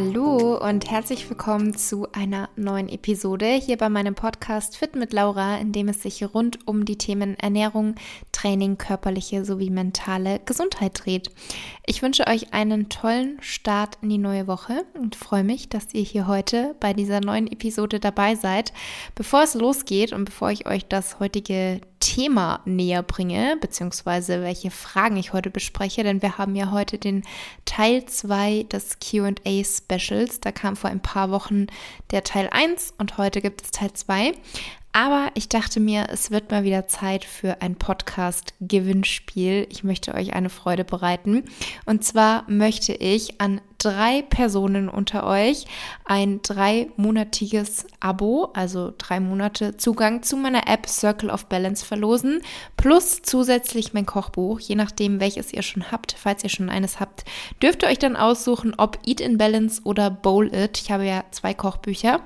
Hallo 0.00 0.56
und 0.56 0.90
herzlich 0.90 1.28
willkommen 1.28 1.76
zu 1.76 2.10
einer 2.12 2.48
neuen 2.56 2.88
Episode 2.88 3.44
hier 3.44 3.76
bei 3.76 3.90
meinem 3.90 4.14
Podcast 4.14 4.78
Fit 4.78 4.96
mit 4.96 5.12
Laura, 5.12 5.58
in 5.58 5.72
dem 5.72 5.88
es 5.88 6.00
sich 6.00 6.24
rund 6.34 6.66
um 6.66 6.86
die 6.86 6.96
Themen 6.96 7.38
Ernährung, 7.38 7.96
Training, 8.32 8.78
körperliche 8.78 9.44
sowie 9.44 9.68
mentale 9.68 10.40
Gesundheit 10.46 11.04
dreht. 11.04 11.30
Ich 11.84 12.00
wünsche 12.00 12.26
euch 12.28 12.54
einen 12.54 12.88
tollen 12.88 13.36
Start 13.42 13.98
in 14.00 14.08
die 14.08 14.16
neue 14.16 14.46
Woche 14.46 14.86
und 14.94 15.16
freue 15.16 15.44
mich, 15.44 15.68
dass 15.68 15.92
ihr 15.92 16.02
hier 16.02 16.26
heute 16.26 16.74
bei 16.80 16.94
dieser 16.94 17.20
neuen 17.20 17.46
Episode 17.46 18.00
dabei 18.00 18.36
seid. 18.36 18.72
Bevor 19.14 19.42
es 19.42 19.52
losgeht 19.52 20.14
und 20.14 20.24
bevor 20.24 20.50
ich 20.50 20.66
euch 20.66 20.86
das 20.86 21.20
heutige 21.20 21.82
Thema 22.00 22.60
näher 22.64 23.02
bringe, 23.02 23.56
beziehungsweise 23.60 24.42
welche 24.42 24.70
Fragen 24.70 25.16
ich 25.16 25.32
heute 25.32 25.50
bespreche, 25.50 26.02
denn 26.02 26.22
wir 26.22 26.38
haben 26.38 26.56
ja 26.56 26.70
heute 26.72 26.98
den 26.98 27.22
Teil 27.66 28.04
2 28.06 28.64
des 28.64 28.98
QA 28.98 29.30
Specials. 29.64 30.40
Da 30.40 30.50
kam 30.50 30.76
vor 30.76 30.90
ein 30.90 31.00
paar 31.00 31.30
Wochen 31.30 31.66
der 32.10 32.24
Teil 32.24 32.48
1 32.50 32.94
und 32.98 33.18
heute 33.18 33.40
gibt 33.40 33.62
es 33.62 33.70
Teil 33.70 33.92
2. 33.92 34.32
Aber 34.92 35.28
ich 35.34 35.48
dachte 35.48 35.78
mir, 35.78 36.08
es 36.10 36.32
wird 36.32 36.50
mal 36.50 36.64
wieder 36.64 36.88
Zeit 36.88 37.24
für 37.24 37.62
ein 37.62 37.76
Podcast-Gewinnspiel. 37.76 39.68
Ich 39.70 39.84
möchte 39.84 40.14
euch 40.14 40.32
eine 40.32 40.50
Freude 40.50 40.84
bereiten. 40.84 41.44
Und 41.86 42.04
zwar 42.04 42.44
möchte 42.48 42.92
ich 42.92 43.40
an 43.40 43.60
drei 43.78 44.22
Personen 44.22 44.88
unter 44.88 45.26
euch 45.26 45.64
ein 46.04 46.42
dreimonatiges 46.42 47.86
Abo, 47.98 48.50
also 48.52 48.92
drei 48.98 49.20
Monate 49.20 49.76
Zugang 49.76 50.22
zu 50.22 50.36
meiner 50.36 50.68
App 50.68 50.86
Circle 50.86 51.30
of 51.30 51.46
Balance 51.46 51.84
verlosen, 51.84 52.42
plus 52.76 53.22
zusätzlich 53.22 53.94
mein 53.94 54.06
Kochbuch, 54.06 54.60
je 54.60 54.74
nachdem, 54.74 55.20
welches 55.20 55.52
ihr 55.52 55.62
schon 55.62 55.90
habt. 55.90 56.14
Falls 56.18 56.44
ihr 56.44 56.50
schon 56.50 56.68
eines 56.68 57.00
habt, 57.00 57.24
dürft 57.62 57.82
ihr 57.82 57.88
euch 57.88 57.98
dann 57.98 58.16
aussuchen, 58.16 58.74
ob 58.76 58.98
Eat 59.06 59.20
in 59.20 59.38
Balance 59.38 59.80
oder 59.84 60.10
Bowl 60.10 60.54
It. 60.54 60.78
Ich 60.82 60.90
habe 60.90 61.06
ja 61.06 61.24
zwei 61.30 61.54
Kochbücher. 61.54 62.20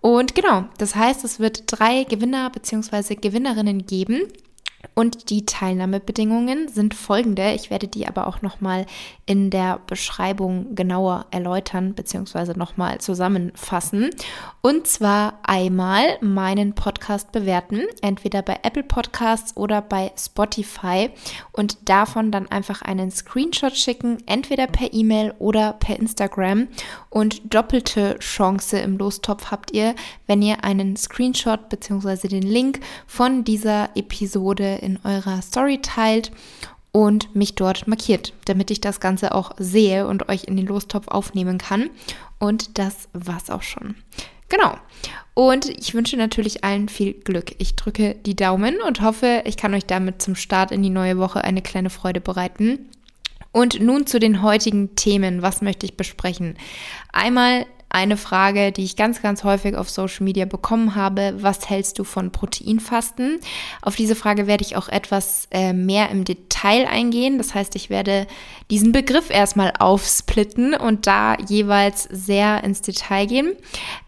Und 0.00 0.34
genau, 0.34 0.64
das 0.78 0.94
heißt, 0.94 1.24
es 1.24 1.40
wird 1.40 1.64
drei 1.66 2.04
Gewinner 2.04 2.50
bzw. 2.50 3.16
Gewinnerinnen 3.16 3.86
geben. 3.86 4.22
Und 4.94 5.30
die 5.30 5.44
Teilnahmebedingungen 5.44 6.68
sind 6.68 6.94
folgende. 6.94 7.52
Ich 7.52 7.70
werde 7.70 7.88
die 7.88 8.06
aber 8.06 8.28
auch 8.28 8.42
nochmal 8.42 8.86
in 9.26 9.50
der 9.50 9.80
Beschreibung 9.86 10.74
genauer 10.76 11.26
erläutern 11.30 11.94
bzw. 11.94 12.54
nochmal 12.54 12.98
zusammenfassen. 12.98 14.10
Und 14.60 14.86
zwar 14.86 15.40
einmal 15.42 16.18
meinen 16.20 16.74
Podcast 16.74 17.32
bewerten, 17.32 17.82
entweder 18.02 18.42
bei 18.42 18.60
Apple 18.62 18.84
Podcasts 18.84 19.56
oder 19.56 19.82
bei 19.82 20.12
Spotify 20.16 21.10
und 21.52 21.88
davon 21.88 22.30
dann 22.30 22.48
einfach 22.48 22.82
einen 22.82 23.10
Screenshot 23.10 23.76
schicken, 23.76 24.18
entweder 24.26 24.68
per 24.68 24.92
E-Mail 24.92 25.34
oder 25.38 25.72
per 25.74 25.98
Instagram. 25.98 26.68
Und 27.10 27.54
doppelte 27.54 28.18
Chance 28.18 28.78
im 28.78 28.98
Lostopf 28.98 29.50
habt 29.50 29.72
ihr, 29.72 29.94
wenn 30.26 30.42
ihr 30.42 30.64
einen 30.64 30.96
Screenshot 30.96 31.68
bzw. 31.68 32.28
den 32.28 32.42
Link 32.42 32.80
von 33.06 33.44
dieser 33.44 33.90
Episode 33.96 34.76
in 34.76 34.98
eurer 35.04 35.40
Story 35.42 35.80
teilt 35.80 36.30
und 36.92 37.34
mich 37.34 37.54
dort 37.54 37.86
markiert, 37.86 38.32
damit 38.44 38.70
ich 38.70 38.80
das 38.80 39.00
Ganze 39.00 39.34
auch 39.34 39.52
sehe 39.58 40.06
und 40.06 40.28
euch 40.28 40.44
in 40.44 40.56
den 40.56 40.66
Lostopf 40.66 41.08
aufnehmen 41.08 41.58
kann. 41.58 41.90
Und 42.38 42.78
das 42.78 43.08
war's 43.12 43.50
auch 43.50 43.62
schon. 43.62 43.94
Genau. 44.48 44.76
Und 45.34 45.68
ich 45.68 45.94
wünsche 45.94 46.16
natürlich 46.16 46.64
allen 46.64 46.88
viel 46.88 47.12
Glück. 47.12 47.54
Ich 47.58 47.76
drücke 47.76 48.16
die 48.26 48.34
Daumen 48.34 48.80
und 48.86 49.02
hoffe, 49.02 49.42
ich 49.44 49.56
kann 49.56 49.74
euch 49.74 49.86
damit 49.86 50.20
zum 50.20 50.34
Start 50.34 50.72
in 50.72 50.82
die 50.82 50.90
neue 50.90 51.18
Woche 51.18 51.44
eine 51.44 51.62
kleine 51.62 51.90
Freude 51.90 52.20
bereiten. 52.20 52.88
Und 53.52 53.80
nun 53.80 54.06
zu 54.06 54.18
den 54.20 54.42
heutigen 54.42 54.94
Themen. 54.94 55.42
Was 55.42 55.62
möchte 55.62 55.86
ich 55.86 55.96
besprechen? 55.96 56.56
Einmal 57.12 57.66
eine 57.90 58.16
Frage, 58.16 58.70
die 58.70 58.84
ich 58.84 58.96
ganz, 58.96 59.22
ganz 59.22 59.44
häufig 59.44 59.74
auf 59.74 59.88
Social 59.88 60.24
Media 60.24 60.44
bekommen 60.44 60.94
habe. 60.94 61.34
Was 61.38 61.70
hältst 61.70 61.98
du 61.98 62.04
von 62.04 62.30
Proteinfasten? 62.30 63.38
Auf 63.80 63.96
diese 63.96 64.14
Frage 64.14 64.46
werde 64.46 64.62
ich 64.62 64.76
auch 64.76 64.88
etwas 64.88 65.48
äh, 65.50 65.72
mehr 65.72 66.10
im 66.10 66.24
Detail 66.24 66.86
eingehen. 66.86 67.38
Das 67.38 67.54
heißt, 67.54 67.74
ich 67.76 67.88
werde 67.88 68.26
diesen 68.70 68.92
Begriff 68.92 69.30
erstmal 69.30 69.72
aufsplitten 69.78 70.74
und 70.74 71.06
da 71.06 71.36
jeweils 71.48 72.04
sehr 72.04 72.62
ins 72.62 72.82
Detail 72.82 73.26
gehen. 73.26 73.56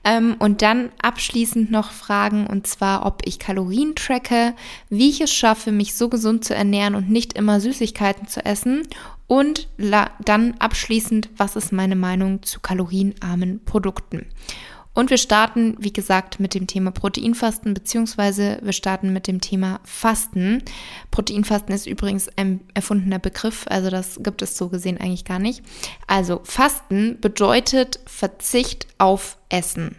Ähm, 0.04 0.36
und 0.38 0.60
dann 0.60 0.90
abschließend 1.00 1.70
noch 1.70 1.90
fragen, 1.90 2.46
und 2.46 2.66
zwar, 2.66 3.06
ob 3.06 3.22
ich 3.24 3.38
Kalorien 3.38 3.94
tracke, 3.94 4.54
wie 4.90 5.08
ich 5.08 5.22
es 5.22 5.32
schaffe, 5.32 5.72
mich 5.72 5.94
so 5.94 6.10
gesund 6.10 6.44
zu 6.44 6.54
ernähren 6.54 6.94
und 6.94 7.08
nicht 7.08 7.32
immer 7.32 7.60
Süßigkeiten 7.60 8.28
zu 8.28 8.44
essen 8.44 8.82
und 9.30 9.68
dann 9.78 10.54
abschließend, 10.58 11.28
was 11.36 11.54
ist 11.54 11.70
meine 11.70 11.94
Meinung 11.94 12.42
zu 12.42 12.58
kalorienarmen 12.58 13.64
Produkten? 13.64 14.26
Und 14.92 15.10
wir 15.10 15.18
starten, 15.18 15.76
wie 15.78 15.92
gesagt, 15.92 16.40
mit 16.40 16.52
dem 16.52 16.66
Thema 16.66 16.90
Proteinfasten, 16.90 17.72
beziehungsweise 17.72 18.58
wir 18.60 18.72
starten 18.72 19.12
mit 19.12 19.28
dem 19.28 19.40
Thema 19.40 19.78
Fasten. 19.84 20.64
Proteinfasten 21.12 21.72
ist 21.72 21.86
übrigens 21.86 22.28
ein 22.36 22.58
erfundener 22.74 23.20
Begriff, 23.20 23.66
also 23.68 23.88
das 23.88 24.18
gibt 24.20 24.42
es 24.42 24.56
so 24.56 24.68
gesehen 24.68 24.98
eigentlich 24.98 25.24
gar 25.24 25.38
nicht. 25.38 25.62
Also 26.08 26.40
Fasten 26.42 27.20
bedeutet 27.20 28.00
Verzicht 28.06 28.88
auf 28.98 29.38
Essen. 29.48 29.94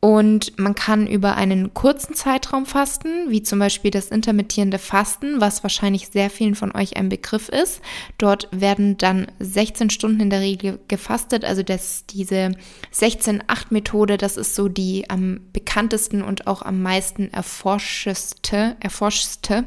Und 0.00 0.56
man 0.58 0.76
kann 0.76 1.08
über 1.08 1.34
einen 1.34 1.74
kurzen 1.74 2.14
Zeitraum 2.14 2.66
fasten, 2.66 3.30
wie 3.30 3.42
zum 3.42 3.58
Beispiel 3.58 3.90
das 3.90 4.08
intermittierende 4.08 4.78
Fasten, 4.78 5.40
was 5.40 5.64
wahrscheinlich 5.64 6.08
sehr 6.08 6.30
vielen 6.30 6.54
von 6.54 6.72
euch 6.74 6.96
ein 6.96 7.08
Begriff 7.08 7.48
ist. 7.48 7.80
Dort 8.16 8.48
werden 8.52 8.96
dann 8.96 9.26
16 9.40 9.90
Stunden 9.90 10.20
in 10.20 10.30
der 10.30 10.40
Regel 10.40 10.78
gefastet. 10.86 11.44
Also 11.44 11.64
das, 11.64 12.06
diese 12.06 12.52
16-8-Methode, 12.94 14.18
das 14.18 14.36
ist 14.36 14.54
so 14.54 14.68
die 14.68 15.10
am 15.10 15.40
bekanntesten 15.52 16.22
und 16.22 16.46
auch 16.46 16.62
am 16.62 16.80
meisten 16.80 17.32
erforschteste. 17.32 18.76
erforschte. 18.78 19.66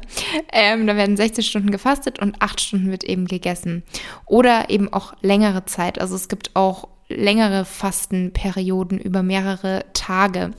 Ähm, 0.50 0.86
da 0.86 0.96
werden 0.96 1.18
16 1.18 1.44
Stunden 1.44 1.70
gefastet 1.70 2.20
und 2.20 2.40
8 2.40 2.58
Stunden 2.58 2.90
wird 2.90 3.04
eben 3.04 3.26
gegessen. 3.26 3.82
Oder 4.24 4.70
eben 4.70 4.90
auch 4.90 5.12
längere 5.20 5.66
Zeit. 5.66 6.00
Also 6.00 6.14
es 6.14 6.28
gibt 6.28 6.56
auch 6.56 6.88
längere 7.14 7.64
Fastenperioden 7.64 8.98
über 8.98 9.22
mehrere 9.22 9.84
Tage. 9.92 10.52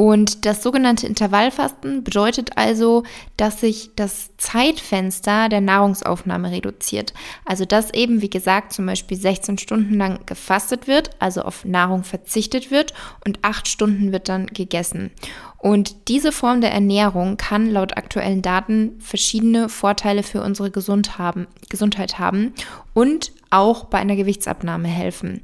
Und 0.00 0.46
das 0.46 0.62
sogenannte 0.62 1.06
Intervallfasten 1.06 2.02
bedeutet 2.04 2.56
also, 2.56 3.02
dass 3.36 3.60
sich 3.60 3.90
das 3.96 4.30
Zeitfenster 4.38 5.50
der 5.50 5.60
Nahrungsaufnahme 5.60 6.50
reduziert. 6.50 7.12
Also 7.44 7.66
dass 7.66 7.92
eben, 7.92 8.22
wie 8.22 8.30
gesagt, 8.30 8.72
zum 8.72 8.86
Beispiel 8.86 9.18
16 9.18 9.58
Stunden 9.58 9.98
lang 9.98 10.20
gefastet 10.24 10.86
wird, 10.86 11.10
also 11.18 11.42
auf 11.42 11.66
Nahrung 11.66 12.02
verzichtet 12.02 12.70
wird 12.70 12.94
und 13.26 13.40
8 13.42 13.68
Stunden 13.68 14.10
wird 14.10 14.30
dann 14.30 14.46
gegessen. 14.46 15.10
Und 15.58 16.08
diese 16.08 16.32
Form 16.32 16.62
der 16.62 16.72
Ernährung 16.72 17.36
kann 17.36 17.70
laut 17.70 17.98
aktuellen 17.98 18.40
Daten 18.40 18.98
verschiedene 19.00 19.68
Vorteile 19.68 20.22
für 20.22 20.42
unsere 20.42 20.70
Gesundheit 20.70 22.18
haben 22.18 22.54
und 22.94 23.32
auch 23.50 23.84
bei 23.84 23.98
einer 23.98 24.16
Gewichtsabnahme 24.16 24.88
helfen. 24.88 25.42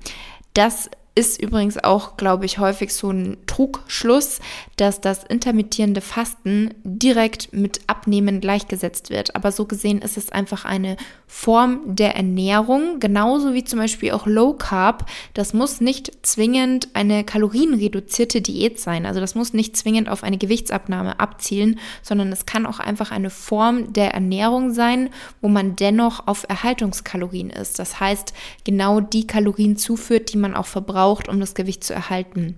Das 0.55 0.91
ist 1.17 1.41
übrigens 1.43 1.83
auch, 1.83 2.19
glaube 2.19 2.45
ich, 2.45 2.59
häufig 2.59 2.93
so 2.93 3.11
ein 3.11 3.39
Trugschluss, 3.47 4.39
dass 4.77 5.01
das 5.01 5.25
intermittierende 5.25 6.03
Fasten 6.03 6.75
direkt 6.85 7.55
mit 7.55 7.81
Abnehmen 7.87 8.43
gleichgesetzt 8.43 9.09
wird. 9.09 9.35
Aber 9.35 9.51
so 9.51 9.65
gesehen 9.65 10.03
ist 10.03 10.19
es 10.19 10.31
einfach 10.31 10.67
eine 10.67 10.99
Form 11.27 11.81
der 11.87 12.17
Ernährung, 12.17 13.01
genauso 13.01 13.55
wie 13.55 13.65
zum 13.65 13.79
Beispiel 13.79 14.13
auch 14.13 14.27
Low 14.27 14.53
Carb. 14.53 15.09
Das 15.33 15.55
muss 15.55 15.81
nicht 15.81 16.13
zwingend 16.21 16.89
eine 16.93 17.25
kalorienreduzierte 17.25 18.43
Diät 18.43 18.79
sein. 18.79 19.07
Also 19.07 19.19
das 19.19 19.35
muss 19.35 19.55
nicht 19.55 19.75
zwingend 19.75 20.11
auf 20.11 20.23
eine 20.23 20.37
Gewichtsabnahme 20.37 21.19
abzielen, 21.19 21.81
sondern 22.03 22.31
es 22.31 22.45
kann 22.45 22.67
auch 22.67 22.79
einfach 22.79 23.11
eine 23.11 23.31
Form 23.31 23.95
der 23.95 24.13
Ernährung 24.13 24.75
sein, 24.75 25.09
wo 25.41 25.49
man 25.49 25.77
dennoch 25.77 26.27
auf 26.27 26.45
Erhaltungskalorien 26.47 27.49
ist. 27.49 27.79
Das 27.79 28.01
heißt, 28.01 28.35
genau 28.65 29.01
die 29.01 29.27
Kalorien 29.27 29.79
zuführt, 29.79 30.35
die 30.35 30.39
man 30.39 30.55
auch 30.55 30.67
verbraucht 30.67 31.06
braucht, 31.07 31.29
um 31.29 31.39
das 31.39 31.55
Gewicht 31.55 31.85
zu 31.85 31.95
erhalten. 31.95 32.57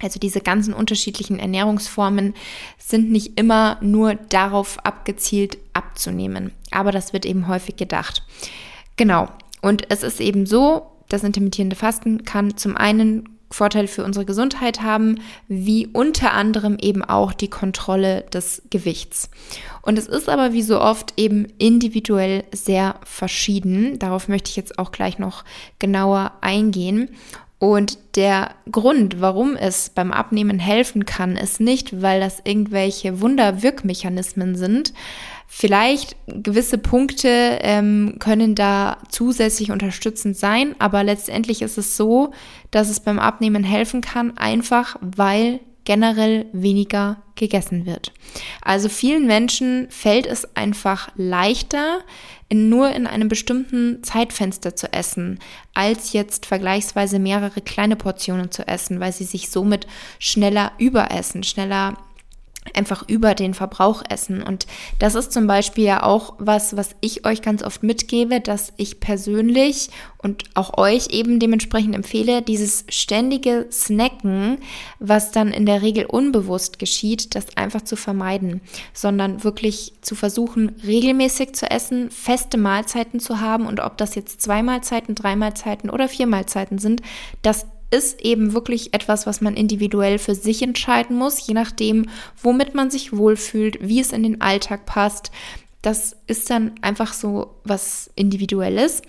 Also 0.00 0.20
diese 0.20 0.40
ganzen 0.40 0.74
unterschiedlichen 0.74 1.38
Ernährungsformen 1.38 2.34
sind 2.78 3.10
nicht 3.10 3.40
immer 3.40 3.78
nur 3.80 4.14
darauf 4.14 4.78
abgezielt 4.84 5.56
abzunehmen. 5.72 6.52
Aber 6.70 6.92
das 6.92 7.12
wird 7.14 7.24
eben 7.24 7.48
häufig 7.48 7.76
gedacht. 7.76 8.22
Genau. 8.96 9.28
Und 9.62 9.90
es 9.90 10.02
ist 10.02 10.20
eben 10.20 10.44
so, 10.44 10.86
das 11.08 11.24
intermittierende 11.24 11.76
Fasten 11.76 12.24
kann 12.24 12.58
zum 12.58 12.76
einen 12.76 13.38
Vorteile 13.50 13.88
für 13.88 14.04
unsere 14.04 14.26
Gesundheit 14.26 14.82
haben, 14.82 15.20
wie 15.48 15.86
unter 15.86 16.32
anderem 16.34 16.76
eben 16.78 17.02
auch 17.02 17.32
die 17.32 17.48
Kontrolle 17.48 18.26
des 18.30 18.62
Gewichts. 18.68 19.30
Und 19.80 19.98
es 19.98 20.06
ist 20.06 20.28
aber 20.28 20.52
wie 20.52 20.62
so 20.62 20.78
oft 20.78 21.14
eben 21.16 21.46
individuell 21.56 22.44
sehr 22.52 22.96
verschieden. 23.04 23.98
Darauf 23.98 24.28
möchte 24.28 24.50
ich 24.50 24.56
jetzt 24.56 24.78
auch 24.78 24.92
gleich 24.92 25.18
noch 25.18 25.44
genauer 25.78 26.32
eingehen. 26.42 27.08
Und 27.58 27.98
der 28.14 28.52
Grund, 28.70 29.20
warum 29.20 29.56
es 29.56 29.90
beim 29.90 30.12
Abnehmen 30.12 30.60
helfen 30.60 31.06
kann, 31.06 31.36
ist 31.36 31.60
nicht, 31.60 32.02
weil 32.02 32.20
das 32.20 32.40
irgendwelche 32.44 33.20
Wunderwirkmechanismen 33.20 34.54
sind. 34.54 34.92
Vielleicht 35.48 36.14
gewisse 36.26 36.78
Punkte 36.78 37.58
ähm, 37.62 38.16
können 38.20 38.54
da 38.54 38.98
zusätzlich 39.08 39.72
unterstützend 39.72 40.36
sein, 40.36 40.76
aber 40.78 41.02
letztendlich 41.02 41.62
ist 41.62 41.78
es 41.78 41.96
so, 41.96 42.32
dass 42.70 42.90
es 42.90 43.00
beim 43.00 43.18
Abnehmen 43.18 43.64
helfen 43.64 44.02
kann, 44.02 44.36
einfach 44.36 44.96
weil 45.00 45.58
generell 45.88 46.44
weniger 46.52 47.16
gegessen 47.34 47.86
wird. 47.86 48.12
Also 48.60 48.90
vielen 48.90 49.26
Menschen 49.26 49.86
fällt 49.88 50.26
es 50.26 50.54
einfach 50.54 51.08
leichter, 51.16 52.00
in 52.50 52.68
nur 52.68 52.90
in 52.90 53.06
einem 53.06 53.28
bestimmten 53.28 54.02
Zeitfenster 54.02 54.76
zu 54.76 54.92
essen, 54.92 55.38
als 55.72 56.12
jetzt 56.12 56.44
vergleichsweise 56.44 57.18
mehrere 57.18 57.62
kleine 57.62 57.96
Portionen 57.96 58.50
zu 58.50 58.68
essen, 58.68 59.00
weil 59.00 59.14
sie 59.14 59.24
sich 59.24 59.48
somit 59.48 59.86
schneller 60.18 60.72
überessen, 60.76 61.42
schneller 61.42 61.96
einfach 62.74 63.08
über 63.08 63.34
den 63.34 63.54
Verbrauch 63.54 64.02
essen. 64.08 64.42
Und 64.42 64.66
das 64.98 65.14
ist 65.14 65.32
zum 65.32 65.46
Beispiel 65.46 65.84
ja 65.84 66.02
auch 66.02 66.34
was, 66.38 66.76
was 66.76 66.96
ich 67.00 67.24
euch 67.26 67.42
ganz 67.42 67.62
oft 67.62 67.82
mitgebe, 67.82 68.40
dass 68.40 68.72
ich 68.76 69.00
persönlich 69.00 69.90
und 70.20 70.44
auch 70.54 70.76
euch 70.76 71.08
eben 71.10 71.38
dementsprechend 71.38 71.94
empfehle, 71.94 72.42
dieses 72.42 72.84
ständige 72.88 73.66
Snacken, 73.70 74.58
was 74.98 75.30
dann 75.30 75.52
in 75.52 75.64
der 75.64 75.82
Regel 75.82 76.06
unbewusst 76.06 76.78
geschieht, 76.78 77.34
das 77.34 77.56
einfach 77.56 77.82
zu 77.82 77.96
vermeiden, 77.96 78.60
sondern 78.92 79.44
wirklich 79.44 79.92
zu 80.00 80.14
versuchen, 80.14 80.74
regelmäßig 80.84 81.54
zu 81.54 81.70
essen, 81.70 82.10
feste 82.10 82.58
Mahlzeiten 82.58 83.20
zu 83.20 83.40
haben 83.40 83.66
und 83.66 83.80
ob 83.80 83.96
das 83.96 84.14
jetzt 84.14 84.42
zwei 84.42 84.62
Mahlzeiten, 84.62 85.14
drei 85.14 85.36
Mahlzeiten 85.36 85.88
oder 85.88 86.08
vier 86.08 86.26
Mahlzeiten 86.26 86.78
sind, 86.78 87.02
das 87.42 87.66
ist 87.90 88.20
eben 88.20 88.52
wirklich 88.52 88.94
etwas, 88.94 89.26
was 89.26 89.40
man 89.40 89.54
individuell 89.54 90.18
für 90.18 90.34
sich 90.34 90.62
entscheiden 90.62 91.16
muss, 91.16 91.46
je 91.46 91.54
nachdem, 91.54 92.06
womit 92.42 92.74
man 92.74 92.90
sich 92.90 93.16
wohlfühlt, 93.16 93.78
wie 93.80 94.00
es 94.00 94.12
in 94.12 94.22
den 94.22 94.40
Alltag 94.40 94.86
passt. 94.86 95.30
Das 95.82 96.16
ist 96.26 96.50
dann 96.50 96.72
einfach 96.82 97.12
so 97.12 97.54
was 97.64 98.10
Individuelles. 98.14 99.02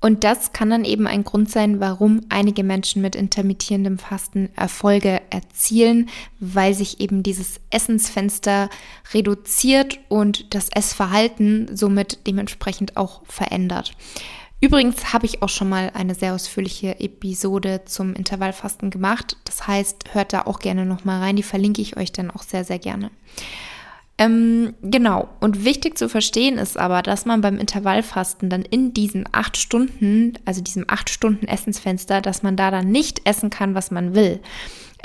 Und 0.00 0.24
das 0.24 0.52
kann 0.52 0.70
dann 0.70 0.84
eben 0.84 1.06
ein 1.06 1.24
Grund 1.24 1.50
sein, 1.50 1.80
warum 1.80 2.20
einige 2.28 2.62
Menschen 2.62 3.00
mit 3.02 3.16
intermittierendem 3.16 3.98
Fasten 3.98 4.50
Erfolge 4.54 5.22
erzielen, 5.30 6.10
weil 6.38 6.74
sich 6.74 7.00
eben 7.00 7.22
dieses 7.22 7.60
Essensfenster 7.70 8.68
reduziert 9.14 9.98
und 10.08 10.54
das 10.54 10.68
Essverhalten 10.68 11.74
somit 11.74 12.26
dementsprechend 12.26 12.96
auch 12.96 13.22
verändert. 13.24 13.94
Übrigens 14.60 15.12
habe 15.12 15.26
ich 15.26 15.42
auch 15.42 15.48
schon 15.48 15.68
mal 15.68 15.90
eine 15.94 16.14
sehr 16.14 16.34
ausführliche 16.34 16.98
Episode 16.98 17.82
zum 17.84 18.14
Intervallfasten 18.14 18.90
gemacht. 18.90 19.36
Das 19.44 19.66
heißt, 19.66 20.14
hört 20.14 20.32
da 20.32 20.42
auch 20.42 20.60
gerne 20.60 20.86
nochmal 20.86 21.20
rein. 21.20 21.36
Die 21.36 21.42
verlinke 21.42 21.82
ich 21.82 21.96
euch 21.96 22.10
dann 22.10 22.30
auch 22.30 22.42
sehr, 22.42 22.64
sehr 22.64 22.78
gerne. 22.78 23.10
Ähm, 24.18 24.72
genau. 24.80 25.28
Und 25.40 25.64
wichtig 25.64 25.98
zu 25.98 26.08
verstehen 26.08 26.56
ist 26.56 26.78
aber, 26.78 27.02
dass 27.02 27.26
man 27.26 27.42
beim 27.42 27.58
Intervallfasten 27.58 28.48
dann 28.48 28.62
in 28.62 28.94
diesen 28.94 29.28
acht 29.32 29.58
Stunden, 29.58 30.38
also 30.46 30.62
diesem 30.62 30.86
acht 30.88 31.10
Stunden 31.10 31.46
Essensfenster, 31.46 32.22
dass 32.22 32.42
man 32.42 32.56
da 32.56 32.70
dann 32.70 32.90
nicht 32.90 33.28
essen 33.28 33.50
kann, 33.50 33.74
was 33.74 33.90
man 33.90 34.14
will 34.14 34.40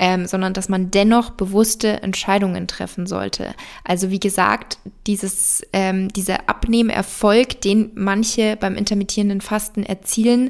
ähm, 0.02 0.26
sondern 0.26 0.54
dass 0.54 0.68
man 0.68 0.90
dennoch 0.90 1.30
bewusste 1.30 2.02
Entscheidungen 2.02 2.68
treffen 2.68 3.06
sollte. 3.06 3.54
Also 3.84 4.10
wie 4.10 4.20
gesagt, 4.20 4.80
dieses, 5.06 5.62
ähm, 5.74 6.10
dieser 6.10 6.50
Abnehmerfolg, 6.50 7.62
den 7.62 7.92
manche 7.94 8.58
beim 8.60 8.76
intermittierenden 8.76 9.42
Fasten 9.42 9.84
erzielen, 9.84 10.50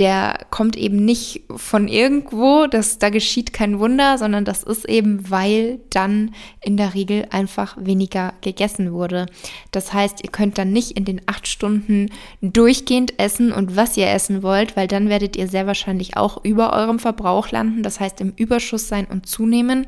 der 0.00 0.46
kommt 0.48 0.76
eben 0.76 1.04
nicht 1.04 1.42
von 1.54 1.86
irgendwo, 1.86 2.66
dass 2.66 2.98
da 2.98 3.10
geschieht 3.10 3.52
kein 3.52 3.78
Wunder, 3.78 4.16
sondern 4.16 4.46
das 4.46 4.62
ist 4.62 4.88
eben, 4.88 5.30
weil 5.30 5.78
dann 5.90 6.34
in 6.62 6.78
der 6.78 6.94
Regel 6.94 7.26
einfach 7.30 7.76
weniger 7.78 8.32
gegessen 8.40 8.94
wurde. 8.94 9.26
Das 9.72 9.92
heißt, 9.92 10.24
ihr 10.24 10.30
könnt 10.30 10.56
dann 10.56 10.72
nicht 10.72 10.92
in 10.92 11.04
den 11.04 11.20
acht 11.26 11.46
Stunden 11.46 12.08
durchgehend 12.40 13.18
essen 13.18 13.52
und 13.52 13.76
was 13.76 13.98
ihr 13.98 14.08
essen 14.08 14.42
wollt, 14.42 14.74
weil 14.74 14.88
dann 14.88 15.10
werdet 15.10 15.36
ihr 15.36 15.48
sehr 15.48 15.66
wahrscheinlich 15.66 16.16
auch 16.16 16.42
über 16.46 16.72
eurem 16.72 16.98
Verbrauch 16.98 17.50
landen, 17.50 17.82
das 17.82 18.00
heißt 18.00 18.22
im 18.22 18.32
Überschuss 18.36 18.88
sein 18.88 19.04
und 19.04 19.26
zunehmen, 19.26 19.86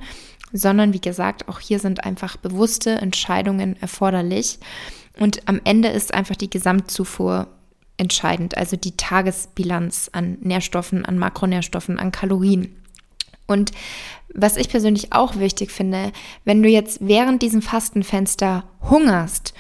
sondern 0.53 0.93
wie 0.93 1.01
gesagt, 1.01 1.49
auch 1.49 1.59
hier 1.59 1.79
sind 1.79 2.05
einfach 2.05 2.37
bewusste 2.37 2.91
Entscheidungen 2.91 3.81
erforderlich. 3.81 4.59
Und 5.19 5.49
am 5.49 5.59
Ende 5.65 5.89
ist 5.89 6.13
einfach 6.13 6.37
die 6.37 6.51
Gesamtzufuhr 6.51 7.49
entscheidend, 8.03 8.57
also 8.57 8.77
die 8.77 8.97
Tagesbilanz 8.97 10.11
an 10.13 10.37
Nährstoffen, 10.41 11.05
an 11.05 11.19
Makronährstoffen, 11.19 11.99
an 11.99 12.11
Kalorien. 12.11 12.75
Und 13.47 13.71
was 14.35 14.57
ich 14.57 14.69
persönlich 14.69 15.13
auch 15.13 15.37
wichtig 15.37 15.71
finde, 15.71 16.13
wenn 16.45 16.63
du 16.63 16.69
jetzt 16.69 16.99
während 17.01 17.43
diesem 17.43 17.63
Fastenfenster 17.63 18.65
hungerst 18.91 19.55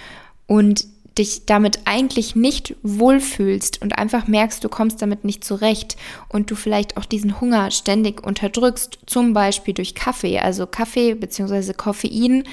und 0.46 0.86
dich 1.18 1.44
damit 1.46 1.80
eigentlich 1.84 2.34
nicht 2.34 2.74
wohlfühlst 2.82 3.82
und 3.82 3.98
einfach 3.98 4.26
merkst, 4.26 4.64
du 4.64 4.68
kommst 4.68 5.02
damit 5.02 5.24
nicht 5.24 5.44
zurecht 5.44 5.96
und 6.28 6.50
du 6.50 6.54
vielleicht 6.54 6.96
auch 6.96 7.04
diesen 7.04 7.40
Hunger 7.40 7.70
ständig 7.70 8.26
unterdrückst, 8.26 8.98
zum 9.06 9.34
Beispiel 9.34 9.74
durch 9.74 9.94
Kaffee. 9.94 10.38
Also 10.38 10.66
Kaffee 10.66 11.14
bzw. 11.14 11.74
Koffein 11.74 12.44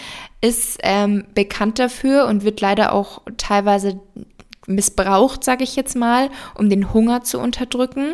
ist 0.42 0.78
ähm, 0.84 1.24
bekannt 1.34 1.80
dafür 1.80 2.28
und 2.28 2.44
wird 2.44 2.62
leider 2.62 2.92
auch 2.92 3.22
teilweise 3.38 4.00
missbraucht, 4.70 5.44
sage 5.44 5.64
ich 5.64 5.76
jetzt 5.76 5.96
mal, 5.96 6.30
um 6.56 6.70
den 6.70 6.94
Hunger 6.94 7.24
zu 7.24 7.40
unterdrücken. 7.40 8.14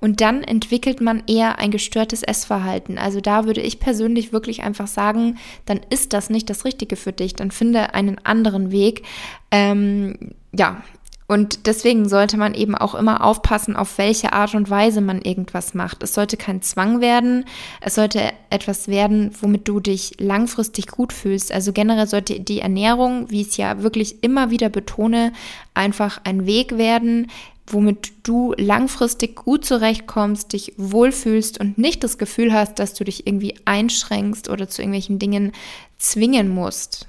Und 0.00 0.20
dann 0.20 0.42
entwickelt 0.42 1.00
man 1.00 1.22
eher 1.26 1.58
ein 1.58 1.70
gestörtes 1.70 2.22
Essverhalten. 2.22 2.96
Also 2.96 3.20
da 3.20 3.44
würde 3.44 3.60
ich 3.60 3.80
persönlich 3.80 4.32
wirklich 4.32 4.62
einfach 4.62 4.86
sagen, 4.86 5.38
dann 5.66 5.80
ist 5.90 6.12
das 6.12 6.30
nicht 6.30 6.48
das 6.48 6.64
Richtige 6.64 6.96
für 6.96 7.12
dich. 7.12 7.34
Dann 7.34 7.50
finde 7.50 7.94
einen 7.94 8.18
anderen 8.24 8.70
Weg. 8.70 9.02
Ähm, 9.50 10.32
ja, 10.52 10.82
und 11.28 11.66
deswegen 11.66 12.08
sollte 12.08 12.36
man 12.36 12.54
eben 12.54 12.76
auch 12.76 12.94
immer 12.94 13.24
aufpassen, 13.24 13.74
auf 13.74 13.98
welche 13.98 14.32
Art 14.32 14.54
und 14.54 14.70
Weise 14.70 15.00
man 15.00 15.20
irgendwas 15.20 15.74
macht. 15.74 16.02
Es 16.04 16.14
sollte 16.14 16.36
kein 16.36 16.62
Zwang 16.62 17.00
werden, 17.00 17.44
es 17.80 17.96
sollte 17.96 18.32
etwas 18.50 18.86
werden, 18.86 19.32
womit 19.40 19.66
du 19.66 19.80
dich 19.80 20.14
langfristig 20.18 20.86
gut 20.86 21.12
fühlst. 21.12 21.50
Also 21.50 21.72
generell 21.72 22.06
sollte 22.06 22.38
die 22.38 22.60
Ernährung, 22.60 23.28
wie 23.28 23.40
ich 23.40 23.48
es 23.48 23.56
ja 23.56 23.82
wirklich 23.82 24.22
immer 24.22 24.50
wieder 24.50 24.68
betone, 24.68 25.32
einfach 25.74 26.20
ein 26.22 26.46
Weg 26.46 26.78
werden, 26.78 27.28
womit 27.66 28.12
du 28.22 28.54
langfristig 28.56 29.34
gut 29.34 29.64
zurechtkommst, 29.64 30.52
dich 30.52 30.74
wohlfühlst 30.76 31.58
und 31.58 31.76
nicht 31.76 32.04
das 32.04 32.18
Gefühl 32.18 32.52
hast, 32.52 32.78
dass 32.78 32.94
du 32.94 33.02
dich 33.02 33.26
irgendwie 33.26 33.56
einschränkst 33.64 34.48
oder 34.48 34.68
zu 34.68 34.82
irgendwelchen 34.82 35.18
Dingen 35.18 35.50
zwingen 35.98 36.48
musst. 36.48 37.08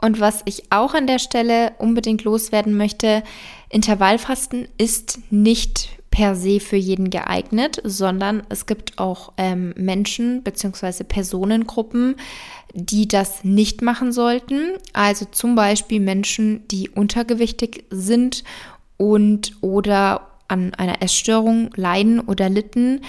Und 0.00 0.20
was 0.20 0.42
ich 0.46 0.72
auch 0.72 0.94
an 0.94 1.06
der 1.06 1.18
Stelle 1.18 1.72
unbedingt 1.78 2.24
loswerden 2.24 2.76
möchte, 2.76 3.22
Intervallfasten 3.68 4.66
ist 4.78 5.20
nicht 5.30 5.90
per 6.10 6.34
se 6.34 6.58
für 6.58 6.76
jeden 6.76 7.10
geeignet, 7.10 7.80
sondern 7.84 8.42
es 8.48 8.66
gibt 8.66 8.98
auch 8.98 9.32
ähm, 9.36 9.72
Menschen 9.76 10.42
bzw. 10.42 11.04
Personengruppen, 11.04 12.16
die 12.74 13.06
das 13.06 13.44
nicht 13.44 13.82
machen 13.82 14.12
sollten. 14.12 14.72
Also 14.92 15.26
zum 15.26 15.54
Beispiel 15.54 16.00
Menschen, 16.00 16.66
die 16.68 16.88
untergewichtig 16.88 17.84
sind 17.90 18.42
und 18.96 19.52
oder 19.60 20.26
an 20.48 20.74
einer 20.74 21.00
Essstörung 21.00 21.70
leiden 21.76 22.20
oder 22.20 22.48
litten. 22.48 23.02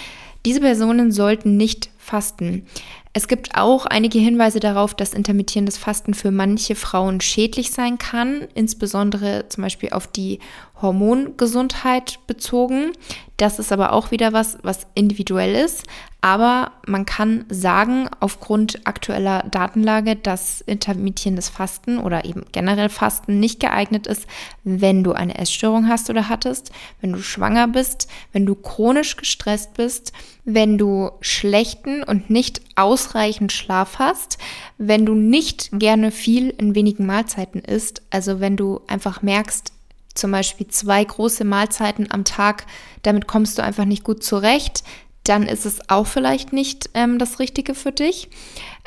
Diese 0.46 0.62
Personen 0.62 1.12
sollten 1.12 1.58
nicht 1.58 1.90
fasten. 1.98 2.66
Es 3.14 3.28
gibt 3.28 3.58
auch 3.58 3.86
einige 3.86 4.20
Hinweise 4.20 4.62
darauf, 4.62 4.94
dass 4.94 5.14
intermittierendes 5.14 5.78
Fasten 5.78 6.14
für 6.14 6.32
manche 6.32 6.76
Frauen 6.76 7.20
schädlich 7.20 7.72
sein 7.72 7.98
kann, 7.98 8.48
insbesondere 8.54 9.50
zum 9.50 9.64
Beispiel 9.64 9.90
auf 9.90 10.08
die 10.08 10.40
Hormongesundheit 10.82 12.20
bezogen. 12.26 12.94
Das 13.36 13.60
ist 13.60 13.74
aber 13.74 13.92
auch 13.92 14.12
wieder 14.12 14.32
was, 14.32 14.60
was 14.64 14.88
individuell 14.96 15.56
ist. 15.56 15.84
Aber 16.24 16.74
man 16.86 17.08
kann 17.08 17.46
sagen, 17.50 18.08
aufgrund 18.20 18.86
aktueller 18.86 19.44
Datenlage, 19.50 20.16
dass 20.16 20.62
intermittierendes 20.62 21.50
Fasten 21.50 21.98
oder 21.98 22.26
eben 22.26 22.46
generell 22.52 22.90
Fasten 22.90 23.40
nicht 23.40 23.60
geeignet 23.60 24.06
ist, 24.06 24.28
wenn 24.64 25.04
du 25.04 25.14
eine 25.14 25.40
Essstörung 25.40 25.88
hast 25.88 26.12
oder 26.12 26.30
hattest, 26.30 26.72
wenn 27.02 27.12
du 27.12 27.24
schwanger 27.24 27.68
bist, 27.68 28.08
wenn 28.34 28.46
du 28.46 28.54
chronisch 28.54 29.18
gestresst 29.18 29.74
bist, 29.74 30.14
wenn 30.46 30.78
du 30.78 31.10
schlechten 31.22 32.04
und 32.04 32.30
nicht 32.30 32.62
ausreichend 32.76 33.52
Schlaf 33.52 33.98
hast, 33.98 34.38
wenn 34.78 35.08
du 35.08 35.16
nicht 35.16 35.70
gerne 35.74 36.12
viel 36.12 36.52
in 36.52 36.76
wenigen 36.76 37.08
Mahlzeiten 37.08 37.62
isst, 37.62 38.04
also 38.12 38.40
wenn 38.40 38.58
du 38.58 38.82
einfach 38.86 39.24
merkst, 39.24 39.74
zum 40.14 40.32
Beispiel 40.32 40.68
zwei 40.68 41.04
große 41.04 41.46
Mahlzeiten 41.46 42.12
am 42.12 42.26
Tag, 42.26 42.68
damit 43.02 43.28
kommst 43.28 43.58
du 43.58 43.64
einfach 43.64 43.86
nicht 43.86 44.04
gut 44.04 44.24
zurecht, 44.24 44.84
dann 45.24 45.44
ist 45.44 45.66
es 45.66 45.90
auch 45.90 46.08
vielleicht 46.08 46.52
nicht 46.52 46.90
ähm, 46.94 47.20
das 47.20 47.40
Richtige 47.40 47.76
für 47.76 47.92
dich. 47.92 48.30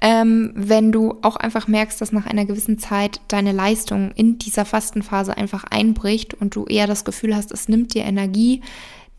Ähm, 0.02 0.52
wenn 0.54 0.90
du 0.90 1.18
auch 1.22 1.36
einfach 1.36 1.68
merkst, 1.68 2.00
dass 2.00 2.12
nach 2.12 2.26
einer 2.26 2.44
gewissen 2.44 2.78
Zeit 2.78 3.20
deine 3.28 3.52
Leistung 3.52 4.10
in 4.16 4.38
dieser 4.38 4.64
Fastenphase 4.64 5.36
einfach 5.36 5.64
einbricht 5.64 6.34
und 6.34 6.56
du 6.56 6.64
eher 6.66 6.86
das 6.86 7.04
Gefühl 7.04 7.36
hast, 7.36 7.52
es 7.52 7.68
nimmt 7.68 7.94
dir 7.94 8.04
Energie, 8.04 8.62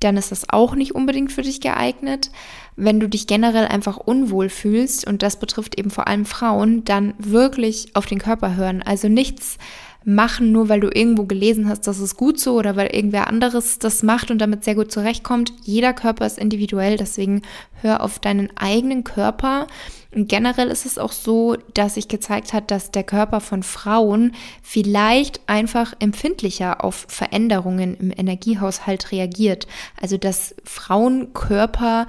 dann 0.01 0.17
ist 0.17 0.31
das 0.31 0.50
auch 0.50 0.75
nicht 0.75 0.93
unbedingt 0.93 1.31
für 1.31 1.41
dich 1.41 1.62
geeignet. 1.62 2.29
Wenn 2.75 3.00
du 3.00 3.07
dich 3.07 3.27
generell 3.27 3.65
einfach 3.65 3.98
unwohl 3.98 4.50
fühlst, 4.50 5.07
und 5.07 5.24
das 5.24 5.39
betrifft 5.39 5.79
eben 5.79 5.89
vor 5.89 6.07
allem 6.07 6.25
Frauen, 6.25 6.84
dann 6.84 7.13
wirklich 7.17 7.95
auf 7.95 8.05
den 8.05 8.19
Körper 8.19 8.55
hören. 8.55 8.84
Also 8.84 9.07
nichts 9.07 9.57
machen, 10.06 10.52
nur 10.52 10.70
weil 10.70 10.80
du 10.80 10.90
irgendwo 10.94 11.26
gelesen 11.26 11.68
hast, 11.68 11.88
das 11.88 12.00
ist 12.00 12.16
gut 12.16 12.40
so 12.40 12.54
oder 12.54 12.76
weil 12.76 12.96
irgendwer 12.96 13.28
anderes 13.28 13.80
das 13.80 14.04
macht 14.04 14.30
und 14.30 14.38
damit 14.38 14.64
sehr 14.64 14.76
gut 14.76 14.92
zurechtkommt. 14.92 15.52
Jeder 15.64 15.94
Körper 15.94 16.28
ist 16.28 16.38
individuell, 16.38 16.96
deswegen 16.96 17.42
hör 17.82 18.02
auf 18.02 18.20
deinen 18.20 18.56
eigenen 18.56 19.04
Körper. 19.04 19.66
Und 20.14 20.30
generell 20.30 20.68
ist 20.70 20.86
es 20.86 21.00
auch 21.00 21.12
so, 21.12 21.58
dass 21.74 21.96
sich 21.96 22.08
gezeigt 22.08 22.54
hat, 22.54 22.70
dass 22.70 22.92
der 22.92 23.04
Körper 23.04 23.42
von 23.42 23.64
Frauen 23.64 24.34
vielleicht 24.62 25.42
einfach 25.48 25.94
empfindlicher 26.00 26.84
auf 26.84 27.08
Veränderungen 27.10 27.98
im 27.98 28.14
Energiehaushalt 28.16 29.12
reagiert. 29.12 29.68
Also 30.00 30.18
dass 30.18 30.56
Frauenkörper 30.64 32.06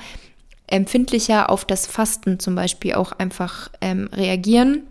empfindlicher 0.66 1.48
auf 1.48 1.64
das 1.64 1.86
Fasten 1.86 2.38
zum 2.40 2.54
Beispiel 2.54 2.94
auch 2.94 3.12
einfach 3.12 3.70
ähm, 3.80 4.08
reagieren 4.12 4.82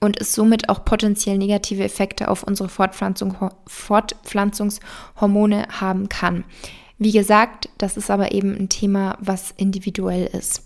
und 0.00 0.20
es 0.20 0.32
somit 0.32 0.68
auch 0.68 0.84
potenziell 0.84 1.38
negative 1.38 1.84
Effekte 1.84 2.28
auf 2.28 2.42
unsere 2.42 2.68
Fortpflanzung, 2.68 3.36
Fortpflanzungshormone 3.66 5.68
haben 5.80 6.08
kann. 6.08 6.44
Wie 6.98 7.12
gesagt, 7.12 7.68
das 7.78 7.96
ist 7.96 8.10
aber 8.10 8.32
eben 8.32 8.56
ein 8.56 8.68
Thema, 8.68 9.16
was 9.20 9.52
individuell 9.56 10.26
ist. 10.26 10.64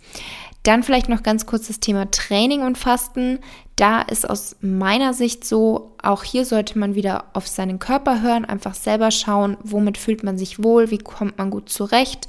Dann 0.63 0.83
vielleicht 0.83 1.09
noch 1.09 1.23
ganz 1.23 1.47
kurz 1.47 1.69
das 1.69 1.81
Thema 1.81 2.11
Training 2.11 2.63
und 2.63 2.77
Fasten. 2.77 3.39
Da 3.77 4.03
ist 4.03 4.29
aus 4.29 4.57
meiner 4.61 5.15
Sicht 5.15 5.45
so, 5.45 5.97
auch 6.03 6.23
hier 6.23 6.45
sollte 6.45 6.79
man 6.79 6.95
wieder 6.95 7.25
auf 7.33 7.49
seinen 7.49 7.79
Körper 7.79 8.21
hören, 8.21 8.45
einfach 8.45 8.75
selber 8.75 9.11
schauen, 9.11 9.57
womit 9.63 9.97
fühlt 9.97 10.23
man 10.23 10.37
sich 10.37 10.63
wohl, 10.63 10.91
wie 10.91 10.99
kommt 10.99 11.39
man 11.39 11.51
gut 11.51 11.71
zurecht. 11.71 12.29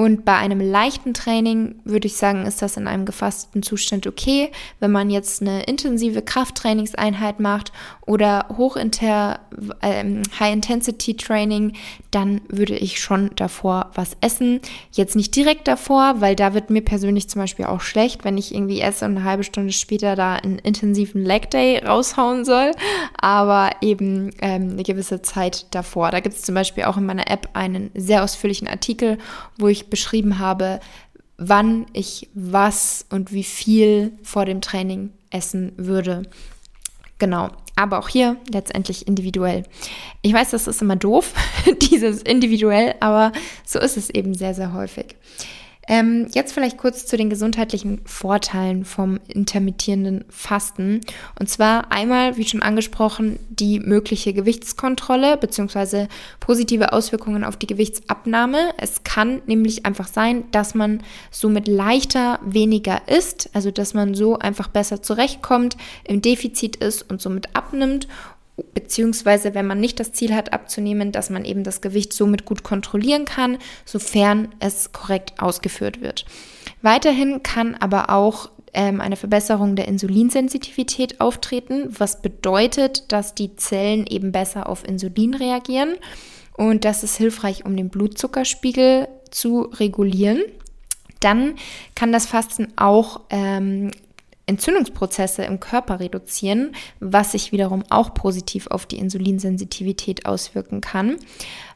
Und 0.00 0.24
bei 0.24 0.34
einem 0.34 0.62
leichten 0.62 1.12
Training 1.12 1.74
würde 1.84 2.06
ich 2.06 2.16
sagen, 2.16 2.46
ist 2.46 2.62
das 2.62 2.78
in 2.78 2.88
einem 2.88 3.04
gefassten 3.04 3.62
Zustand 3.62 4.06
okay. 4.06 4.50
Wenn 4.78 4.92
man 4.92 5.10
jetzt 5.10 5.42
eine 5.42 5.64
intensive 5.64 6.22
Krafttrainingseinheit 6.22 7.38
macht 7.38 7.70
oder 8.06 8.46
hochinter 8.56 9.40
ähm, 9.82 10.22
High-Intensity-Training, 10.40 11.74
dann 12.10 12.40
würde 12.48 12.76
ich 12.76 12.98
schon 12.98 13.32
davor 13.36 13.90
was 13.94 14.16
essen. 14.22 14.60
Jetzt 14.90 15.16
nicht 15.16 15.36
direkt 15.36 15.68
davor, 15.68 16.22
weil 16.22 16.34
da 16.34 16.54
wird 16.54 16.70
mir 16.70 16.80
persönlich 16.80 17.28
zum 17.28 17.42
Beispiel 17.42 17.66
auch 17.66 17.82
schlecht, 17.82 18.24
wenn 18.24 18.38
ich 18.38 18.54
irgendwie 18.54 18.80
esse 18.80 19.04
und 19.04 19.18
eine 19.18 19.24
halbe 19.24 19.44
Stunde 19.44 19.74
später 19.74 20.16
da 20.16 20.36
einen 20.36 20.58
intensiven 20.60 21.22
Leg 21.22 21.50
Day 21.50 21.76
raushauen 21.84 22.46
soll. 22.46 22.72
Aber 23.20 23.68
eben 23.82 24.30
ähm, 24.40 24.70
eine 24.70 24.82
gewisse 24.82 25.20
Zeit 25.20 25.66
davor. 25.74 26.10
Da 26.10 26.20
gibt 26.20 26.36
es 26.36 26.42
zum 26.42 26.54
Beispiel 26.54 26.84
auch 26.84 26.96
in 26.96 27.04
meiner 27.04 27.30
App 27.30 27.50
einen 27.52 27.90
sehr 27.94 28.24
ausführlichen 28.24 28.66
Artikel, 28.66 29.18
wo 29.58 29.68
ich 29.68 29.89
beschrieben 29.90 30.38
habe, 30.38 30.80
wann 31.36 31.86
ich 31.92 32.28
was 32.34 33.06
und 33.10 33.32
wie 33.32 33.44
viel 33.44 34.12
vor 34.22 34.44
dem 34.44 34.60
Training 34.60 35.10
essen 35.30 35.72
würde. 35.76 36.22
Genau, 37.18 37.50
aber 37.76 37.98
auch 37.98 38.08
hier 38.08 38.36
letztendlich 38.50 39.06
individuell. 39.06 39.64
Ich 40.22 40.32
weiß, 40.32 40.50
das 40.50 40.66
ist 40.66 40.82
immer 40.82 40.96
doof, 40.96 41.32
dieses 41.90 42.22
individuell, 42.22 42.94
aber 43.00 43.32
so 43.64 43.78
ist 43.78 43.96
es 43.96 44.10
eben 44.10 44.34
sehr, 44.34 44.54
sehr 44.54 44.72
häufig. 44.72 45.16
Ähm, 45.90 46.28
jetzt 46.34 46.52
vielleicht 46.52 46.78
kurz 46.78 47.04
zu 47.04 47.16
den 47.16 47.30
gesundheitlichen 47.30 48.00
Vorteilen 48.04 48.84
vom 48.84 49.18
intermittierenden 49.26 50.24
Fasten. 50.28 51.00
Und 51.40 51.50
zwar 51.50 51.90
einmal, 51.90 52.36
wie 52.36 52.44
schon 52.44 52.62
angesprochen, 52.62 53.40
die 53.48 53.80
mögliche 53.80 54.32
Gewichtskontrolle 54.32 55.36
bzw. 55.36 56.06
positive 56.38 56.92
Auswirkungen 56.92 57.42
auf 57.42 57.56
die 57.56 57.66
Gewichtsabnahme. 57.66 58.70
Es 58.78 59.02
kann 59.02 59.42
nämlich 59.46 59.84
einfach 59.84 60.06
sein, 60.06 60.44
dass 60.52 60.76
man 60.76 61.02
somit 61.32 61.66
leichter 61.66 62.38
weniger 62.44 63.08
isst, 63.08 63.50
also 63.52 63.72
dass 63.72 63.92
man 63.92 64.14
so 64.14 64.38
einfach 64.38 64.68
besser 64.68 65.02
zurechtkommt, 65.02 65.76
im 66.04 66.22
Defizit 66.22 66.76
ist 66.76 67.10
und 67.10 67.20
somit 67.20 67.56
abnimmt 67.56 68.06
beziehungsweise 68.74 69.54
wenn 69.54 69.66
man 69.66 69.80
nicht 69.80 70.00
das 70.00 70.12
Ziel 70.12 70.34
hat 70.34 70.52
abzunehmen, 70.52 71.12
dass 71.12 71.30
man 71.30 71.44
eben 71.44 71.64
das 71.64 71.80
Gewicht 71.80 72.12
somit 72.12 72.44
gut 72.44 72.62
kontrollieren 72.62 73.24
kann, 73.24 73.58
sofern 73.84 74.48
es 74.58 74.92
korrekt 74.92 75.40
ausgeführt 75.40 76.00
wird. 76.00 76.24
Weiterhin 76.82 77.42
kann 77.42 77.74
aber 77.74 78.10
auch 78.10 78.50
ähm, 78.72 79.00
eine 79.00 79.16
Verbesserung 79.16 79.76
der 79.76 79.88
Insulinsensitivität 79.88 81.20
auftreten, 81.20 81.94
was 81.98 82.22
bedeutet, 82.22 83.12
dass 83.12 83.34
die 83.34 83.56
Zellen 83.56 84.06
eben 84.06 84.32
besser 84.32 84.68
auf 84.68 84.86
Insulin 84.86 85.34
reagieren 85.34 85.96
und 86.60 86.84
das 86.84 87.02
ist 87.02 87.16
hilfreich, 87.16 87.64
um 87.64 87.74
den 87.74 87.88
Blutzuckerspiegel 87.88 89.08
zu 89.30 89.62
regulieren. 89.62 90.42
Dann 91.20 91.54
kann 91.94 92.12
das 92.12 92.26
Fasten 92.26 92.68
auch 92.76 93.22
ähm, 93.30 93.90
Entzündungsprozesse 94.50 95.44
im 95.44 95.60
Körper 95.60 96.00
reduzieren, 96.00 96.72
was 96.98 97.32
sich 97.32 97.52
wiederum 97.52 97.84
auch 97.88 98.12
positiv 98.12 98.66
auf 98.66 98.84
die 98.84 98.98
Insulinsensitivität 98.98 100.26
auswirken 100.26 100.80
kann. 100.80 101.16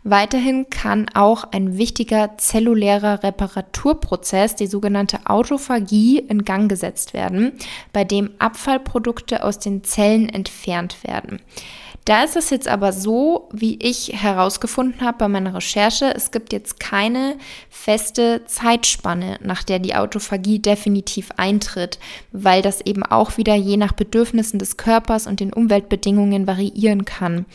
Weiterhin 0.02 0.68
kann 0.68 1.08
auch 1.14 1.44
ein 1.44 1.78
wichtiger 1.78 2.36
zellulärer 2.36 3.22
Reparaturprozess, 3.22 4.54
die 4.54 4.66
sogenannte 4.66 5.20
Autophagie, 5.24 6.18
in 6.18 6.44
Gang 6.44 6.68
gesetzt 6.68 7.14
werden, 7.14 7.52
bei 7.94 8.04
dem 8.04 8.30
Abfallprodukte 8.38 9.42
aus 9.42 9.58
den 9.58 9.82
Zellen 9.82 10.28
entfernt 10.28 11.02
werden. 11.04 11.40
Da 12.04 12.22
ist 12.22 12.36
es 12.36 12.50
jetzt 12.50 12.68
aber 12.68 12.92
so, 12.92 13.48
wie 13.50 13.78
ich 13.80 14.12
herausgefunden 14.12 15.00
habe 15.00 15.18
bei 15.18 15.28
meiner 15.28 15.54
Recherche, 15.54 16.12
es 16.14 16.30
gibt 16.30 16.52
jetzt 16.52 16.78
keine 16.78 17.36
feste 17.70 18.42
Zeitspanne, 18.46 19.38
nach 19.42 19.62
der 19.62 19.78
die 19.78 19.94
Autophagie 19.94 20.58
definitiv 20.58 21.30
eintritt, 21.38 21.98
weil 22.30 22.60
das 22.60 22.82
eben 22.82 23.04
auch 23.04 23.38
wieder 23.38 23.54
je 23.54 23.78
nach 23.78 23.92
Bedürfnissen 23.92 24.58
des 24.58 24.76
Körpers 24.76 25.26
und 25.26 25.40
den 25.40 25.52
Umweltbedingungen 25.52 26.46
variieren 26.46 27.06
kann. 27.06 27.46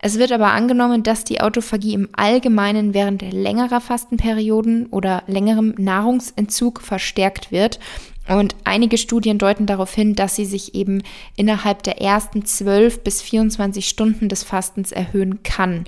Es 0.00 0.16
wird 0.16 0.30
aber 0.30 0.52
angenommen, 0.52 1.02
dass 1.02 1.24
die 1.24 1.40
Autophagie 1.40 1.94
im 1.94 2.08
Allgemeinen 2.12 2.94
während 2.94 3.22
längerer 3.22 3.80
Fastenperioden 3.80 4.86
oder 4.86 5.24
längerem 5.26 5.74
Nahrungsentzug 5.76 6.82
verstärkt 6.82 7.50
wird 7.50 7.80
und 8.28 8.54
einige 8.64 8.98
Studien 8.98 9.38
deuten 9.38 9.66
darauf 9.66 9.94
hin, 9.94 10.14
dass 10.14 10.36
sie 10.36 10.44
sich 10.44 10.74
eben 10.74 11.02
innerhalb 11.36 11.82
der 11.82 12.00
ersten 12.00 12.44
12 12.44 13.02
bis 13.02 13.22
24 13.22 13.88
Stunden 13.88 14.28
des 14.28 14.42
Fastens 14.42 14.92
erhöhen 14.92 15.42
kann. 15.42 15.84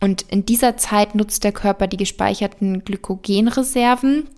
Und 0.00 0.22
in 0.22 0.44
dieser 0.44 0.76
Zeit 0.76 1.14
nutzt 1.14 1.44
der 1.44 1.52
Körper 1.52 1.86
die 1.86 1.96
gespeicherten 1.96 2.84
Glykogenreserven. 2.84 4.28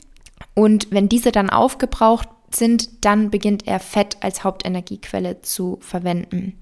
Und 0.55 0.89
wenn 0.91 1.09
diese 1.09 1.33
dann 1.33 1.51
aufgebraucht 1.51 2.29
sind, 2.55 3.05
dann 3.05 3.31
beginnt 3.31 3.67
er 3.67 3.81
Fett 3.81 4.19
als 4.21 4.45
Hauptenergiequelle 4.45 5.43
zu 5.43 5.79
verwenden. 5.81 6.59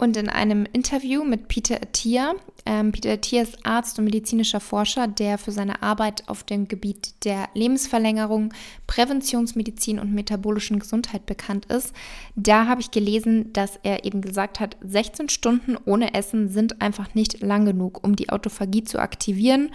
Und 0.00 0.16
in 0.16 0.30
einem 0.30 0.64
Interview 0.72 1.24
mit 1.24 1.48
Peter 1.48 1.74
Attia, 1.74 2.32
ähm, 2.64 2.90
Peter 2.90 3.12
Attia 3.12 3.42
ist 3.42 3.66
Arzt 3.66 3.98
und 3.98 4.06
medizinischer 4.06 4.58
Forscher, 4.58 5.06
der 5.06 5.36
für 5.36 5.52
seine 5.52 5.82
Arbeit 5.82 6.26
auf 6.26 6.42
dem 6.42 6.68
Gebiet 6.68 7.22
der 7.26 7.50
Lebensverlängerung, 7.52 8.54
Präventionsmedizin 8.86 9.98
und 9.98 10.14
metabolischen 10.14 10.78
Gesundheit 10.78 11.26
bekannt 11.26 11.66
ist. 11.66 11.92
Da 12.34 12.66
habe 12.66 12.80
ich 12.80 12.90
gelesen, 12.90 13.52
dass 13.52 13.78
er 13.82 14.06
eben 14.06 14.22
gesagt 14.22 14.58
hat, 14.58 14.78
16 14.80 15.28
Stunden 15.28 15.76
ohne 15.84 16.14
Essen 16.14 16.48
sind 16.48 16.80
einfach 16.80 17.14
nicht 17.14 17.42
lang 17.42 17.66
genug, 17.66 18.02
um 18.02 18.16
die 18.16 18.30
Autophagie 18.30 18.84
zu 18.84 19.00
aktivieren 19.00 19.70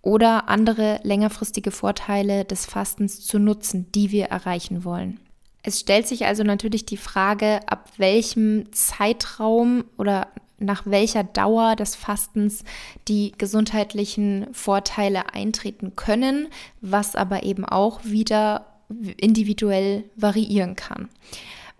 oder 0.00 0.48
andere 0.48 1.00
längerfristige 1.02 1.72
Vorteile 1.72 2.46
des 2.46 2.64
Fastens 2.64 3.20
zu 3.20 3.38
nutzen, 3.38 3.92
die 3.94 4.12
wir 4.12 4.28
erreichen 4.28 4.84
wollen. 4.84 5.20
Es 5.62 5.80
stellt 5.80 6.06
sich 6.06 6.26
also 6.26 6.44
natürlich 6.44 6.86
die 6.86 6.96
Frage, 6.96 7.60
ab 7.66 7.90
welchem 7.96 8.72
Zeitraum 8.72 9.84
oder 9.96 10.28
nach 10.58 10.86
welcher 10.86 11.24
Dauer 11.24 11.76
des 11.76 11.94
Fastens 11.94 12.64
die 13.06 13.32
gesundheitlichen 13.38 14.46
Vorteile 14.52 15.32
eintreten 15.32 15.94
können, 15.94 16.48
was 16.80 17.14
aber 17.14 17.44
eben 17.44 17.64
auch 17.64 18.04
wieder 18.04 18.66
individuell 19.18 20.04
variieren 20.16 20.74
kann. 20.74 21.08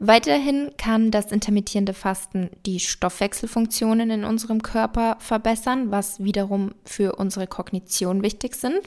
Weiterhin 0.01 0.71
kann 0.77 1.11
das 1.11 1.33
intermittierende 1.33 1.93
Fasten 1.93 2.51
die 2.65 2.79
Stoffwechselfunktionen 2.79 4.11
in 4.11 4.25
unserem 4.25 4.63
Körper 4.63 5.17
verbessern, 5.19 5.91
was 5.91 6.23
wiederum 6.23 6.71
für 6.85 7.17
unsere 7.17 7.49
Kognition 7.49 8.23
wichtig 8.23 8.55
sind. 8.55 8.79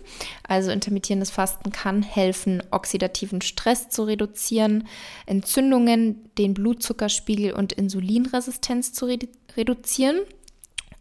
Also 0.48 0.72
intermittierendes 0.72 1.30
Fasten 1.30 1.74
kann 1.74 2.02
helfen, 2.02 2.64
oxidativen 2.72 3.42
Stress 3.42 3.90
zu 3.90 4.04
reduzieren, 4.04 4.88
Entzündungen, 5.26 6.30
den 6.38 6.54
Blutzuckerspiegel 6.54 7.52
und 7.52 7.74
Insulinresistenz 7.74 8.94
zu 8.94 9.06
redu 9.06 9.28
reduzieren. 9.58 10.22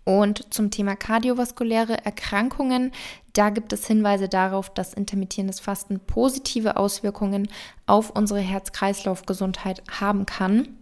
Und 0.03 0.53
zum 0.53 0.73
Thema 0.73 0.97
kardiovaskuläre 0.97 2.05
Erkrankungen, 2.05 2.91
da 3.33 3.51
gibt 3.51 3.73
es 3.73 3.87
Hinweise 3.87 4.29
darauf, 4.29 4.73
dass 4.73 4.95
intermittierendes 4.95 5.61
Fasten 5.61 6.01
positive 6.01 6.77
Auswirkungen 6.77 7.49
auf 7.87 8.11
unsere 8.11 8.41
Herz-Kreislauf-Gesundheit 8.41 9.83
haben 9.91 10.27
kann. 10.27 10.77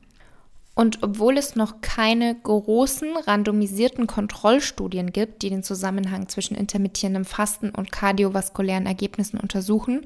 Und 0.74 1.02
obwohl 1.02 1.36
es 1.36 1.56
noch 1.56 1.80
keine 1.80 2.36
großen 2.36 3.16
randomisierten 3.16 4.06
Kontrollstudien 4.06 5.12
gibt, 5.12 5.42
die 5.42 5.50
den 5.50 5.64
Zusammenhang 5.64 6.28
zwischen 6.28 6.56
intermittierendem 6.56 7.24
Fasten 7.24 7.70
und 7.70 7.90
kardiovaskulären 7.90 8.86
Ergebnissen 8.86 9.40
untersuchen, 9.40 10.04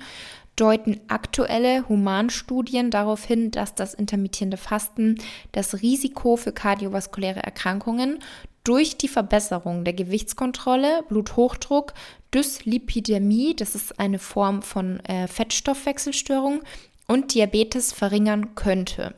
deuten 0.56 0.98
aktuelle 1.08 1.86
Humanstudien 1.88 2.90
darauf 2.90 3.24
hin, 3.24 3.50
dass 3.50 3.74
das 3.74 3.92
intermittierende 3.92 4.56
Fasten 4.56 5.16
das 5.52 5.82
Risiko 5.82 6.36
für 6.36 6.52
kardiovaskuläre 6.52 7.42
Erkrankungen 7.42 8.20
durch 8.64 8.96
die 8.96 9.08
Verbesserung 9.08 9.84
der 9.84 9.92
Gewichtskontrolle, 9.92 11.02
Bluthochdruck, 11.08 11.94
Dyslipidämie, 12.34 13.54
das 13.54 13.74
ist 13.74 13.98
eine 13.98 14.18
Form 14.18 14.62
von 14.62 15.00
äh, 15.00 15.28
Fettstoffwechselstörung, 15.28 16.62
und 17.06 17.34
Diabetes 17.34 17.92
verringern 17.92 18.54
könnte. 18.54 19.14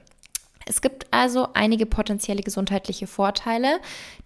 Es 0.67 0.81
gibt 0.81 1.07
also 1.13 1.49
einige 1.53 1.87
potenzielle 1.87 2.43
gesundheitliche 2.43 3.07
Vorteile. 3.07 3.81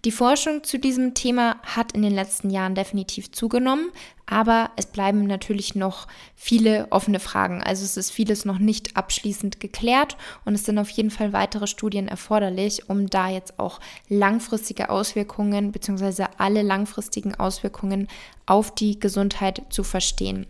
Die 0.05 0.11
Forschung 0.11 0.63
zu 0.63 0.79
diesem 0.79 1.13
Thema 1.13 1.57
hat 1.63 1.91
in 1.91 2.01
den 2.01 2.13
letzten 2.13 2.49
Jahren 2.49 2.75
definitiv 2.75 3.31
zugenommen, 3.31 3.91
aber 4.25 4.71
es 4.75 4.85
bleiben 4.85 5.25
natürlich 5.25 5.75
noch 5.75 6.07
viele 6.35 6.87
offene 6.91 7.19
Fragen. 7.19 7.61
Also 7.61 7.83
es 7.83 7.97
ist 7.97 8.11
vieles 8.11 8.45
noch 8.45 8.59
nicht 8.59 8.95
abschließend 8.95 9.59
geklärt 9.59 10.15
und 10.45 10.53
es 10.53 10.65
sind 10.65 10.77
auf 10.77 10.89
jeden 10.89 11.11
Fall 11.11 11.33
weitere 11.33 11.67
Studien 11.67 12.07
erforderlich, 12.07 12.89
um 12.89 13.09
da 13.09 13.29
jetzt 13.29 13.59
auch 13.59 13.79
langfristige 14.07 14.89
Auswirkungen 14.89 15.71
bzw. 15.71 16.25
alle 16.37 16.61
langfristigen 16.61 17.35
Auswirkungen 17.35 18.07
auf 18.45 18.73
die 18.73 18.99
Gesundheit 18.99 19.63
zu 19.69 19.83
verstehen. 19.83 20.45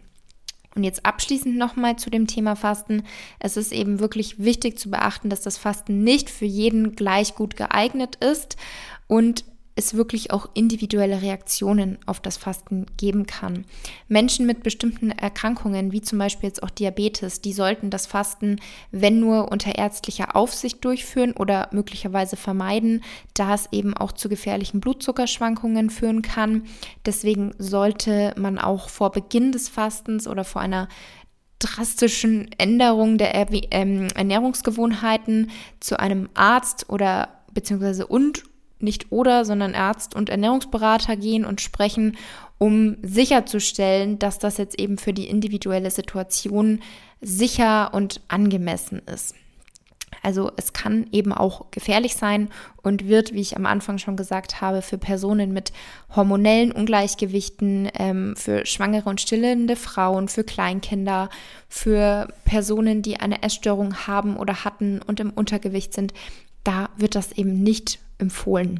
Und 0.75 0.83
jetzt 0.83 1.05
abschließend 1.05 1.57
nochmal 1.57 1.95
zu 1.95 2.09
dem 2.09 2.27
Thema 2.27 2.55
Fasten. 2.55 3.03
Es 3.39 3.57
ist 3.57 3.71
eben 3.71 3.99
wirklich 3.99 4.39
wichtig 4.39 4.77
zu 4.77 4.91
beachten, 4.91 5.29
dass 5.29 5.41
das 5.41 5.57
Fasten 5.57 6.03
nicht 6.03 6.29
für 6.29 6.45
jeden 6.45 6.95
gleich 6.95 7.35
gut 7.35 7.55
geeignet 7.55 8.15
ist 8.17 8.55
und 9.07 9.43
es 9.79 9.95
wirklich 9.95 10.31
auch 10.31 10.49
individuelle 10.53 11.21
Reaktionen 11.21 11.97
auf 12.05 12.19
das 12.19 12.37
Fasten 12.37 12.85
geben 12.97 13.25
kann. 13.25 13.65
Menschen 14.07 14.45
mit 14.45 14.61
bestimmten 14.61 15.09
Erkrankungen, 15.11 15.91
wie 15.91 16.01
zum 16.01 16.19
Beispiel 16.19 16.49
jetzt 16.49 16.61
auch 16.61 16.69
Diabetes, 16.69 17.41
die 17.41 17.53
sollten 17.53 17.89
das 17.89 18.05
Fasten, 18.05 18.57
wenn 18.91 19.19
nur 19.19 19.51
unter 19.51 19.75
ärztlicher 19.75 20.35
Aufsicht 20.35 20.83
durchführen 20.85 21.33
oder 21.33 21.69
möglicherweise 21.71 22.35
vermeiden, 22.35 23.03
da 23.33 23.55
es 23.55 23.69
eben 23.71 23.95
auch 23.95 24.11
zu 24.11 24.29
gefährlichen 24.29 24.81
Blutzuckerschwankungen 24.81 25.89
führen 25.89 26.21
kann. 26.21 26.63
Deswegen 27.05 27.53
sollte 27.57 28.33
man 28.37 28.59
auch 28.59 28.89
vor 28.89 29.11
Beginn 29.11 29.51
des 29.51 29.69
Fastens 29.69 30.27
oder 30.27 30.43
vor 30.43 30.61
einer 30.61 30.89
drastischen 31.59 32.49
Änderung 32.57 33.17
der 33.17 33.33
ähm, 33.71 34.07
Ernährungsgewohnheiten 34.15 35.51
zu 35.79 35.99
einem 35.99 36.29
Arzt 36.33 36.89
oder 36.89 37.29
beziehungsweise 37.53 38.07
und 38.07 38.43
nicht 38.79 39.11
oder, 39.11 39.45
sondern 39.45 39.75
Arzt 39.75 40.15
und 40.15 40.29
Ernährungsberater 40.29 41.15
gehen 41.15 41.45
und 41.45 41.61
sprechen, 41.61 42.17
um 42.57 42.97
sicherzustellen, 43.01 44.19
dass 44.19 44.39
das 44.39 44.57
jetzt 44.57 44.79
eben 44.79 44.97
für 44.97 45.13
die 45.13 45.27
individuelle 45.27 45.91
Situation 45.91 46.81
sicher 47.21 47.93
und 47.93 48.21
angemessen 48.27 49.01
ist. 49.05 49.35
Also 50.21 50.51
es 50.57 50.73
kann 50.73 51.07
eben 51.11 51.31
auch 51.31 51.71
gefährlich 51.71 52.15
sein 52.15 52.49
und 52.81 53.07
wird, 53.07 53.33
wie 53.33 53.41
ich 53.41 53.55
am 53.55 53.65
Anfang 53.65 53.97
schon 53.97 54.17
gesagt 54.17 54.59
habe, 54.59 54.81
für 54.81 54.97
Personen 54.97 55.53
mit 55.53 55.71
hormonellen 56.15 56.71
Ungleichgewichten, 56.71 57.89
ähm, 57.93 58.35
für 58.35 58.65
schwangere 58.65 59.09
und 59.09 59.21
stillende 59.21 59.75
Frauen, 59.75 60.27
für 60.27 60.43
Kleinkinder, 60.43 61.29
für 61.67 62.27
Personen, 62.43 63.01
die 63.01 63.19
eine 63.19 63.43
Essstörung 63.43 64.07
haben 64.07 64.35
oder 64.35 64.65
hatten 64.65 65.01
und 65.01 65.19
im 65.19 65.29
Untergewicht 65.29 65.93
sind, 65.93 66.13
da 66.63 66.89
wird 66.97 67.15
das 67.15 67.31
eben 67.31 67.63
nicht 67.63 67.99
empfohlen. 68.19 68.79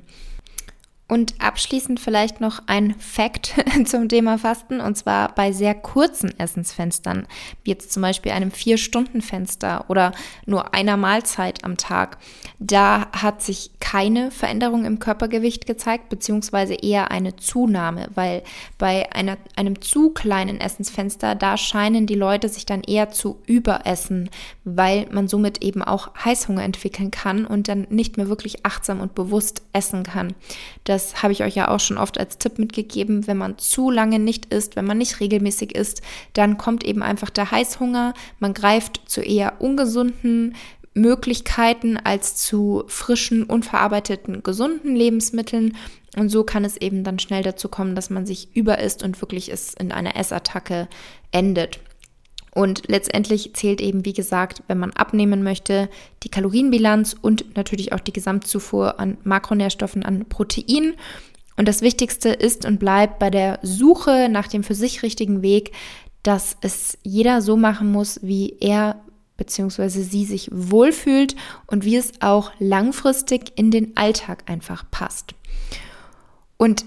Und 1.09 1.33
abschließend 1.39 1.99
vielleicht 1.99 2.39
noch 2.39 2.61
ein 2.67 2.93
Fact 2.99 3.55
zum 3.85 4.07
Thema 4.09 4.37
Fasten, 4.37 4.79
und 4.79 4.95
zwar 4.95 5.33
bei 5.33 5.51
sehr 5.51 5.73
kurzen 5.73 6.39
Essensfenstern, 6.39 7.25
wie 7.63 7.71
jetzt 7.71 7.91
zum 7.91 8.03
Beispiel 8.03 8.31
einem 8.31 8.51
Vier-Stunden-Fenster 8.51 9.85
oder 9.87 10.11
nur 10.45 10.75
einer 10.75 10.97
Mahlzeit 10.97 11.63
am 11.63 11.77
Tag. 11.77 12.19
Da 12.59 13.07
hat 13.11 13.41
sich 13.41 13.71
keine 13.79 14.29
Veränderung 14.29 14.85
im 14.85 14.99
Körpergewicht 14.99 15.65
gezeigt, 15.65 16.09
beziehungsweise 16.09 16.75
eher 16.75 17.09
eine 17.09 17.35
Zunahme, 17.35 18.09
weil 18.13 18.43
bei 18.77 19.11
einer, 19.11 19.37
einem 19.55 19.81
zu 19.81 20.11
kleinen 20.11 20.61
Essensfenster, 20.61 21.33
da 21.33 21.57
scheinen 21.57 22.05
die 22.05 22.13
Leute 22.13 22.49
sich 22.49 22.67
dann 22.67 22.83
eher 22.83 23.09
zu 23.09 23.41
überessen, 23.47 24.29
weil 24.63 25.07
man 25.09 25.27
somit 25.27 25.63
eben 25.63 25.81
auch 25.81 26.13
Heißhunger 26.23 26.63
entwickeln 26.63 27.09
kann 27.09 27.47
und 27.47 27.67
dann 27.67 27.87
nicht 27.89 28.17
mehr 28.17 28.29
wirklich 28.29 28.63
achtsam 28.63 29.01
und 29.01 29.15
bewusst 29.15 29.63
essen 29.73 30.03
kann. 30.03 30.35
Das 30.83 30.98
das 30.99 31.23
habe 31.23 31.31
ich 31.31 31.43
euch 31.43 31.55
ja 31.55 31.69
auch 31.69 31.79
schon 31.79 31.97
oft 31.97 32.19
als 32.19 32.37
Tipp 32.37 32.59
mitgegeben. 32.59 33.25
Wenn 33.25 33.37
man 33.37 33.57
zu 33.57 33.89
lange 33.89 34.19
nicht 34.19 34.53
isst, 34.53 34.75
wenn 34.75 34.85
man 34.85 34.97
nicht 34.97 35.19
regelmäßig 35.19 35.75
isst, 35.75 36.01
dann 36.33 36.57
kommt 36.57 36.83
eben 36.83 37.01
einfach 37.01 37.29
der 37.29 37.51
Heißhunger. 37.51 38.13
Man 38.39 38.53
greift 38.53 39.01
zu 39.05 39.21
eher 39.21 39.61
ungesunden 39.61 40.55
Möglichkeiten 40.93 41.97
als 41.97 42.35
zu 42.35 42.83
frischen, 42.87 43.43
unverarbeiteten, 43.43 44.43
gesunden 44.43 44.95
Lebensmitteln. 44.95 45.77
Und 46.17 46.29
so 46.29 46.43
kann 46.43 46.65
es 46.65 46.75
eben 46.75 47.03
dann 47.03 47.19
schnell 47.19 47.43
dazu 47.43 47.69
kommen, 47.69 47.95
dass 47.95 48.09
man 48.09 48.25
sich 48.25 48.55
überisst 48.55 49.01
und 49.01 49.21
wirklich 49.21 49.51
es 49.51 49.73
in 49.75 49.93
einer 49.93 50.17
Essattacke 50.17 50.89
endet. 51.31 51.79
Und 52.59 52.89
letztendlich 52.89 53.53
zählt 53.53 53.79
eben, 53.79 54.03
wie 54.03 54.11
gesagt, 54.11 54.63
wenn 54.67 54.79
man 54.79 54.91
abnehmen 54.91 55.43
möchte, 55.43 55.87
die 56.23 56.29
Kalorienbilanz 56.29 57.15
und 57.21 57.55
natürlich 57.55 57.93
auch 57.93 58.01
die 58.01 58.11
Gesamtzufuhr 58.11 58.99
an 58.99 59.17
Makronährstoffen, 59.23 60.03
an 60.03 60.25
Protein. 60.25 60.95
Und 61.55 61.69
das 61.69 61.81
Wichtigste 61.81 62.27
ist 62.27 62.65
und 62.65 62.77
bleibt 62.77 63.17
bei 63.17 63.29
der 63.29 63.59
Suche 63.61 64.27
nach 64.29 64.47
dem 64.49 64.65
für 64.65 64.75
sich 64.75 65.03
richtigen 65.03 65.41
Weg, 65.41 65.71
dass 66.21 66.57
es 66.59 66.97
jeder 67.01 67.41
so 67.41 67.55
machen 67.55 67.93
muss, 67.93 68.19
wie 68.23 68.57
er 68.59 68.99
bzw. 69.37 69.87
sie 69.87 70.25
sich 70.25 70.49
wohlfühlt 70.51 71.37
und 71.65 71.85
wie 71.85 71.95
es 71.95 72.11
auch 72.19 72.51
langfristig 72.59 73.53
in 73.55 73.71
den 73.71 73.95
Alltag 73.95 74.43
einfach 74.47 74.83
passt. 74.91 75.33
Und 76.57 76.83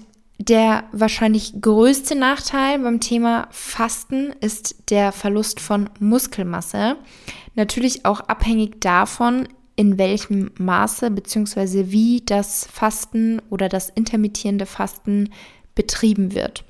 der 0.49 0.83
wahrscheinlich 0.91 1.53
größte 1.61 2.15
Nachteil 2.15 2.79
beim 2.79 2.99
Thema 2.99 3.47
Fasten 3.51 4.33
ist 4.41 4.89
der 4.89 5.11
Verlust 5.13 5.61
von 5.61 5.89
Muskelmasse. 5.99 6.97
Natürlich 7.55 8.05
auch 8.05 8.19
abhängig 8.19 8.81
davon, 8.81 9.47
in 9.75 9.97
welchem 9.97 10.51
Maße 10.57 11.11
bzw. 11.11 11.91
wie 11.91 12.23
das 12.25 12.67
Fasten 12.71 13.41
oder 13.49 13.69
das 13.69 13.89
intermittierende 13.89 14.65
Fasten 14.65 15.29
betrieben 15.75 16.33
wird. 16.33 16.65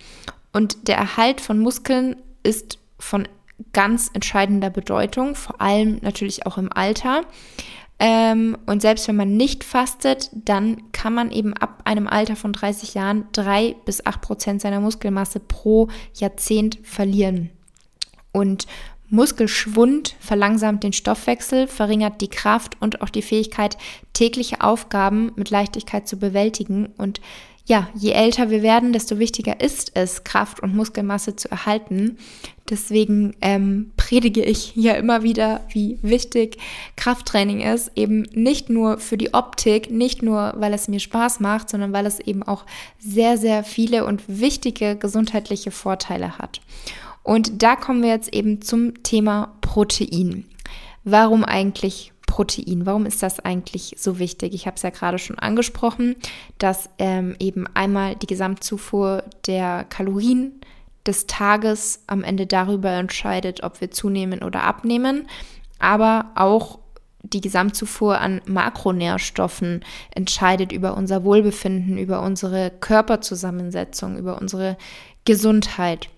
Und 0.51 0.87
der 0.87 0.97
Erhalt 0.97 1.41
von 1.41 1.57
Muskeln 1.57 2.15
ist 2.43 2.77
von 2.99 3.27
ganz 3.73 4.11
entscheidender 4.13 4.69
Bedeutung, 4.69 5.35
vor 5.35 5.59
allem 5.61 5.97
natürlich 6.01 6.45
auch 6.45 6.57
im 6.57 6.71
Alter. 6.71 7.21
Ähm, 7.99 8.57
und 8.65 8.81
selbst 8.81 9.07
wenn 9.07 9.15
man 9.15 9.37
nicht 9.37 9.63
fastet, 9.63 10.29
dann 10.33 10.91
kann 10.91 11.13
man 11.13 11.31
eben 11.31 11.53
ab 11.53 11.83
einem 11.85 12.07
Alter 12.07 12.35
von 12.35 12.53
30 12.53 12.95
Jahren 12.95 13.25
drei 13.31 13.75
bis 13.85 14.05
acht 14.05 14.21
Prozent 14.21 14.61
seiner 14.61 14.81
Muskelmasse 14.81 15.39
pro 15.39 15.87
Jahrzehnt 16.15 16.79
verlieren. 16.83 17.49
Und 18.31 18.67
Muskelschwund 19.09 20.15
verlangsamt 20.19 20.83
den 20.83 20.91
Stoffwechsel, 20.91 21.67
verringert 21.67 22.19
die 22.19 22.29
Kraft 22.29 22.77
und 22.81 23.01
auch 23.03 23.09
die 23.09 23.21
Fähigkeit, 23.21 23.77
tägliche 24.13 24.61
Aufgaben 24.61 25.31
mit 25.35 25.51
Leichtigkeit 25.51 26.07
zu 26.07 26.17
bewältigen 26.17 26.87
und 26.97 27.21
ja, 27.65 27.87
je 27.95 28.11
älter 28.11 28.49
wir 28.49 28.61
werden, 28.61 28.91
desto 28.91 29.19
wichtiger 29.19 29.61
ist 29.61 29.91
es, 29.93 30.25
Kraft 30.25 30.61
und 30.61 30.75
Muskelmasse 30.75 31.35
zu 31.37 31.49
erhalten. 31.49 32.17
Deswegen 32.69 33.35
ähm, 33.41 33.91
predige 33.95 34.43
ich 34.43 34.75
ja 34.75 34.93
immer 34.93 35.23
wieder, 35.23 35.61
wie 35.69 35.97
wichtig 36.01 36.57
Krafttraining 36.97 37.61
ist. 37.61 37.91
Eben 37.95 38.23
nicht 38.33 38.69
nur 38.69 38.97
für 38.97 39.17
die 39.17 39.33
Optik, 39.33 39.89
nicht 39.91 40.21
nur, 40.21 40.53
weil 40.57 40.73
es 40.73 40.87
mir 40.87 40.99
Spaß 40.99 41.39
macht, 41.39 41.69
sondern 41.69 41.93
weil 41.93 42.05
es 42.05 42.19
eben 42.19 42.43
auch 42.43 42.65
sehr, 42.99 43.37
sehr 43.37 43.63
viele 43.63 44.05
und 44.05 44.23
wichtige 44.27 44.97
gesundheitliche 44.97 45.71
Vorteile 45.71 46.37
hat. 46.37 46.61
Und 47.23 47.63
da 47.63 47.77
kommen 47.77 48.01
wir 48.01 48.09
jetzt 48.09 48.33
eben 48.33 48.61
zum 48.61 49.03
Thema 49.03 49.55
Protein. 49.61 50.45
Warum 51.05 51.43
eigentlich 51.43 52.12
Protein. 52.33 52.87
Warum 52.87 53.05
ist 53.05 53.21
das 53.21 53.39
eigentlich 53.39 53.93
so 53.99 54.17
wichtig? 54.17 54.55
Ich 54.55 54.65
habe 54.65 54.75
es 54.75 54.81
ja 54.81 54.89
gerade 54.89 55.19
schon 55.19 55.37
angesprochen, 55.37 56.15
dass 56.57 56.89
ähm, 56.97 57.35
eben 57.37 57.67
einmal 57.75 58.15
die 58.15 58.25
Gesamtzufuhr 58.25 59.23
der 59.45 59.83
Kalorien 59.83 60.59
des 61.05 61.27
Tages 61.27 62.01
am 62.07 62.23
Ende 62.23 62.47
darüber 62.47 62.89
entscheidet, 62.89 63.61
ob 63.61 63.81
wir 63.81 63.91
zunehmen 63.91 64.41
oder 64.41 64.63
abnehmen, 64.63 65.27
aber 65.77 66.31
auch 66.33 66.79
die 67.21 67.39
Gesamtzufuhr 67.41 68.17
an 68.19 68.41
Makronährstoffen 68.47 69.85
entscheidet 70.09 70.71
über 70.71 70.97
unser 70.97 71.23
Wohlbefinden, 71.23 71.99
über 71.99 72.23
unsere 72.23 72.71
Körperzusammensetzung, 72.71 74.17
über 74.17 74.41
unsere 74.41 74.75
Gesundheit. 75.23 76.09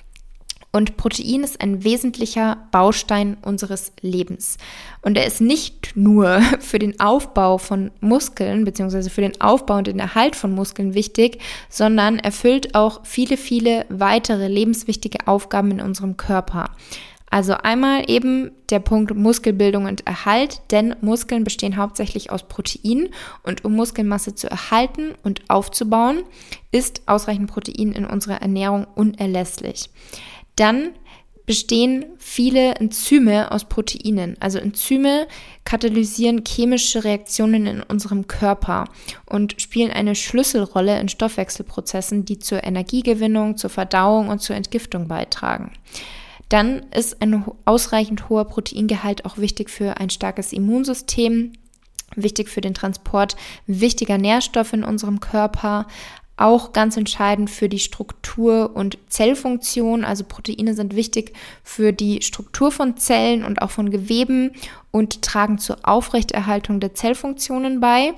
Und 0.76 0.98
Protein 0.98 1.46
ist 1.46 1.62
ein 1.62 1.86
wesentlicher 1.86 2.58
Baustein 2.72 3.38
unseres 3.42 3.94
Lebens. 4.02 4.58
Und 5.02 5.16
er 5.16 5.26
ist 5.26 5.40
nicht 5.40 5.96
nur 5.96 6.42
für 6.60 6.80
den 6.80 7.00
Aufbau 7.00 7.58
von 7.58 7.92
Muskeln 8.02 8.66
beziehungsweise 8.66 9.10
für 9.10 9.22
den 9.22 9.40
Aufbau 9.40 9.78
und 9.78 9.88
den 9.88 10.00
Erhalt 10.00 10.36
von 10.36 10.52
Muskeln 10.52 10.94
wichtig, 10.94 11.40
sondern 11.70 12.20
erfüllt 12.20 12.76
auch 12.76 13.06
viele, 13.06 13.38
viele 13.38 13.86
weitere 13.88 14.50
lebenswichtige 14.50 15.26
Aufgaben 15.30 15.72
in 15.72 15.80
unserem 15.80 16.18
Körper. 16.18 16.72
Also 17.32 17.54
einmal 17.54 18.10
eben 18.10 18.52
der 18.70 18.80
Punkt 18.80 19.16
Muskelbildung 19.16 19.86
und 19.86 20.06
Erhalt, 20.06 20.62
denn 20.72 20.94
Muskeln 21.00 21.46
bestehen 21.46 21.78
hauptsächlich 21.78 22.32
aus 22.32 22.44
Protein 22.44 23.10
und 23.44 23.64
um 23.64 23.74
Muskelmasse 23.74 24.36
zu 24.36 24.50
erhalten 24.50 25.14
und 25.24 25.42
aufzubauen, 25.50 26.24
ist 26.72 27.02
ausreichend 27.06 27.50
Protein 27.50 27.94
in 27.94 28.06
unserer 28.06 28.42
Ernährung 28.42 28.86
unerlässlich. 28.96 29.90
Dann 30.56 30.92
bestehen 31.46 32.06
viele 32.18 32.76
Enzyme 32.76 33.52
aus 33.52 33.66
Proteinen. 33.66 34.36
Also 34.40 34.58
Enzyme 34.58 35.28
katalysieren 35.64 36.44
chemische 36.46 37.04
Reaktionen 37.04 37.68
in 37.68 37.84
unserem 37.84 38.28
Körper 38.28 38.86
und 39.26 39.62
spielen 39.62 39.92
eine 39.92 40.16
Schlüsselrolle 40.16 41.00
in 41.00 41.10
Stoffwechselprozessen, 41.10 42.26
die 42.26 42.40
zur 42.40 42.64
Energiegewinnung, 42.64 43.58
zur 43.58 43.70
Verdauung 43.70 44.30
und 44.30 44.42
zur 44.42 44.56
Entgiftung 44.56 45.08
beitragen. 45.08 45.72
Dann 46.50 46.86
ist 46.96 47.22
ein 47.22 47.46
ausreichend 47.66 48.30
hoher 48.30 48.46
Proteingehalt 48.46 49.26
auch 49.26 49.38
wichtig 49.38 49.70
für 49.70 49.98
ein 49.98 50.10
starkes 50.10 50.54
Immunsystem, 50.54 51.54
wichtig 52.16 52.50
für 52.50 52.62
den 52.62 52.74
Transport 52.74 53.36
wichtiger 53.68 54.18
Nährstoffe 54.18 54.74
in 54.74 54.84
unserem 54.84 55.20
Körper, 55.20 55.88
auch 56.38 56.74
ganz 56.74 56.98
entscheidend 56.98 57.50
für 57.50 57.70
die 57.70 57.80
Struktur 57.80 58.76
und 58.76 58.98
Zellfunktion. 59.08 60.04
Also 60.04 60.24
Proteine 60.24 60.74
sind 60.74 60.96
wichtig 60.96 61.34
für 61.64 61.94
die 61.94 62.22
Struktur 62.22 62.72
von 62.72 62.98
Zellen 62.98 63.44
und 63.44 63.62
auch 63.62 63.72
von 63.72 63.90
Geweben 63.90 64.52
und 64.92 65.22
tragen 65.22 65.58
zur 65.58 65.78
Aufrechterhaltung 65.84 66.80
der 66.80 66.94
Zellfunktionen 66.94 67.80
bei. 67.80 68.14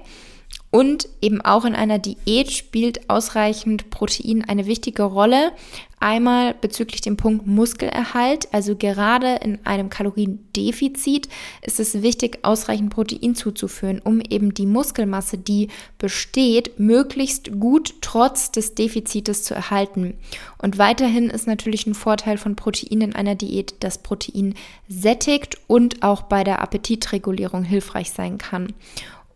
Und 0.69 1.07
eben 1.21 1.39
auch 1.41 1.63
in 1.63 1.75
einer 1.75 1.97
Diät 1.97 2.51
spielt 2.51 3.09
ausreichend 3.09 3.89
Protein 3.89 4.43
eine 4.43 4.65
wichtige 4.65 5.03
Rolle. 5.03 5.53
Einmal 5.99 6.53
bezüglich 6.53 7.01
dem 7.01 7.17
Punkt 7.17 7.47
Muskelerhalt, 7.47 8.53
also 8.53 8.75
gerade 8.75 9.39
in 9.43 9.65
einem 9.65 9.89
Kaloriendefizit 9.89 11.27
ist 11.63 11.79
es 11.79 12.03
wichtig, 12.03 12.39
ausreichend 12.43 12.91
Protein 12.91 13.33
zuzuführen, 13.33 13.99
um 14.03 14.21
eben 14.21 14.53
die 14.53 14.67
Muskelmasse, 14.67 15.39
die 15.39 15.69
besteht, 15.97 16.79
möglichst 16.79 17.59
gut 17.59 17.95
trotz 18.01 18.51
des 18.51 18.75
Defizites 18.75 19.43
zu 19.43 19.55
erhalten. 19.55 20.13
Und 20.59 20.77
weiterhin 20.77 21.31
ist 21.31 21.47
natürlich 21.47 21.87
ein 21.87 21.95
Vorteil 21.95 22.37
von 22.37 22.55
Protein 22.55 23.01
in 23.01 23.15
einer 23.15 23.33
Diät, 23.33 23.75
dass 23.79 23.97
Protein 23.97 24.53
sättigt 24.87 25.57
und 25.65 26.03
auch 26.03 26.23
bei 26.23 26.43
der 26.43 26.61
Appetitregulierung 26.61 27.63
hilfreich 27.63 28.11
sein 28.11 28.37
kann. 28.37 28.73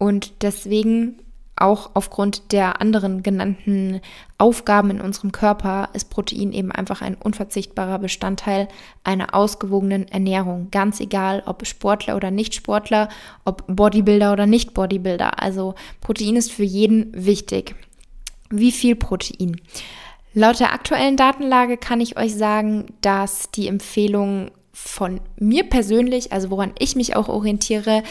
Und 0.01 0.41
deswegen 0.41 1.19
auch 1.55 1.91
aufgrund 1.93 2.53
der 2.53 2.81
anderen 2.81 3.21
genannten 3.21 4.01
Aufgaben 4.39 4.89
in 4.89 4.99
unserem 4.99 5.31
Körper 5.31 5.89
ist 5.93 6.09
Protein 6.09 6.53
eben 6.53 6.71
einfach 6.71 7.03
ein 7.03 7.13
unverzichtbarer 7.13 7.99
Bestandteil 7.99 8.67
einer 9.03 9.35
ausgewogenen 9.35 10.07
Ernährung. 10.07 10.69
Ganz 10.71 11.01
egal, 11.01 11.43
ob 11.45 11.67
Sportler 11.67 12.15
oder 12.15 12.31
Nicht-Sportler, 12.31 13.09
ob 13.45 13.63
Bodybuilder 13.67 14.33
oder 14.33 14.47
Nicht-Bodybuilder. 14.47 15.39
Also 15.39 15.75
Protein 15.99 16.35
ist 16.35 16.51
für 16.51 16.63
jeden 16.63 17.11
wichtig. 17.13 17.75
Wie 18.49 18.71
viel 18.71 18.95
Protein? 18.95 19.61
Laut 20.33 20.59
der 20.59 20.73
aktuellen 20.73 21.15
Datenlage 21.15 21.77
kann 21.77 22.01
ich 22.01 22.17
euch 22.17 22.33
sagen, 22.33 22.87
dass 23.01 23.51
die 23.51 23.67
Empfehlung 23.67 24.49
von 24.73 25.19
mir 25.37 25.69
persönlich, 25.69 26.33
also 26.33 26.49
woran 26.49 26.73
ich 26.79 26.95
mich 26.95 27.15
auch 27.15 27.29
orientiere, 27.29 28.01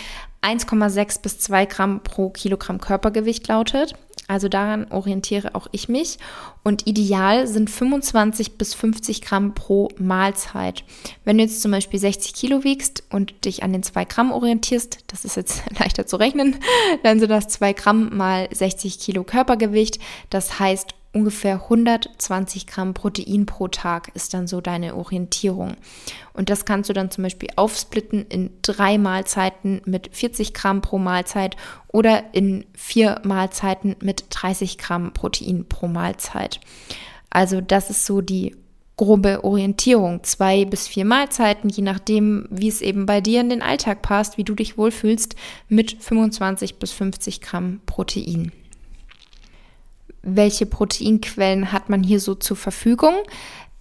1,6 0.43 1.23
bis 1.23 1.39
2 1.39 1.67
Gramm 1.67 2.03
pro 2.03 2.31
Kilogramm 2.31 2.81
Körpergewicht 2.81 3.49
lautet. 3.49 3.95
Also 4.27 4.49
daran 4.49 4.87
orientiere 4.91 5.55
auch 5.57 5.67
ich 5.73 5.89
mich. 5.89 6.19
Und 6.63 6.87
ideal 6.87 7.49
sind 7.49 7.69
25 7.69 8.57
bis 8.57 8.75
50 8.75 9.23
Gramm 9.23 9.55
pro 9.55 9.89
Mahlzeit. 9.99 10.85
Wenn 11.25 11.37
du 11.37 11.43
jetzt 11.43 11.63
zum 11.63 11.73
Beispiel 11.73 11.99
60 11.99 12.33
Kilo 12.35 12.63
wiegst 12.63 13.03
und 13.11 13.45
dich 13.45 13.65
an 13.65 13.73
den 13.73 13.83
2 13.83 14.05
Gramm 14.05 14.31
orientierst, 14.31 14.99
das 15.09 15.25
ist 15.25 15.37
jetzt 15.37 15.63
leichter 15.79 16.07
zu 16.07 16.17
rechnen, 16.17 16.57
dann 17.03 17.19
sind 17.19 17.31
das 17.31 17.49
2 17.49 17.73
Gramm 17.73 18.17
mal 18.17 18.49
60 18.53 19.01
Kilo 19.01 19.25
Körpergewicht. 19.25 19.99
Das 20.31 20.61
heißt 20.61 20.95
ungefähr 21.13 21.55
120 21.65 22.67
Gramm 22.67 22.95
Protein 22.95 23.47
pro 23.47 23.69
Tag 23.69 24.11
ist 24.15 24.33
dann 24.33 24.47
so 24.47 24.61
deine 24.61 24.95
Orientierung. 24.95 25.77
Und 26.33 26.51
das 26.51 26.65
kannst 26.65 26.89
du 26.89 26.93
dann 26.93 27.11
zum 27.11 27.25
Beispiel 27.25 27.49
aufsplitten 27.57 28.27
in 28.29 28.51
drei 28.63 28.97
Mahlzeiten 28.97 29.83
mit 29.87 30.11
40 30.13 30.55
Gramm 30.55 30.83
pro 30.83 30.99
Mahlzeit 30.99 31.57
oder 31.89 32.33
in 32.33 32.65
vier 32.75 33.21
Mahlzeiten 33.25 33.97
mit 34.01 34.25
30 34.31 34.79
Gramm 34.79 35.13
Protein 35.13 35.67
pro 35.69 35.89
Mahlzeit. 35.89 36.61
Also 37.29 37.61
das 37.61 37.91
ist 37.91 38.07
so 38.07 38.21
die 38.21 38.57
grobe 38.97 39.45
Orientierung. 39.45 40.23
Zwei 40.25 40.65
bis 40.65 40.87
vier 40.87 41.07
Mahlzeiten, 41.07 41.71
je 41.71 41.83
nachdem, 41.83 42.47
wie 42.51 42.69
es 42.69 42.83
eben 42.83 43.07
bei 43.07 43.21
dir 43.21 43.41
in 43.41 43.49
den 43.49 43.63
Alltag 43.63 44.03
passt, 44.03 44.37
wie 44.37 44.45
du 44.45 44.55
dich 44.55 44.77
wohlfühlst, 44.77 45.35
mit 45.69 45.97
25 46.01 46.79
bis 46.79 46.93
50 46.93 47.41
Gramm 47.41 47.81
Protein 47.87 48.53
welche 50.23 50.67
Proteinquellen 50.67 51.73
hat 51.73 51.89
man 51.89 52.03
hier 52.03 52.21
so 52.21 52.35
zur 52.35 52.57
Verfügung. 52.57 53.15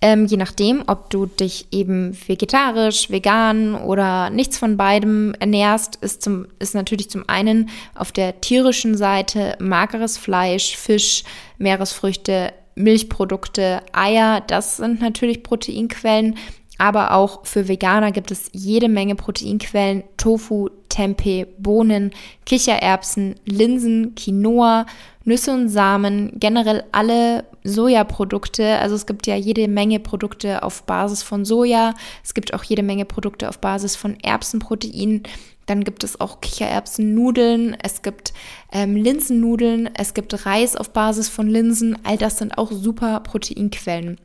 Ähm, 0.01 0.27
je 0.27 0.37
nachdem, 0.37 0.83
ob 0.87 1.09
du 1.09 1.25
dich 1.25 1.67
eben 1.71 2.17
vegetarisch, 2.27 3.09
vegan 3.09 3.75
oder 3.75 4.29
nichts 4.29 4.57
von 4.57 4.77
beidem 4.77 5.33
ernährst, 5.39 5.97
ist, 5.97 6.21
zum, 6.21 6.47
ist 6.59 6.73
natürlich 6.73 7.09
zum 7.09 7.27
einen 7.27 7.69
auf 7.95 8.13
der 8.13 8.39
tierischen 8.39 8.95
Seite 8.95 9.57
mageres 9.59 10.17
Fleisch, 10.17 10.77
Fisch, 10.77 11.25
Meeresfrüchte, 11.57 12.53
Milchprodukte, 12.75 13.81
Eier. 13.91 14.41
Das 14.47 14.77
sind 14.77 15.01
natürlich 15.01 15.43
Proteinquellen. 15.43 16.37
Aber 16.79 17.13
auch 17.13 17.45
für 17.45 17.67
Veganer 17.67 18.11
gibt 18.11 18.31
es 18.31 18.49
jede 18.53 18.87
Menge 18.87 19.15
Proteinquellen. 19.15 20.03
Tofu, 20.15 20.69
Tempeh, 20.87 21.45
Bohnen, 21.57 22.11
Kichererbsen, 22.45 23.35
Linsen, 23.45 24.15
Quinoa, 24.15 24.85
Nüsse 25.25 25.53
und 25.53 25.67
Samen, 25.67 26.31
generell 26.39 26.85
alle 26.93 27.43
Sojaprodukte. 27.65 28.79
Also 28.79 28.95
es 28.95 29.05
gibt 29.05 29.27
ja 29.27 29.35
jede 29.35 29.67
Menge 29.67 29.99
Produkte 29.99 30.63
auf 30.63 30.83
Basis 30.83 31.21
von 31.21 31.43
Soja. 31.43 31.93
Es 32.23 32.33
gibt 32.33 32.53
auch 32.53 32.63
jede 32.63 32.81
Menge 32.81 33.05
Produkte 33.05 33.49
auf 33.49 33.59
Basis 33.59 33.97
von 33.97 34.17
Erbsenprotein. 34.21 35.23
Dann 35.65 35.83
gibt 35.83 36.05
es 36.05 36.19
auch 36.19 36.39
Kichererbsennudeln, 36.41 37.77
es 37.83 38.01
gibt 38.01 38.33
ähm, 38.71 38.95
Linsennudeln, 38.95 39.89
es 39.93 40.15
gibt 40.15 40.45
Reis 40.45 40.75
auf 40.75 40.91
Basis 40.91 41.29
von 41.29 41.47
Linsen. 41.47 41.97
All 42.05 42.17
das 42.17 42.37
sind 42.37 42.57
auch 42.57 42.71
super 42.71 43.19
Proteinquellen. 43.19 44.17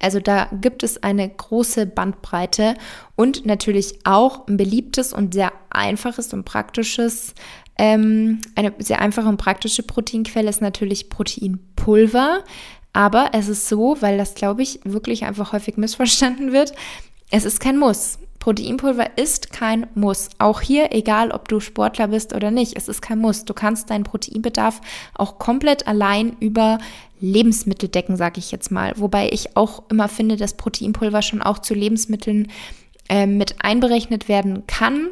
Also 0.00 0.20
da 0.20 0.48
gibt 0.60 0.82
es 0.82 1.02
eine 1.02 1.28
große 1.28 1.86
Bandbreite 1.86 2.74
und 3.16 3.46
natürlich 3.46 3.98
auch 4.04 4.46
ein 4.46 4.56
beliebtes 4.56 5.12
und 5.12 5.34
sehr 5.34 5.52
einfaches 5.70 6.32
und 6.32 6.44
praktisches 6.44 7.34
ähm, 7.78 8.40
eine 8.56 8.74
sehr 8.78 9.00
einfache 9.00 9.28
und 9.28 9.36
praktische 9.36 9.84
Proteinquelle 9.84 10.50
ist 10.50 10.60
natürlich 10.60 11.08
Proteinpulver. 11.08 12.44
Aber 12.92 13.30
es 13.32 13.48
ist 13.48 13.68
so, 13.68 13.96
weil 14.00 14.18
das, 14.18 14.34
glaube 14.34 14.62
ich, 14.62 14.80
wirklich 14.84 15.24
einfach 15.24 15.52
häufig 15.52 15.76
missverstanden 15.76 16.52
wird, 16.52 16.72
es 17.30 17.44
ist 17.44 17.60
kein 17.60 17.78
Muss. 17.78 18.18
Proteinpulver 18.40 19.18
ist 19.18 19.52
kein 19.52 19.86
Muss. 19.94 20.30
Auch 20.38 20.60
hier, 20.60 20.92
egal 20.92 21.30
ob 21.30 21.48
du 21.48 21.60
Sportler 21.60 22.08
bist 22.08 22.34
oder 22.34 22.50
nicht, 22.50 22.76
es 22.76 22.88
ist 22.88 23.02
kein 23.02 23.18
Muss. 23.18 23.44
Du 23.44 23.52
kannst 23.52 23.90
deinen 23.90 24.04
Proteinbedarf 24.04 24.80
auch 25.14 25.38
komplett 25.38 25.86
allein 25.86 26.36
über 26.40 26.78
Lebensmittel 27.20 27.88
decken, 27.88 28.16
sage 28.16 28.38
ich 28.38 28.50
jetzt 28.50 28.70
mal. 28.70 28.92
Wobei 28.96 29.30
ich 29.30 29.56
auch 29.56 29.82
immer 29.90 30.08
finde, 30.08 30.36
dass 30.36 30.56
Proteinpulver 30.56 31.22
schon 31.22 31.42
auch 31.42 31.58
zu 31.58 31.74
Lebensmitteln 31.74 32.48
äh, 33.08 33.26
mit 33.26 33.56
einberechnet 33.60 34.28
werden 34.28 34.66
kann. 34.66 35.08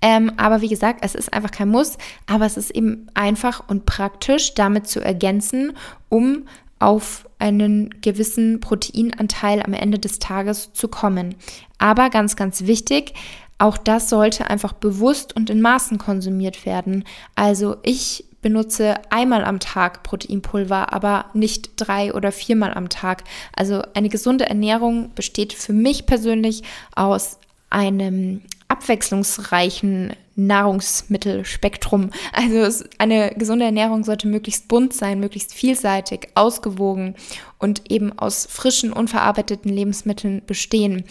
Ähm, 0.00 0.32
aber 0.36 0.60
wie 0.60 0.68
gesagt, 0.68 1.00
es 1.02 1.14
ist 1.14 1.32
einfach 1.32 1.50
kein 1.50 1.68
Muss, 1.68 1.98
aber 2.26 2.46
es 2.46 2.56
ist 2.56 2.70
eben 2.70 3.08
einfach 3.14 3.68
und 3.68 3.86
praktisch 3.86 4.54
damit 4.54 4.86
zu 4.86 5.00
ergänzen, 5.00 5.76
um 6.08 6.46
auf 6.78 7.28
einen 7.38 8.00
gewissen 8.00 8.60
Proteinanteil 8.60 9.62
am 9.62 9.72
Ende 9.72 9.98
des 9.98 10.18
Tages 10.18 10.72
zu 10.72 10.88
kommen. 10.88 11.34
Aber 11.78 12.10
ganz, 12.10 12.36
ganz 12.36 12.66
wichtig, 12.66 13.14
auch 13.58 13.76
das 13.76 14.08
sollte 14.08 14.48
einfach 14.48 14.72
bewusst 14.72 15.34
und 15.34 15.50
in 15.50 15.60
Maßen 15.60 15.98
konsumiert 15.98 16.64
werden. 16.64 17.04
Also 17.34 17.76
ich 17.82 18.24
benutze 18.40 18.94
einmal 19.10 19.44
am 19.44 19.58
Tag 19.58 20.04
Proteinpulver, 20.04 20.92
aber 20.92 21.26
nicht 21.34 21.72
drei 21.76 22.14
oder 22.14 22.30
viermal 22.30 22.72
am 22.72 22.88
Tag. 22.88 23.24
Also 23.54 23.82
eine 23.94 24.08
gesunde 24.08 24.48
Ernährung 24.48 25.10
besteht 25.14 25.52
für 25.52 25.72
mich 25.72 26.06
persönlich 26.06 26.62
aus 26.94 27.38
einem 27.70 28.42
abwechslungsreichen 28.68 30.14
Nahrungsmittelspektrum. 30.36 32.10
Also 32.32 32.84
eine 32.98 33.34
gesunde 33.36 33.64
Ernährung 33.64 34.04
sollte 34.04 34.28
möglichst 34.28 34.68
bunt 34.68 34.92
sein, 34.94 35.18
möglichst 35.18 35.52
vielseitig, 35.52 36.28
ausgewogen 36.34 37.16
und 37.58 37.90
eben 37.90 38.16
aus 38.16 38.46
frischen, 38.48 38.92
unverarbeiteten 38.92 39.72
Lebensmitteln 39.72 40.42
bestehen. 40.46 41.04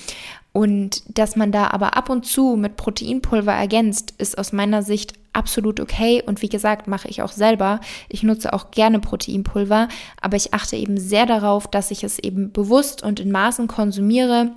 Und 0.58 1.04
dass 1.16 1.36
man 1.36 1.52
da 1.52 1.68
aber 1.68 1.96
ab 1.96 2.10
und 2.10 2.26
zu 2.26 2.56
mit 2.56 2.78
Proteinpulver 2.78 3.54
ergänzt, 3.54 4.16
ist 4.18 4.40
aus 4.40 4.54
meiner 4.54 4.82
Sicht 4.82 5.14
absolut 5.32 5.80
okay. 5.80 6.24
Und 6.26 6.42
wie 6.42 6.50
gesagt, 6.50 6.88
mache 6.88 7.08
ich 7.10 7.22
auch 7.22 7.32
selber. 7.32 7.80
Ich 8.10 8.24
nutze 8.24 8.54
auch 8.54 8.72
gerne 8.72 9.00
Proteinpulver, 9.00 9.88
aber 10.20 10.36
ich 10.36 10.56
achte 10.56 10.76
eben 10.76 10.98
sehr 10.98 11.28
darauf, 11.28 11.68
dass 11.68 11.92
ich 11.92 12.04
es 12.04 12.18
eben 12.18 12.52
bewusst 12.54 13.04
und 13.04 13.20
in 13.20 13.32
Maßen 13.32 13.68
konsumiere 13.68 14.50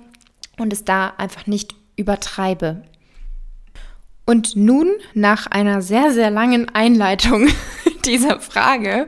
und 0.57 0.73
es 0.73 0.83
da 0.83 1.13
einfach 1.19 1.45
nicht 1.45 1.75
übertreibe. 1.97 2.81
Und 4.25 4.55
nun, 4.55 4.89
nach 5.13 5.45
einer 5.45 5.83
sehr, 5.83 6.11
sehr 6.13 6.31
langen 6.31 6.67
Einleitung 6.69 7.47
dieser 8.05 8.39
Frage, 8.39 9.05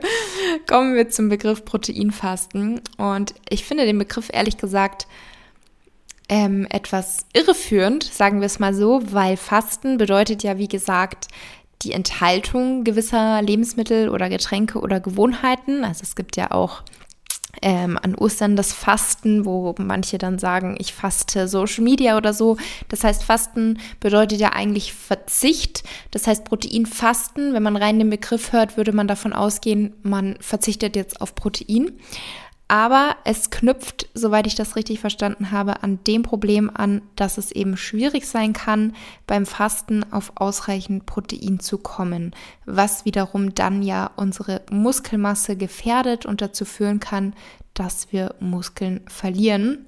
kommen 0.68 0.94
wir 0.94 1.08
zum 1.08 1.28
Begriff 1.28 1.64
Proteinfasten. 1.64 2.82
Und 2.98 3.34
ich 3.48 3.64
finde 3.64 3.84
den 3.84 3.98
Begriff 3.98 4.30
ehrlich 4.32 4.58
gesagt 4.58 5.08
ähm, 6.28 6.66
etwas 6.70 7.26
irreführend, 7.32 8.04
sagen 8.04 8.40
wir 8.40 8.46
es 8.46 8.58
mal 8.58 8.74
so, 8.74 9.00
weil 9.12 9.36
Fasten 9.36 9.98
bedeutet 9.98 10.42
ja, 10.42 10.58
wie 10.58 10.68
gesagt, 10.68 11.28
die 11.82 11.92
Enthaltung 11.92 12.84
gewisser 12.84 13.42
Lebensmittel 13.42 14.08
oder 14.08 14.28
Getränke 14.28 14.80
oder 14.80 15.00
Gewohnheiten. 15.00 15.84
Also 15.84 16.02
es 16.02 16.16
gibt 16.16 16.36
ja 16.36 16.50
auch 16.50 16.82
ähm, 17.62 17.98
an 18.02 18.14
Ostern 18.14 18.56
das 18.56 18.72
Fasten, 18.72 19.44
wo 19.44 19.74
manche 19.78 20.18
dann 20.18 20.38
sagen, 20.38 20.76
ich 20.78 20.94
faste 20.94 21.46
Social 21.48 21.84
Media 21.84 22.16
oder 22.16 22.32
so. 22.32 22.56
Das 22.88 23.04
heißt, 23.04 23.22
Fasten 23.22 23.78
bedeutet 24.00 24.40
ja 24.40 24.52
eigentlich 24.52 24.92
Verzicht. 24.92 25.84
Das 26.10 26.26
heißt, 26.26 26.44
Proteinfasten, 26.44 27.54
wenn 27.54 27.62
man 27.62 27.76
rein 27.76 27.98
den 27.98 28.10
Begriff 28.10 28.52
hört, 28.52 28.76
würde 28.76 28.92
man 28.92 29.08
davon 29.08 29.32
ausgehen, 29.32 29.94
man 30.02 30.36
verzichtet 30.40 30.96
jetzt 30.96 31.20
auf 31.20 31.34
Protein. 31.34 31.92
Aber 32.66 33.16
es 33.24 33.50
knüpft, 33.50 34.08
soweit 34.14 34.46
ich 34.46 34.54
das 34.54 34.74
richtig 34.74 34.98
verstanden 34.98 35.50
habe, 35.50 35.82
an 35.82 36.02
dem 36.06 36.22
Problem 36.22 36.70
an, 36.72 37.02
dass 37.14 37.36
es 37.36 37.52
eben 37.52 37.76
schwierig 37.76 38.26
sein 38.26 38.54
kann, 38.54 38.94
beim 39.26 39.44
Fasten 39.44 40.04
auf 40.12 40.32
ausreichend 40.36 41.04
Protein 41.04 41.60
zu 41.60 41.76
kommen, 41.76 42.34
was 42.64 43.04
wiederum 43.04 43.54
dann 43.54 43.82
ja 43.82 44.10
unsere 44.16 44.62
Muskelmasse 44.70 45.56
gefährdet 45.56 46.24
und 46.24 46.40
dazu 46.40 46.64
führen 46.64 47.00
kann, 47.00 47.34
dass 47.74 48.12
wir 48.12 48.34
Muskeln 48.40 49.02
verlieren. 49.08 49.86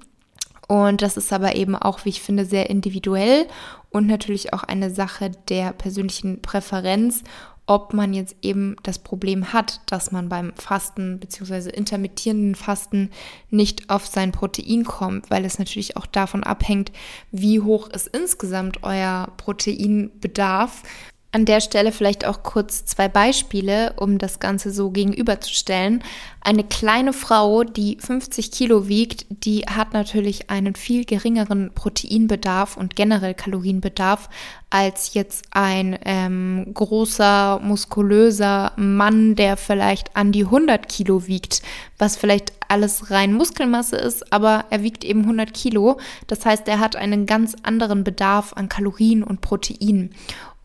Und 0.67 1.01
das 1.01 1.17
ist 1.17 1.33
aber 1.33 1.55
eben 1.55 1.75
auch, 1.75 2.05
wie 2.05 2.09
ich 2.09 2.21
finde, 2.21 2.45
sehr 2.45 2.69
individuell 2.69 3.47
und 3.89 4.05
natürlich 4.05 4.53
auch 4.53 4.63
eine 4.63 4.91
Sache 4.91 5.31
der 5.49 5.71
persönlichen 5.71 6.41
Präferenz 6.41 7.23
ob 7.67 7.93
man 7.93 8.13
jetzt 8.13 8.35
eben 8.41 8.75
das 8.81 8.97
Problem 8.97 9.53
hat, 9.53 9.81
dass 9.85 10.11
man 10.11 10.29
beim 10.29 10.53
Fasten 10.55 11.19
bzw. 11.19 11.69
intermittierenden 11.69 12.55
Fasten 12.55 13.11
nicht 13.49 13.89
auf 13.89 14.07
sein 14.07 14.31
Protein 14.31 14.85
kommt, 14.85 15.29
weil 15.29 15.45
es 15.45 15.59
natürlich 15.59 15.97
auch 15.97 16.05
davon 16.05 16.43
abhängt, 16.43 16.91
wie 17.31 17.59
hoch 17.59 17.89
ist 17.89 18.07
insgesamt 18.07 18.83
euer 18.83 19.31
Proteinbedarf 19.37 20.83
an 21.31 21.45
der 21.45 21.59
Stelle 21.59 21.91
vielleicht 21.91 22.25
auch 22.25 22.41
kurz 22.41 22.85
zwei 22.85 23.09
Beispiele, 23.09 23.93
um 23.97 24.17
das 24.17 24.39
Ganze 24.39 24.71
so 24.71 24.91
gegenüberzustellen. 24.91 26.01
Eine 26.41 26.63
kleine 26.63 27.11
Frau, 27.11 27.63
die 27.63 27.97
50 27.99 28.51
Kilo 28.51 28.87
wiegt, 28.87 29.25
die 29.29 29.65
hat 29.65 29.91
natürlich 29.93 30.49
einen 30.49 30.75
viel 30.75 31.03
geringeren 31.03 31.71
Proteinbedarf 31.73 32.77
und 32.77 32.95
generell 32.95 33.33
Kalorienbedarf 33.33 34.29
als 34.69 35.13
jetzt 35.13 35.45
ein 35.51 35.97
ähm, 36.05 36.71
großer, 36.73 37.59
muskulöser 37.61 38.71
Mann, 38.77 39.35
der 39.35 39.57
vielleicht 39.57 40.15
an 40.15 40.31
die 40.31 40.45
100 40.45 40.87
Kilo 40.87 41.27
wiegt, 41.27 41.61
was 41.97 42.17
vielleicht 42.17 42.53
alles 42.67 43.11
rein 43.11 43.33
Muskelmasse 43.33 43.97
ist, 43.97 44.31
aber 44.33 44.65
er 44.69 44.83
wiegt 44.83 45.03
eben 45.03 45.21
100 45.21 45.53
Kilo. 45.53 45.99
Das 46.27 46.45
heißt, 46.45 46.67
er 46.67 46.79
hat 46.79 46.95
einen 46.95 47.25
ganz 47.25 47.55
anderen 47.63 48.03
Bedarf 48.03 48.53
an 48.53 48.69
Kalorien 48.69 49.23
und 49.23 49.41
Protein. 49.41 50.11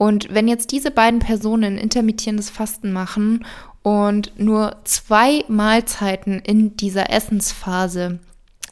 Und 0.03 0.35
wenn 0.35 0.49
jetzt 0.49 0.73
diese 0.73 0.91
beiden 0.91 1.21
Personen 1.21 1.79
intermittierendes 1.79 2.51
Fasten 2.51 2.91
machen 2.91 3.45
und 3.85 4.33
nur 4.37 4.79
zwei 4.83 5.45
Mahlzeiten 5.47 6.41
in 6.41 6.77
dieser 6.77 7.09
Essensphase 7.11 8.19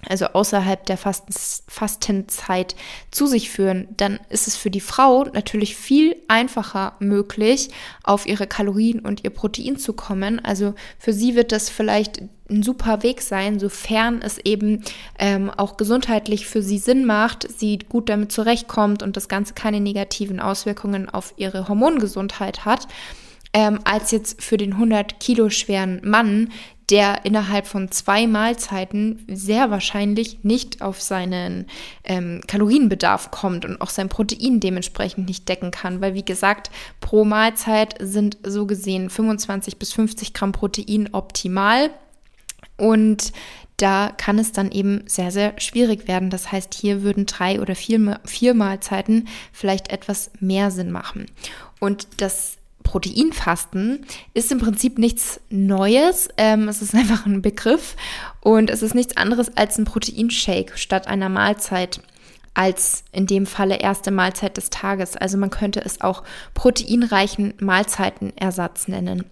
also 0.09 0.27
außerhalb 0.27 0.87
der 0.87 0.97
Fastenzeit 0.97 2.75
zu 3.11 3.27
sich 3.27 3.51
führen, 3.51 3.89
dann 3.97 4.19
ist 4.29 4.49
es 4.49 4.57
für 4.57 4.71
die 4.71 4.81
Frau 4.81 5.25
natürlich 5.25 5.77
viel 5.77 6.17
einfacher 6.29 6.95
möglich, 7.01 7.71
auf 8.03 8.27
ihre 8.27 8.47
Kalorien 8.47 9.01
und 9.01 9.25
ihr 9.25 9.31
Protein 9.31 9.77
zu 9.77 9.93
kommen. 9.93 10.43
Also 10.45 10.75
für 10.99 11.13
sie 11.13 11.35
wird 11.35 11.53
das 11.53 11.69
vielleicht 11.69 12.23
ein 12.49 12.63
super 12.63 13.03
Weg 13.03 13.23
sein, 13.23 13.59
sofern 13.61 14.21
es 14.23 14.39
eben 14.39 14.83
ähm, 15.19 15.51
auch 15.51 15.77
gesundheitlich 15.77 16.47
für 16.47 16.63
sie 16.63 16.79
Sinn 16.79 17.05
macht, 17.05 17.47
sie 17.59 17.79
gut 17.79 18.09
damit 18.09 18.33
zurechtkommt 18.33 19.03
und 19.03 19.17
das 19.17 19.29
Ganze 19.29 19.55
keine 19.55 19.81
negativen 19.81 20.41
Auswirkungen 20.41 21.09
auf 21.09 21.35
ihre 21.37 21.69
Hormongesundheit 21.69 22.65
hat. 22.65 22.89
Ähm, 23.53 23.81
als 23.85 24.13
jetzt 24.13 24.43
für 24.43 24.57
den 24.57 24.75
100 24.75 25.19
Kilo 25.19 25.51
schweren 25.51 26.01
Mann, 26.05 26.51
der 26.91 27.25
innerhalb 27.25 27.67
von 27.67 27.91
zwei 27.91 28.27
Mahlzeiten 28.27 29.25
sehr 29.29 29.71
wahrscheinlich 29.71 30.43
nicht 30.43 30.83
auf 30.83 31.01
seinen 31.01 31.67
ähm, 32.05 32.41
Kalorienbedarf 32.47 33.31
kommt 33.31 33.65
und 33.65 33.81
auch 33.81 33.91
sein 33.91 34.09
Protein 34.09 34.61
dementsprechend 34.61 35.29
nicht 35.29 35.49
decken 35.49 35.71
kann, 35.71 36.01
weil 36.01 36.15
wie 36.15 36.25
gesagt, 36.25 36.71
pro 37.01 37.25
Mahlzeit 37.25 37.95
sind 38.01 38.39
so 38.43 38.67
gesehen 38.67 39.11
25 39.11 39.79
bis 39.79 39.93
50 39.93 40.35
Gramm 40.35 40.53
Protein 40.53 41.11
optimal 41.13 41.91
und 42.77 43.33
da 43.77 44.13
kann 44.17 44.39
es 44.39 44.53
dann 44.53 44.71
eben 44.71 45.05
sehr, 45.07 45.31
sehr 45.31 45.59
schwierig 45.59 46.07
werden. 46.07 46.29
Das 46.29 46.53
heißt, 46.53 46.75
hier 46.75 47.03
würden 47.03 47.25
drei 47.25 47.61
oder 47.61 47.75
vier, 47.75 48.21
vier 48.27 48.53
Mahlzeiten 48.53 49.29
vielleicht 49.53 49.91
etwas 49.91 50.31
mehr 50.39 50.71
Sinn 50.71 50.91
machen. 50.91 51.27
Und 51.79 52.07
das 52.19 52.59
Proteinfasten 52.83 54.07
ist 54.35 54.51
im 54.51 54.59
Prinzip 54.59 54.99
nichts 54.99 55.41
Neues. 55.51 56.29
Ähm, 56.37 56.69
es 56.69 56.83
ist 56.83 56.95
einfach 56.97 57.27
ein 57.27 57.43
Begriff 57.43 57.97
und 58.41 58.71
es 58.71 58.83
ist 58.83 58.95
nichts 58.95 59.17
anderes 59.17 59.57
als 59.57 59.79
ein 59.79 59.85
Proteinshake 59.85 60.77
statt 60.77 61.07
einer 61.07 61.29
Mahlzeit 61.29 62.01
als 62.53 63.05
in 63.13 63.27
dem 63.27 63.47
Falle 63.47 63.77
erste 63.77 64.11
Mahlzeit 64.11 64.57
des 64.57 64.71
Tages. 64.71 65.17
Also 65.17 65.39
man 65.39 65.51
könnte 65.51 65.81
es 65.85 66.01
auch 66.01 66.25
proteinreichen 66.55 67.55
Mahlzeitenersatz 67.61 68.89
nennen. 68.89 69.25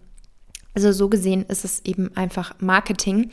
Also 0.75 0.93
so 0.93 1.09
gesehen 1.09 1.45
ist 1.47 1.65
es 1.65 1.85
eben 1.85 2.17
einfach 2.17 2.55
Marketing. 2.61 3.31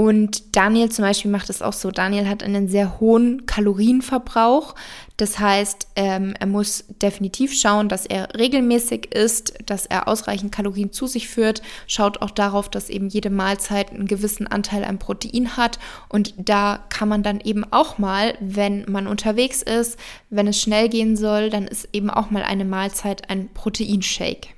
Und 0.00 0.56
Daniel 0.56 0.90
zum 0.90 1.04
Beispiel 1.04 1.30
macht 1.30 1.50
es 1.50 1.60
auch 1.60 1.74
so. 1.74 1.90
Daniel 1.90 2.26
hat 2.26 2.42
einen 2.42 2.68
sehr 2.68 3.00
hohen 3.00 3.44
Kalorienverbrauch. 3.44 4.74
Das 5.18 5.38
heißt, 5.38 5.88
ähm, 5.94 6.32
er 6.40 6.46
muss 6.46 6.86
definitiv 7.02 7.52
schauen, 7.52 7.90
dass 7.90 8.06
er 8.06 8.34
regelmäßig 8.34 9.14
isst, 9.14 9.58
dass 9.66 9.84
er 9.84 10.08
ausreichend 10.08 10.52
Kalorien 10.52 10.90
zu 10.90 11.06
sich 11.06 11.28
führt. 11.28 11.60
Schaut 11.86 12.22
auch 12.22 12.30
darauf, 12.30 12.70
dass 12.70 12.88
eben 12.88 13.10
jede 13.10 13.28
Mahlzeit 13.28 13.90
einen 13.90 14.06
gewissen 14.06 14.46
Anteil 14.46 14.84
an 14.84 14.98
Protein 14.98 15.58
hat. 15.58 15.78
Und 16.08 16.32
da 16.38 16.82
kann 16.88 17.10
man 17.10 17.22
dann 17.22 17.38
eben 17.38 17.70
auch 17.70 17.98
mal, 17.98 18.38
wenn 18.40 18.90
man 18.90 19.06
unterwegs 19.06 19.60
ist, 19.60 19.98
wenn 20.30 20.46
es 20.46 20.58
schnell 20.58 20.88
gehen 20.88 21.14
soll, 21.14 21.50
dann 21.50 21.66
ist 21.66 21.90
eben 21.92 22.08
auch 22.08 22.30
mal 22.30 22.42
eine 22.42 22.64
Mahlzeit 22.64 23.28
ein 23.28 23.50
Proteinshake. 23.52 24.48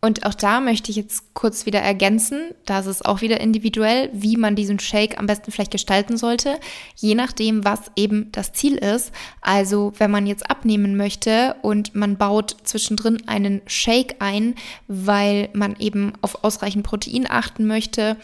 Und 0.00 0.24
auch 0.24 0.34
da 0.34 0.60
möchte 0.60 0.92
ich 0.92 0.96
jetzt 0.96 1.34
kurz 1.34 1.66
wieder 1.66 1.80
ergänzen, 1.80 2.54
da 2.66 2.78
ist 2.78 2.86
es 2.86 3.04
auch 3.04 3.20
wieder 3.20 3.40
individuell, 3.40 4.10
wie 4.12 4.36
man 4.36 4.54
diesen 4.54 4.78
Shake 4.78 5.18
am 5.18 5.26
besten 5.26 5.50
vielleicht 5.50 5.72
gestalten 5.72 6.16
sollte, 6.16 6.60
je 6.94 7.16
nachdem, 7.16 7.64
was 7.64 7.90
eben 7.96 8.30
das 8.30 8.52
Ziel 8.52 8.76
ist. 8.76 9.10
Also 9.40 9.92
wenn 9.98 10.12
man 10.12 10.28
jetzt 10.28 10.48
abnehmen 10.48 10.96
möchte 10.96 11.56
und 11.62 11.96
man 11.96 12.16
baut 12.16 12.56
zwischendrin 12.62 13.26
einen 13.26 13.60
Shake 13.66 14.16
ein, 14.20 14.54
weil 14.86 15.48
man 15.52 15.74
eben 15.80 16.12
auf 16.20 16.44
ausreichend 16.44 16.84
Protein 16.84 17.26
achten 17.28 17.66
möchte, 17.66 18.16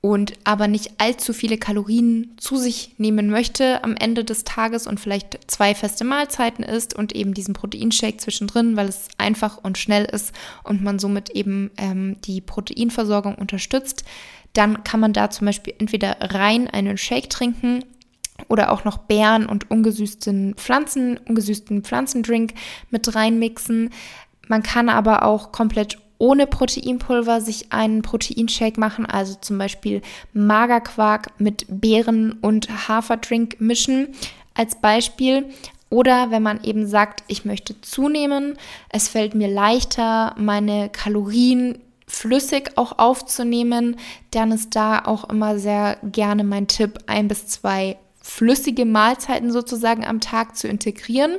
und 0.00 0.34
aber 0.44 0.68
nicht 0.68 0.92
allzu 0.98 1.32
viele 1.32 1.58
Kalorien 1.58 2.34
zu 2.36 2.56
sich 2.56 2.94
nehmen 2.98 3.30
möchte 3.30 3.82
am 3.82 3.96
Ende 3.96 4.24
des 4.24 4.44
Tages 4.44 4.86
und 4.86 5.00
vielleicht 5.00 5.50
zwei 5.50 5.74
feste 5.74 6.04
Mahlzeiten 6.04 6.64
isst 6.64 6.94
und 6.94 7.14
eben 7.14 7.34
diesen 7.34 7.54
Proteinshake 7.54 8.18
zwischendrin, 8.18 8.76
weil 8.76 8.88
es 8.88 9.08
einfach 9.18 9.58
und 9.62 9.76
schnell 9.76 10.04
ist 10.04 10.32
und 10.62 10.82
man 10.82 11.00
somit 11.00 11.30
eben 11.30 11.72
ähm, 11.76 12.16
die 12.24 12.40
Proteinversorgung 12.40 13.34
unterstützt, 13.34 14.04
dann 14.52 14.84
kann 14.84 15.00
man 15.00 15.12
da 15.12 15.30
zum 15.30 15.46
Beispiel 15.46 15.74
entweder 15.78 16.16
rein 16.20 16.68
einen 16.68 16.96
Shake 16.96 17.28
trinken 17.28 17.84
oder 18.46 18.70
auch 18.70 18.84
noch 18.84 18.98
Beeren 18.98 19.46
und 19.46 19.68
ungesüßten 19.68 20.54
Pflanzen, 20.54 21.18
ungesüßten 21.18 21.82
Pflanzendrink 21.82 22.54
mit 22.90 23.12
reinmixen. 23.12 23.90
Man 24.46 24.62
kann 24.62 24.88
aber 24.88 25.24
auch 25.24 25.50
komplett 25.50 25.98
ohne 26.18 26.46
Proteinpulver 26.46 27.40
sich 27.40 27.72
einen 27.72 28.02
Proteinshake 28.02 28.78
machen, 28.78 29.06
also 29.06 29.36
zum 29.40 29.58
Beispiel 29.58 30.02
Magerquark 30.32 31.32
mit 31.38 31.66
Beeren 31.68 32.32
und 32.40 32.88
Haferdrink 32.88 33.60
mischen 33.60 34.08
als 34.54 34.80
Beispiel. 34.80 35.46
Oder 35.90 36.30
wenn 36.30 36.42
man 36.42 36.62
eben 36.64 36.86
sagt, 36.86 37.22
ich 37.28 37.44
möchte 37.44 37.80
zunehmen, 37.80 38.58
es 38.90 39.08
fällt 39.08 39.34
mir 39.34 39.48
leichter, 39.48 40.34
meine 40.36 40.90
Kalorien 40.90 41.78
flüssig 42.06 42.72
auch 42.76 42.98
aufzunehmen, 42.98 43.96
dann 44.32 44.52
ist 44.52 44.74
da 44.74 45.04
auch 45.04 45.28
immer 45.30 45.58
sehr 45.58 45.98
gerne 46.02 46.44
mein 46.44 46.66
Tipp, 46.66 46.98
ein 47.06 47.28
bis 47.28 47.46
zwei 47.46 47.96
flüssige 48.20 48.84
Mahlzeiten 48.84 49.50
sozusagen 49.50 50.04
am 50.04 50.20
Tag 50.20 50.56
zu 50.56 50.68
integrieren, 50.68 51.36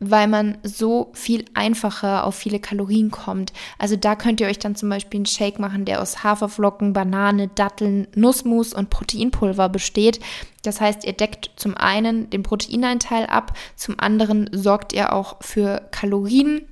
weil 0.00 0.28
man 0.28 0.58
so 0.62 1.10
viel 1.12 1.44
einfacher 1.54 2.24
auf 2.24 2.34
viele 2.34 2.60
Kalorien 2.60 3.10
kommt. 3.10 3.52
Also 3.78 3.96
da 3.96 4.16
könnt 4.16 4.40
ihr 4.40 4.46
euch 4.46 4.58
dann 4.58 4.76
zum 4.76 4.88
Beispiel 4.88 5.18
einen 5.18 5.26
Shake 5.26 5.58
machen, 5.58 5.84
der 5.84 6.00
aus 6.00 6.22
Haferflocken, 6.22 6.92
Banane, 6.92 7.48
Datteln, 7.48 8.06
Nussmus 8.14 8.72
und 8.72 8.90
Proteinpulver 8.90 9.68
besteht. 9.68 10.20
Das 10.62 10.80
heißt, 10.80 11.04
ihr 11.04 11.12
deckt 11.14 11.50
zum 11.56 11.76
einen 11.76 12.30
den 12.30 12.42
Proteineinteil 12.42 13.26
ab, 13.26 13.56
zum 13.76 13.98
anderen 13.98 14.50
sorgt 14.52 14.92
ihr 14.92 15.12
auch 15.12 15.36
für 15.40 15.82
Kalorien 15.90 16.62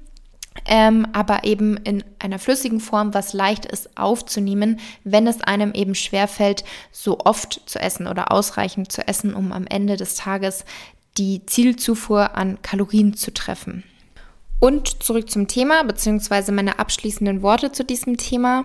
ähm, 0.65 1.07
aber 1.12 1.45
eben 1.45 1.77
in 1.77 2.03
einer 2.19 2.39
flüssigen 2.39 2.81
Form, 2.81 3.15
was 3.15 3.33
leicht 3.33 3.67
ist 3.67 3.97
aufzunehmen, 3.97 4.81
wenn 5.05 5.27
es 5.27 5.41
einem 5.41 5.73
eben 5.73 5.95
schwerfällt, 5.95 6.65
so 6.91 7.19
oft 7.25 7.61
zu 7.67 7.79
essen 7.79 8.07
oder 8.07 8.33
ausreichend 8.33 8.91
zu 8.91 9.07
essen, 9.07 9.35
um 9.35 9.53
am 9.53 9.67
Ende 9.67 9.97
des 9.97 10.15
Tages 10.15 10.65
die 11.18 11.44
Zielzufuhr 11.46 12.37
an 12.37 12.61
Kalorien 12.62 13.14
zu 13.14 13.33
treffen. 13.33 13.85
Und 14.59 15.02
zurück 15.02 15.31
zum 15.31 15.48
Thema, 15.48 15.83
beziehungsweise 15.85 16.52
meine 16.52 16.79
abschließenden 16.79 17.42
Worte 17.42 17.72
zu 17.72 17.85
diesem 17.85 18.16
Thema. 18.16 18.64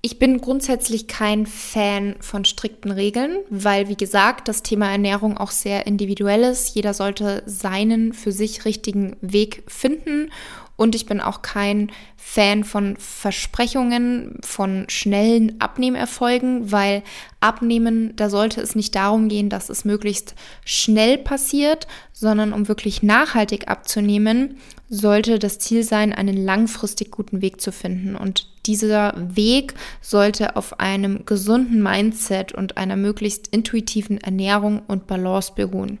Ich 0.00 0.20
bin 0.20 0.40
grundsätzlich 0.40 1.08
kein 1.08 1.44
Fan 1.44 2.14
von 2.20 2.44
strikten 2.44 2.92
Regeln, 2.92 3.38
weil, 3.50 3.88
wie 3.88 3.96
gesagt, 3.96 4.46
das 4.46 4.62
Thema 4.62 4.90
Ernährung 4.90 5.36
auch 5.36 5.50
sehr 5.50 5.88
individuell 5.88 6.44
ist. 6.44 6.72
Jeder 6.74 6.94
sollte 6.94 7.42
seinen 7.46 8.12
für 8.12 8.30
sich 8.30 8.64
richtigen 8.64 9.16
Weg 9.20 9.64
finden 9.66 10.30
und 10.78 10.94
ich 10.94 11.06
bin 11.06 11.20
auch 11.20 11.42
kein 11.42 11.90
Fan 12.16 12.62
von 12.62 12.96
Versprechungen, 12.98 14.38
von 14.44 14.84
schnellen 14.88 15.60
Abnehmerfolgen, 15.60 16.70
weil 16.70 17.02
Abnehmen, 17.40 18.14
da 18.14 18.30
sollte 18.30 18.60
es 18.60 18.76
nicht 18.76 18.94
darum 18.94 19.28
gehen, 19.28 19.50
dass 19.50 19.70
es 19.70 19.84
möglichst 19.84 20.36
schnell 20.64 21.18
passiert, 21.18 21.88
sondern 22.12 22.52
um 22.52 22.68
wirklich 22.68 23.02
nachhaltig 23.02 23.66
abzunehmen, 23.66 24.58
sollte 24.88 25.40
das 25.40 25.58
Ziel 25.58 25.82
sein, 25.82 26.12
einen 26.12 26.36
langfristig 26.36 27.10
guten 27.10 27.42
Weg 27.42 27.60
zu 27.60 27.72
finden. 27.72 28.14
Und 28.14 28.46
dieser 28.64 29.14
Weg 29.16 29.74
sollte 30.00 30.54
auf 30.54 30.78
einem 30.78 31.26
gesunden 31.26 31.82
Mindset 31.82 32.52
und 32.52 32.76
einer 32.76 32.96
möglichst 32.96 33.48
intuitiven 33.48 34.18
Ernährung 34.18 34.82
und 34.86 35.08
Balance 35.08 35.54
beruhen. 35.56 35.98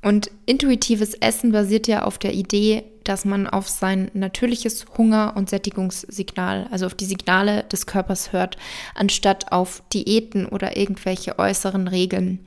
Und 0.00 0.30
intuitives 0.46 1.14
Essen 1.14 1.50
basiert 1.50 1.88
ja 1.88 2.04
auf 2.04 2.18
der 2.18 2.34
Idee, 2.34 2.84
dass 3.04 3.24
man 3.24 3.46
auf 3.46 3.68
sein 3.68 4.10
natürliches 4.14 4.86
Hunger- 4.96 5.34
und 5.36 5.50
Sättigungssignal, 5.50 6.68
also 6.70 6.86
auf 6.86 6.94
die 6.94 7.04
Signale 7.04 7.64
des 7.64 7.86
Körpers 7.86 8.32
hört, 8.32 8.56
anstatt 8.94 9.52
auf 9.52 9.82
Diäten 9.92 10.46
oder 10.46 10.76
irgendwelche 10.76 11.38
äußeren 11.38 11.88
Regeln. 11.88 12.46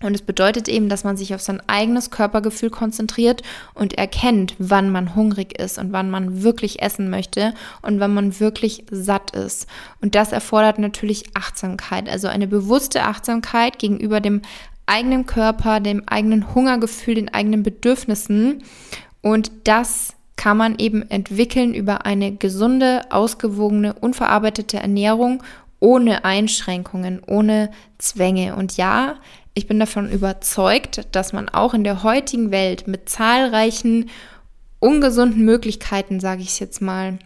Und 0.00 0.14
es 0.14 0.22
bedeutet 0.22 0.68
eben, 0.68 0.88
dass 0.88 1.02
man 1.02 1.16
sich 1.16 1.34
auf 1.34 1.40
sein 1.40 1.60
eigenes 1.66 2.10
Körpergefühl 2.10 2.70
konzentriert 2.70 3.42
und 3.74 3.94
erkennt, 3.94 4.54
wann 4.58 4.92
man 4.92 5.16
hungrig 5.16 5.58
ist 5.58 5.78
und 5.78 5.92
wann 5.92 6.10
man 6.10 6.42
wirklich 6.42 6.80
essen 6.82 7.10
möchte 7.10 7.52
und 7.82 7.98
wann 7.98 8.14
man 8.14 8.38
wirklich 8.38 8.84
satt 8.90 9.32
ist. 9.32 9.66
Und 10.00 10.14
das 10.14 10.30
erfordert 10.30 10.78
natürlich 10.78 11.24
Achtsamkeit, 11.34 12.08
also 12.08 12.28
eine 12.28 12.46
bewusste 12.46 13.02
Achtsamkeit 13.02 13.78
gegenüber 13.78 14.20
dem 14.20 14.42
eigenen 14.86 15.26
Körper, 15.26 15.80
dem 15.80 16.08
eigenen 16.08 16.54
Hungergefühl, 16.54 17.16
den 17.16 17.34
eigenen 17.34 17.62
Bedürfnissen 17.62 18.62
und 19.22 19.50
das 19.64 20.14
kann 20.36 20.56
man 20.56 20.78
eben 20.78 21.02
entwickeln 21.10 21.74
über 21.74 22.06
eine 22.06 22.32
gesunde, 22.32 23.02
ausgewogene, 23.10 23.94
unverarbeitete 23.94 24.78
Ernährung 24.78 25.42
ohne 25.80 26.24
Einschränkungen, 26.24 27.20
ohne 27.26 27.70
Zwänge. 27.98 28.54
Und 28.54 28.76
ja, 28.76 29.16
ich 29.54 29.66
bin 29.66 29.80
davon 29.80 30.10
überzeugt, 30.10 31.06
dass 31.12 31.32
man 31.32 31.48
auch 31.48 31.74
in 31.74 31.84
der 31.84 32.02
heutigen 32.04 32.50
Welt 32.50 32.86
mit 32.86 33.08
zahlreichen 33.08 34.10
ungesunden 34.78 35.44
Möglichkeiten, 35.44 36.20
sage 36.20 36.42
ich 36.42 36.48
es 36.48 36.58
jetzt 36.60 36.80
mal, 36.80 37.18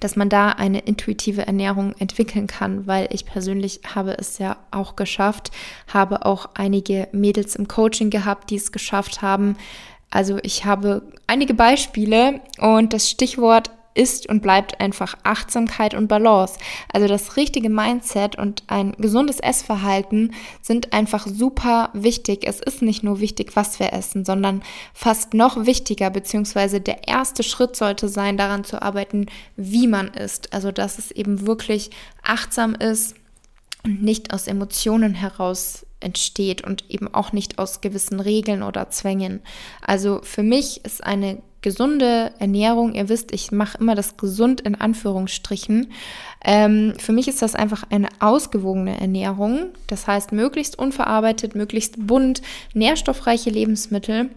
dass 0.00 0.16
man 0.16 0.30
da 0.30 0.50
eine 0.50 0.78
intuitive 0.80 1.46
Ernährung 1.46 1.94
entwickeln 1.98 2.46
kann, 2.46 2.86
weil 2.86 3.08
ich 3.12 3.26
persönlich 3.26 3.80
habe 3.94 4.16
es 4.18 4.38
ja 4.38 4.56
auch 4.70 4.96
geschafft, 4.96 5.50
habe 5.86 6.24
auch 6.24 6.48
einige 6.54 7.08
Mädels 7.12 7.54
im 7.54 7.68
Coaching 7.68 8.08
gehabt, 8.08 8.48
die 8.48 8.56
es 8.56 8.72
geschafft 8.72 9.20
haben, 9.20 9.56
also 10.10 10.38
ich 10.42 10.64
habe 10.64 11.02
einige 11.26 11.54
Beispiele 11.54 12.40
und 12.58 12.92
das 12.92 13.08
Stichwort 13.08 13.70
ist 13.94 14.28
und 14.28 14.40
bleibt 14.40 14.80
einfach 14.80 15.16
Achtsamkeit 15.24 15.94
und 15.94 16.08
Balance. 16.08 16.58
Also 16.92 17.08
das 17.08 17.36
richtige 17.36 17.68
Mindset 17.68 18.36
und 18.36 18.62
ein 18.68 18.92
gesundes 18.92 19.40
Essverhalten 19.40 20.32
sind 20.62 20.92
einfach 20.92 21.26
super 21.26 21.90
wichtig. 21.92 22.46
Es 22.46 22.60
ist 22.60 22.82
nicht 22.82 23.02
nur 23.02 23.20
wichtig, 23.20 23.56
was 23.56 23.80
wir 23.80 23.92
essen, 23.92 24.24
sondern 24.24 24.62
fast 24.94 25.34
noch 25.34 25.66
wichtiger, 25.66 26.10
beziehungsweise 26.10 26.80
der 26.80 27.08
erste 27.08 27.42
Schritt 27.42 27.76
sollte 27.76 28.08
sein, 28.08 28.36
daran 28.36 28.64
zu 28.64 28.80
arbeiten, 28.80 29.26
wie 29.56 29.86
man 29.86 30.08
isst. 30.08 30.52
Also 30.52 30.70
dass 30.70 30.98
es 30.98 31.10
eben 31.10 31.46
wirklich 31.46 31.90
achtsam 32.22 32.74
ist 32.74 33.16
und 33.84 34.02
nicht 34.02 34.32
aus 34.32 34.46
Emotionen 34.46 35.14
heraus 35.14 35.84
entsteht 36.00 36.62
und 36.62 36.84
eben 36.88 37.12
auch 37.12 37.32
nicht 37.32 37.58
aus 37.58 37.80
gewissen 37.80 38.20
Regeln 38.20 38.62
oder 38.62 38.90
Zwängen. 38.90 39.40
Also 39.82 40.20
für 40.22 40.42
mich 40.42 40.84
ist 40.84 41.04
eine 41.04 41.42
gesunde 41.62 42.32
Ernährung, 42.38 42.94
ihr 42.94 43.08
wisst, 43.08 43.32
ich 43.32 43.52
mache 43.52 43.78
immer 43.78 43.94
das 43.94 44.16
gesund 44.16 44.60
in 44.62 44.74
Anführungsstrichen. 44.74 45.92
Ähm, 46.42 46.94
für 46.98 47.12
mich 47.12 47.28
ist 47.28 47.42
das 47.42 47.54
einfach 47.54 47.84
eine 47.90 48.08
ausgewogene 48.18 48.98
Ernährung. 48.98 49.66
Das 49.86 50.06
heißt, 50.06 50.32
möglichst 50.32 50.78
unverarbeitet, 50.78 51.54
möglichst 51.54 52.06
bunt, 52.06 52.40
nährstoffreiche 52.72 53.50
Lebensmittel. 53.50 54.30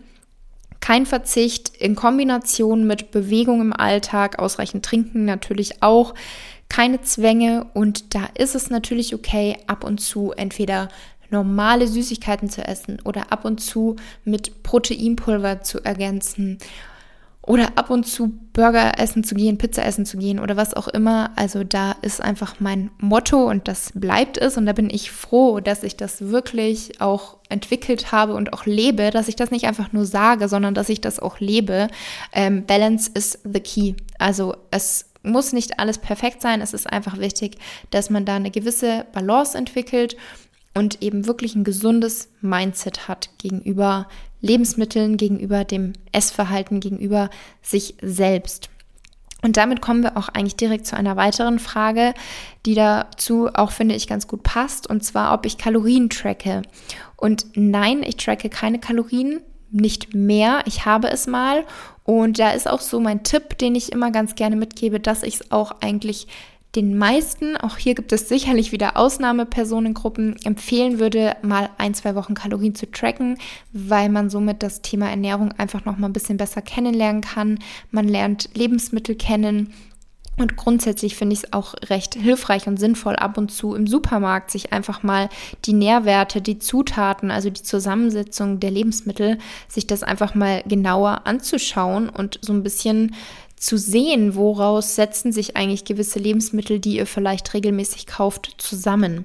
Kein 0.82 1.06
Verzicht 1.06 1.70
in 1.78 1.96
Kombination 1.96 2.86
mit 2.86 3.12
Bewegung 3.12 3.62
im 3.62 3.72
Alltag, 3.72 4.40
ausreichend 4.40 4.84
trinken 4.84 5.24
natürlich 5.24 5.82
auch 5.82 6.14
keine 6.68 7.02
Zwänge 7.02 7.68
und 7.76 8.16
da 8.16 8.28
ist 8.36 8.56
es 8.56 8.72
natürlich 8.72 9.14
okay, 9.14 9.58
ab 9.68 9.84
und 9.84 10.00
zu 10.00 10.32
entweder 10.32 10.90
normale 11.34 11.88
Süßigkeiten 11.88 12.50
zu 12.50 12.66
essen 12.66 13.00
oder 13.04 13.34
ab 13.34 13.44
und 13.44 13.60
zu 13.60 13.98
mit 14.24 14.64
Proteinpulver 14.64 15.62
zu 15.62 15.84
ergänzen 15.84 16.60
oder 17.46 17.74
ab 17.76 17.90
und 17.90 18.06
zu 18.06 18.32
Burger 18.54 18.98
essen 19.00 19.26
zu 19.26 19.36
gehen, 19.36 19.58
Pizza 19.58 19.86
essen 19.86 20.06
zu 20.06 20.18
gehen 20.18 20.40
oder 20.40 20.56
was 20.56 20.74
auch 20.74 20.88
immer. 20.88 21.32
Also 21.36 21.66
da 21.66 21.94
ist 22.02 22.22
einfach 22.22 22.56
mein 22.60 22.90
Motto 23.00 23.50
und 23.50 23.68
das 23.68 23.92
bleibt 23.96 24.38
es 24.38 24.56
und 24.56 24.66
da 24.66 24.72
bin 24.72 24.90
ich 24.90 25.12
froh, 25.12 25.60
dass 25.60 25.84
ich 25.84 25.98
das 25.98 26.30
wirklich 26.30 27.02
auch 27.02 27.38
entwickelt 27.50 28.14
habe 28.14 28.36
und 28.36 28.54
auch 28.54 28.66
lebe, 28.66 29.10
dass 29.10 29.28
ich 29.28 29.36
das 29.36 29.52
nicht 29.52 29.66
einfach 29.66 29.92
nur 29.92 30.06
sage, 30.06 30.48
sondern 30.48 30.74
dass 30.74 30.88
ich 30.88 31.02
das 31.02 31.20
auch 31.20 31.40
lebe. 31.40 31.90
Ähm, 32.32 32.66
Balance 32.66 33.12
is 33.14 33.40
the 33.44 33.60
key. 33.60 33.96
Also 34.20 34.56
es 34.72 35.10
muss 35.24 35.54
nicht 35.54 35.80
alles 35.80 35.98
perfekt 35.98 36.42
sein. 36.42 36.62
Es 36.62 36.74
ist 36.74 36.90
einfach 36.90 37.18
wichtig, 37.18 37.58
dass 37.92 38.10
man 38.10 38.26
da 38.26 38.36
eine 38.36 38.52
gewisse 38.52 39.06
Balance 39.14 39.58
entwickelt 39.58 40.16
und 40.74 41.02
eben 41.02 41.28
wirklich 41.28 41.56
ein 41.56 41.64
gesundes 41.64 42.30
Mindset 42.42 43.08
hat 43.08 43.30
gegenüber 43.38 44.08
Lebensmitteln, 44.42 45.18
gegenüber 45.18 45.64
dem 45.64 45.94
Essverhalten, 46.12 46.80
gegenüber 46.80 47.30
sich 47.62 47.96
selbst. 48.02 48.70
Und 49.44 49.58
damit 49.58 49.82
kommen 49.82 50.04
wir 50.04 50.18
auch 50.18 50.30
eigentlich 50.30 50.56
direkt 50.56 50.88
zu 50.88 50.96
einer 50.96 51.18
weiteren 51.18 51.60
Frage, 51.60 52.14
die 52.66 52.76
dazu 52.76 53.50
auch, 53.54 53.72
finde 53.72 53.94
ich, 53.94 54.08
ganz 54.08 54.28
gut 54.28 54.42
passt, 54.42 54.90
und 54.90 55.04
zwar, 55.04 55.34
ob 55.34 55.46
ich 55.46 55.58
Kalorien 55.58 56.10
tracke. 56.10 56.62
Und 57.18 57.48
nein, 57.54 58.04
ich 58.04 58.16
tracke 58.16 58.50
keine 58.50 58.80
Kalorien, 58.80 59.42
nicht 59.70 60.14
mehr. 60.14 60.62
Ich 60.66 60.86
habe 60.86 61.10
es 61.10 61.28
mal. 61.28 61.66
Und 62.06 62.40
da 62.40 62.52
ist 62.52 62.70
auch 62.70 62.80
so 62.80 63.00
mein 63.00 63.24
Tipp, 63.24 63.58
den 63.58 63.76
ich 63.76 63.92
immer 63.92 64.12
ganz 64.12 64.36
gerne 64.36 64.56
mitgebe, 64.56 65.00
dass 65.00 65.24
ich 65.24 65.36
es 65.36 65.52
auch 65.52 65.82
eigentlich 65.82 66.28
den 66.76 66.98
meisten, 66.98 67.56
auch 67.58 67.78
hier 67.78 67.94
gibt 67.94 68.12
es 68.12 68.28
sicherlich 68.28 68.72
wieder 68.72 68.98
Ausnahmepersonengruppen, 68.98 70.38
empfehlen 70.44 71.00
würde, 71.00 71.36
mal 71.44 71.70
ein, 71.78 71.94
zwei 71.94 72.16
Wochen 72.16 72.34
Kalorien 72.34 72.74
zu 72.74 72.90
tracken, 72.90 73.38
weil 73.74 74.10
man 74.10 74.30
somit 74.32 74.64
das 74.64 74.82
Thema 74.82 75.10
Ernährung 75.10 75.52
einfach 75.54 75.86
noch 75.86 75.98
mal 75.98 76.08
ein 76.08 76.14
bisschen 76.14 76.38
besser 76.38 76.64
kennenlernen 76.64 77.22
kann. 77.22 77.60
Man 77.92 78.08
lernt 78.08 78.50
Lebensmittel 78.56 79.16
kennen. 79.16 79.72
Und 80.36 80.56
grundsätzlich 80.56 81.16
finde 81.16 81.34
ich 81.34 81.44
es 81.44 81.54
auch 81.54 81.76
recht 81.90 82.16
hilfreich 82.16 82.66
und 82.66 82.78
sinnvoll, 82.78 83.16
ab 83.16 83.38
und 83.38 83.52
zu 83.52 83.76
im 83.76 83.86
Supermarkt 83.86 84.50
sich 84.50 84.74
einfach 84.74 85.04
mal 85.04 85.30
die 85.66 85.74
Nährwerte, 85.74 86.42
die 86.42 86.58
Zutaten, 86.58 87.30
also 87.30 87.52
die 87.52 87.62
Zusammensetzung 87.62 88.60
der 88.60 88.72
Lebensmittel, 88.72 89.38
sich 89.68 89.86
das 89.86 90.02
einfach 90.02 90.34
mal 90.34 90.64
genauer 90.66 91.28
anzuschauen 91.28 92.10
und 92.10 92.40
so 92.42 92.52
ein 92.52 92.64
bisschen 92.64 93.14
zu 93.64 93.78
sehen, 93.78 94.36
woraus 94.36 94.96
setzen 94.96 95.32
sich 95.32 95.56
eigentlich 95.56 95.86
gewisse 95.86 96.20
Lebensmittel, 96.20 96.82
die 96.82 96.98
ihr 96.98 97.06
vielleicht 97.06 97.54
regelmäßig 97.54 98.08
kauft, 98.08 98.56
zusammen. 98.58 99.24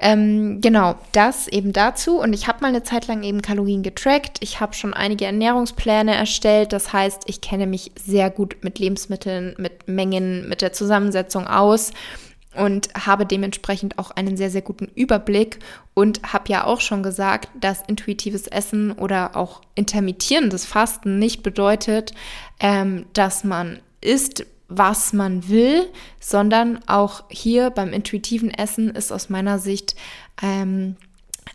Ähm, 0.00 0.60
genau, 0.60 0.94
das 1.10 1.48
eben 1.48 1.72
dazu. 1.72 2.20
Und 2.20 2.32
ich 2.32 2.46
habe 2.46 2.60
mal 2.60 2.68
eine 2.68 2.84
Zeit 2.84 3.08
lang 3.08 3.24
eben 3.24 3.42
Kalorien 3.42 3.82
getrackt. 3.82 4.38
Ich 4.42 4.60
habe 4.60 4.74
schon 4.74 4.94
einige 4.94 5.24
Ernährungspläne 5.24 6.14
erstellt. 6.14 6.72
Das 6.72 6.92
heißt, 6.92 7.22
ich 7.26 7.40
kenne 7.40 7.66
mich 7.66 7.90
sehr 8.00 8.30
gut 8.30 8.58
mit 8.62 8.78
Lebensmitteln, 8.78 9.56
mit 9.58 9.88
Mengen, 9.88 10.48
mit 10.48 10.62
der 10.62 10.72
Zusammensetzung 10.72 11.48
aus 11.48 11.90
und 12.54 12.88
habe 12.94 13.26
dementsprechend 13.26 13.98
auch 13.98 14.10
einen 14.10 14.36
sehr, 14.36 14.50
sehr 14.50 14.62
guten 14.62 14.86
Überblick 14.94 15.58
und 15.94 16.32
habe 16.32 16.48
ja 16.48 16.64
auch 16.64 16.80
schon 16.80 17.02
gesagt, 17.02 17.48
dass 17.60 17.82
intuitives 17.86 18.46
Essen 18.46 18.92
oder 18.92 19.36
auch 19.36 19.60
intermittierendes 19.74 20.64
Fasten 20.64 21.18
nicht 21.18 21.42
bedeutet, 21.42 22.12
ähm, 22.60 23.06
dass 23.12 23.44
man 23.44 23.80
isst, 24.00 24.46
was 24.68 25.12
man 25.12 25.48
will, 25.48 25.86
sondern 26.20 26.80
auch 26.86 27.24
hier 27.30 27.70
beim 27.70 27.92
intuitiven 27.92 28.50
Essen 28.50 28.90
ist 28.90 29.12
aus 29.12 29.28
meiner 29.28 29.58
Sicht 29.58 29.94
ähm, 30.42 30.96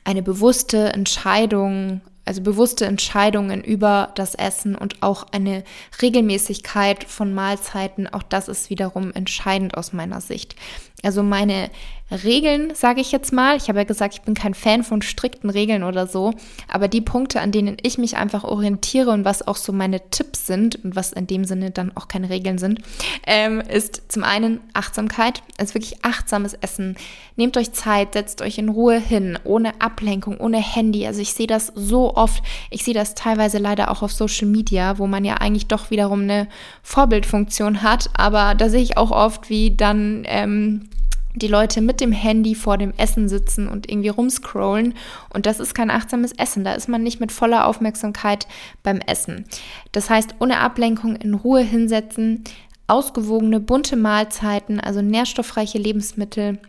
eine 0.03 0.23
bewusste 0.23 0.93
Entscheidung, 0.93 2.01
also 2.25 2.41
bewusste 2.41 2.85
Entscheidungen 2.85 3.63
über 3.63 4.11
das 4.15 4.35
Essen 4.35 4.75
und 4.75 5.03
auch 5.03 5.27
eine 5.31 5.63
Regelmäßigkeit 6.01 7.03
von 7.03 7.33
Mahlzeiten, 7.33 8.07
auch 8.07 8.23
das 8.23 8.47
ist 8.47 8.69
wiederum 8.69 9.11
entscheidend 9.13 9.75
aus 9.77 9.93
meiner 9.93 10.21
Sicht. 10.21 10.55
Also 11.03 11.21
meine 11.21 11.69
Regeln, 12.11 12.73
sage 12.75 13.01
ich 13.01 13.11
jetzt 13.11 13.33
mal. 13.33 13.57
Ich 13.57 13.69
habe 13.69 13.79
ja 13.79 13.85
gesagt, 13.85 14.13
ich 14.13 14.21
bin 14.21 14.33
kein 14.35 14.53
Fan 14.53 14.83
von 14.83 15.01
strikten 15.01 15.49
Regeln 15.49 15.83
oder 15.83 16.05
so, 16.05 16.33
aber 16.67 16.87
die 16.87 17.01
Punkte, 17.01 17.41
an 17.41 17.51
denen 17.51 17.77
ich 17.81 17.97
mich 17.97 18.17
einfach 18.17 18.43
orientiere 18.43 19.11
und 19.11 19.25
was 19.25 19.47
auch 19.47 19.55
so 19.55 19.73
meine 19.73 20.09
Tipps 20.11 20.45
sind 20.45 20.83
und 20.83 20.95
was 20.95 21.13
in 21.13 21.27
dem 21.27 21.45
Sinne 21.45 21.71
dann 21.71 21.91
auch 21.95 22.07
keine 22.07 22.29
Regeln 22.29 22.57
sind, 22.57 22.81
ähm, 23.25 23.61
ist 23.61 24.11
zum 24.11 24.23
einen 24.23 24.59
Achtsamkeit, 24.73 25.41
also 25.57 25.73
wirklich 25.73 26.03
achtsames 26.03 26.53
Essen. 26.53 26.95
Nehmt 27.35 27.57
euch 27.57 27.71
Zeit, 27.71 28.13
setzt 28.13 28.41
euch 28.41 28.59
in 28.59 28.69
Ruhe 28.69 28.99
hin, 28.99 29.39
ohne 29.43 29.81
Ablenkung, 29.81 30.37
ohne 30.37 30.57
Handy. 30.57 31.07
Also 31.07 31.21
ich 31.21 31.33
sehe 31.33 31.47
das 31.47 31.71
so 31.73 32.15
oft. 32.15 32.43
Ich 32.69 32.83
sehe 32.83 32.93
das 32.93 33.15
teilweise 33.15 33.57
leider 33.57 33.89
auch 33.89 34.03
auf 34.03 34.11
Social 34.11 34.47
Media, 34.47 34.99
wo 34.99 35.07
man 35.07 35.25
ja 35.25 35.35
eigentlich 35.35 35.67
doch 35.67 35.89
wiederum 35.89 36.21
eine 36.21 36.47
Vorbildfunktion 36.83 37.81
hat, 37.81 38.09
aber 38.13 38.53
da 38.53 38.69
sehe 38.69 38.83
ich 38.83 38.97
auch 38.97 39.09
oft, 39.09 39.49
wie 39.49 39.75
dann 39.75 40.23
ähm, 40.27 40.89
die 41.35 41.47
Leute 41.47 41.81
mit 41.81 41.99
dem 41.99 42.11
Handy 42.11 42.55
vor 42.55 42.77
dem 42.77 42.93
Essen 42.97 43.27
sitzen 43.27 43.67
und 43.67 43.89
irgendwie 43.89 44.09
rumscrollen. 44.09 44.93
Und 45.33 45.45
das 45.45 45.59
ist 45.59 45.73
kein 45.73 45.89
achtsames 45.89 46.31
Essen. 46.33 46.63
Da 46.63 46.73
ist 46.73 46.87
man 46.89 47.03
nicht 47.03 47.19
mit 47.19 47.31
voller 47.31 47.65
Aufmerksamkeit 47.67 48.47
beim 48.83 48.99
Essen. 48.99 49.45
Das 49.91 50.09
heißt, 50.09 50.35
ohne 50.39 50.59
Ablenkung 50.59 51.15
in 51.15 51.33
Ruhe 51.33 51.61
hinsetzen, 51.61 52.43
ausgewogene, 52.87 53.59
bunte 53.59 53.95
Mahlzeiten, 53.95 54.79
also 54.79 55.01
nährstoffreiche 55.01 55.77
Lebensmittel 55.77 56.59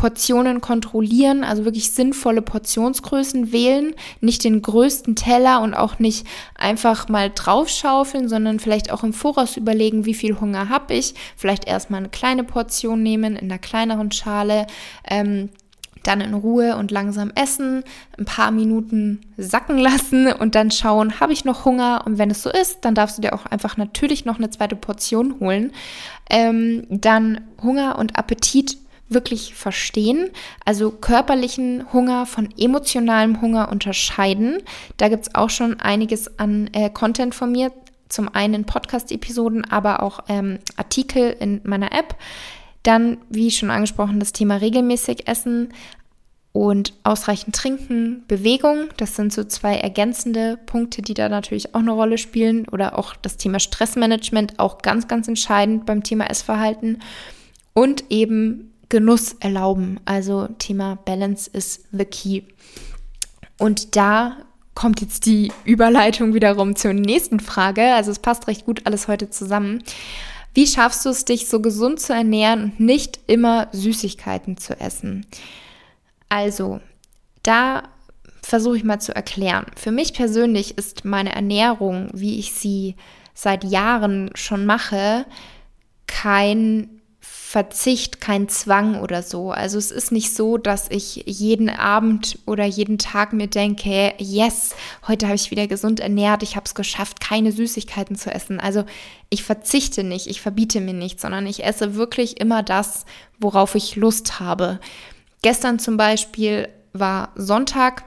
Portionen 0.00 0.62
kontrollieren, 0.62 1.44
also 1.44 1.66
wirklich 1.66 1.92
sinnvolle 1.92 2.40
Portionsgrößen 2.40 3.52
wählen, 3.52 3.94
nicht 4.22 4.44
den 4.44 4.62
größten 4.62 5.14
Teller 5.14 5.60
und 5.60 5.74
auch 5.74 5.98
nicht 5.98 6.26
einfach 6.54 7.10
mal 7.10 7.28
draufschaufeln, 7.28 8.26
sondern 8.26 8.60
vielleicht 8.60 8.90
auch 8.90 9.04
im 9.04 9.12
Voraus 9.12 9.58
überlegen, 9.58 10.06
wie 10.06 10.14
viel 10.14 10.40
Hunger 10.40 10.70
habe 10.70 10.94
ich, 10.94 11.12
vielleicht 11.36 11.66
erstmal 11.66 11.98
eine 11.98 12.08
kleine 12.08 12.44
Portion 12.44 13.02
nehmen 13.02 13.36
in 13.36 13.50
einer 13.50 13.58
kleineren 13.58 14.10
Schale. 14.10 14.66
Ähm, 15.06 15.50
dann 16.02 16.22
in 16.22 16.32
Ruhe 16.32 16.78
und 16.78 16.90
langsam 16.90 17.30
essen, 17.34 17.84
ein 18.18 18.24
paar 18.24 18.52
Minuten 18.52 19.20
sacken 19.36 19.76
lassen 19.76 20.32
und 20.32 20.54
dann 20.54 20.70
schauen, 20.70 21.20
habe 21.20 21.34
ich 21.34 21.44
noch 21.44 21.66
Hunger? 21.66 22.04
Und 22.06 22.16
wenn 22.16 22.30
es 22.30 22.42
so 22.42 22.48
ist, 22.48 22.86
dann 22.86 22.94
darfst 22.94 23.18
du 23.18 23.22
dir 23.22 23.34
auch 23.34 23.44
einfach 23.44 23.76
natürlich 23.76 24.24
noch 24.24 24.38
eine 24.38 24.48
zweite 24.48 24.76
Portion 24.76 25.40
holen. 25.40 25.72
Ähm, 26.30 26.86
dann 26.88 27.42
Hunger 27.62 27.98
und 27.98 28.16
Appetit 28.16 28.78
wirklich 29.10 29.54
verstehen, 29.54 30.30
also 30.64 30.90
körperlichen 30.90 31.92
Hunger 31.92 32.26
von 32.26 32.48
emotionalem 32.56 33.40
Hunger 33.40 33.70
unterscheiden. 33.70 34.58
Da 34.96 35.08
gibt 35.08 35.26
es 35.26 35.34
auch 35.34 35.50
schon 35.50 35.80
einiges 35.80 36.38
an 36.38 36.70
äh, 36.72 36.90
Content 36.90 37.34
von 37.34 37.52
mir, 37.52 37.72
zum 38.08 38.28
einen 38.34 38.64
Podcast-Episoden, 38.64 39.64
aber 39.70 40.02
auch 40.02 40.24
ähm, 40.28 40.58
Artikel 40.76 41.36
in 41.38 41.60
meiner 41.64 41.92
App. 41.92 42.16
Dann, 42.82 43.18
wie 43.28 43.50
schon 43.50 43.70
angesprochen, 43.70 44.20
das 44.20 44.32
Thema 44.32 44.56
regelmäßig 44.56 45.28
Essen 45.28 45.72
und 46.52 46.94
ausreichend 47.04 47.54
Trinken, 47.54 48.24
Bewegung. 48.26 48.88
Das 48.96 49.14
sind 49.14 49.32
so 49.32 49.44
zwei 49.44 49.76
ergänzende 49.76 50.58
Punkte, 50.66 51.02
die 51.02 51.14
da 51.14 51.28
natürlich 51.28 51.74
auch 51.74 51.80
eine 51.80 51.92
Rolle 51.92 52.18
spielen. 52.18 52.66
Oder 52.68 52.98
auch 52.98 53.14
das 53.14 53.36
Thema 53.36 53.60
Stressmanagement, 53.60 54.58
auch 54.58 54.78
ganz, 54.78 55.06
ganz 55.06 55.28
entscheidend 55.28 55.86
beim 55.86 56.02
Thema 56.02 56.28
Essverhalten. 56.28 57.00
Und 57.72 58.04
eben 58.10 58.69
Genuss 58.90 59.36
erlauben. 59.40 59.98
Also 60.04 60.48
Thema 60.58 60.98
Balance 61.06 61.48
ist 61.50 61.86
the 61.92 62.04
key. 62.04 62.42
Und 63.56 63.96
da 63.96 64.36
kommt 64.74 65.00
jetzt 65.00 65.24
die 65.26 65.52
Überleitung 65.64 66.34
wiederum 66.34 66.76
zur 66.76 66.92
nächsten 66.92 67.40
Frage. 67.40 67.94
Also 67.94 68.10
es 68.10 68.18
passt 68.18 68.46
recht 68.46 68.66
gut 68.66 68.82
alles 68.84 69.08
heute 69.08 69.30
zusammen. 69.30 69.82
Wie 70.52 70.66
schaffst 70.66 71.04
du 71.04 71.10
es, 71.10 71.24
dich 71.24 71.48
so 71.48 71.60
gesund 71.60 72.00
zu 72.00 72.12
ernähren 72.12 72.64
und 72.64 72.80
nicht 72.80 73.20
immer 73.26 73.68
Süßigkeiten 73.72 74.56
zu 74.56 74.78
essen? 74.78 75.26
Also, 76.28 76.80
da 77.42 77.84
versuche 78.42 78.76
ich 78.76 78.84
mal 78.84 79.00
zu 79.00 79.14
erklären. 79.14 79.66
Für 79.76 79.92
mich 79.92 80.12
persönlich 80.12 80.76
ist 80.76 81.04
meine 81.04 81.32
Ernährung, 81.32 82.08
wie 82.12 82.38
ich 82.38 82.52
sie 82.52 82.96
seit 83.34 83.64
Jahren 83.64 84.30
schon 84.34 84.66
mache, 84.66 85.24
kein 86.06 86.99
Verzicht, 87.50 88.20
kein 88.20 88.48
Zwang 88.48 89.00
oder 89.00 89.24
so. 89.24 89.50
Also 89.50 89.76
es 89.76 89.90
ist 89.90 90.12
nicht 90.12 90.36
so, 90.36 90.56
dass 90.56 90.88
ich 90.88 91.24
jeden 91.26 91.68
Abend 91.68 92.38
oder 92.46 92.64
jeden 92.64 92.96
Tag 92.96 93.32
mir 93.32 93.48
denke, 93.48 94.14
yes, 94.18 94.76
heute 95.08 95.26
habe 95.26 95.34
ich 95.34 95.50
wieder 95.50 95.66
gesund 95.66 95.98
ernährt, 95.98 96.44
ich 96.44 96.54
habe 96.54 96.66
es 96.66 96.76
geschafft, 96.76 97.18
keine 97.18 97.50
Süßigkeiten 97.50 98.14
zu 98.14 98.32
essen. 98.32 98.60
Also 98.60 98.84
ich 99.30 99.42
verzichte 99.42 100.04
nicht, 100.04 100.28
ich 100.28 100.40
verbiete 100.40 100.80
mir 100.80 100.94
nichts, 100.94 101.22
sondern 101.22 101.44
ich 101.44 101.64
esse 101.64 101.96
wirklich 101.96 102.38
immer 102.38 102.62
das, 102.62 103.04
worauf 103.40 103.74
ich 103.74 103.96
Lust 103.96 104.38
habe. 104.38 104.78
Gestern 105.42 105.80
zum 105.80 105.96
Beispiel 105.96 106.68
war 106.92 107.30
Sonntag, 107.34 108.04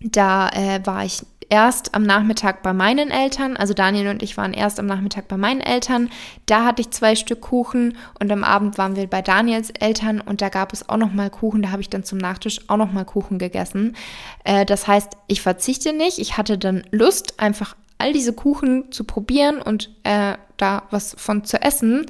da 0.00 0.48
äh, 0.48 0.84
war 0.84 1.04
ich 1.04 1.22
erst 1.50 1.94
am 1.94 2.02
Nachmittag 2.02 2.62
bei 2.62 2.72
meinen 2.72 3.10
Eltern, 3.10 3.56
also 3.56 3.74
Daniel 3.74 4.08
und 4.08 4.22
ich 4.22 4.36
waren 4.36 4.52
erst 4.52 4.78
am 4.78 4.86
Nachmittag 4.86 5.28
bei 5.28 5.36
meinen 5.36 5.60
Eltern. 5.60 6.10
Da 6.46 6.64
hatte 6.64 6.82
ich 6.82 6.90
zwei 6.90 7.14
Stück 7.16 7.40
Kuchen 7.40 7.96
und 8.20 8.30
am 8.30 8.44
Abend 8.44 8.78
waren 8.78 8.96
wir 8.96 9.06
bei 9.06 9.22
Daniels 9.22 9.70
Eltern 9.70 10.20
und 10.20 10.42
da 10.42 10.48
gab 10.48 10.72
es 10.72 10.88
auch 10.88 10.96
noch 10.96 11.12
mal 11.12 11.30
Kuchen. 11.30 11.62
Da 11.62 11.70
habe 11.70 11.82
ich 11.82 11.90
dann 11.90 12.04
zum 12.04 12.18
Nachtisch 12.18 12.60
auch 12.68 12.76
noch 12.76 12.92
mal 12.92 13.04
Kuchen 13.04 13.38
gegessen. 13.38 13.96
Äh, 14.44 14.64
das 14.64 14.86
heißt, 14.86 15.16
ich 15.26 15.40
verzichte 15.40 15.92
nicht. 15.92 16.18
Ich 16.18 16.36
hatte 16.36 16.58
dann 16.58 16.84
Lust, 16.90 17.40
einfach 17.40 17.76
all 17.98 18.12
diese 18.12 18.32
Kuchen 18.32 18.92
zu 18.92 19.04
probieren 19.04 19.62
und 19.62 19.90
äh, 20.04 20.34
da 20.56 20.82
was 20.90 21.14
von 21.18 21.44
zu 21.44 21.60
essen. 21.60 22.06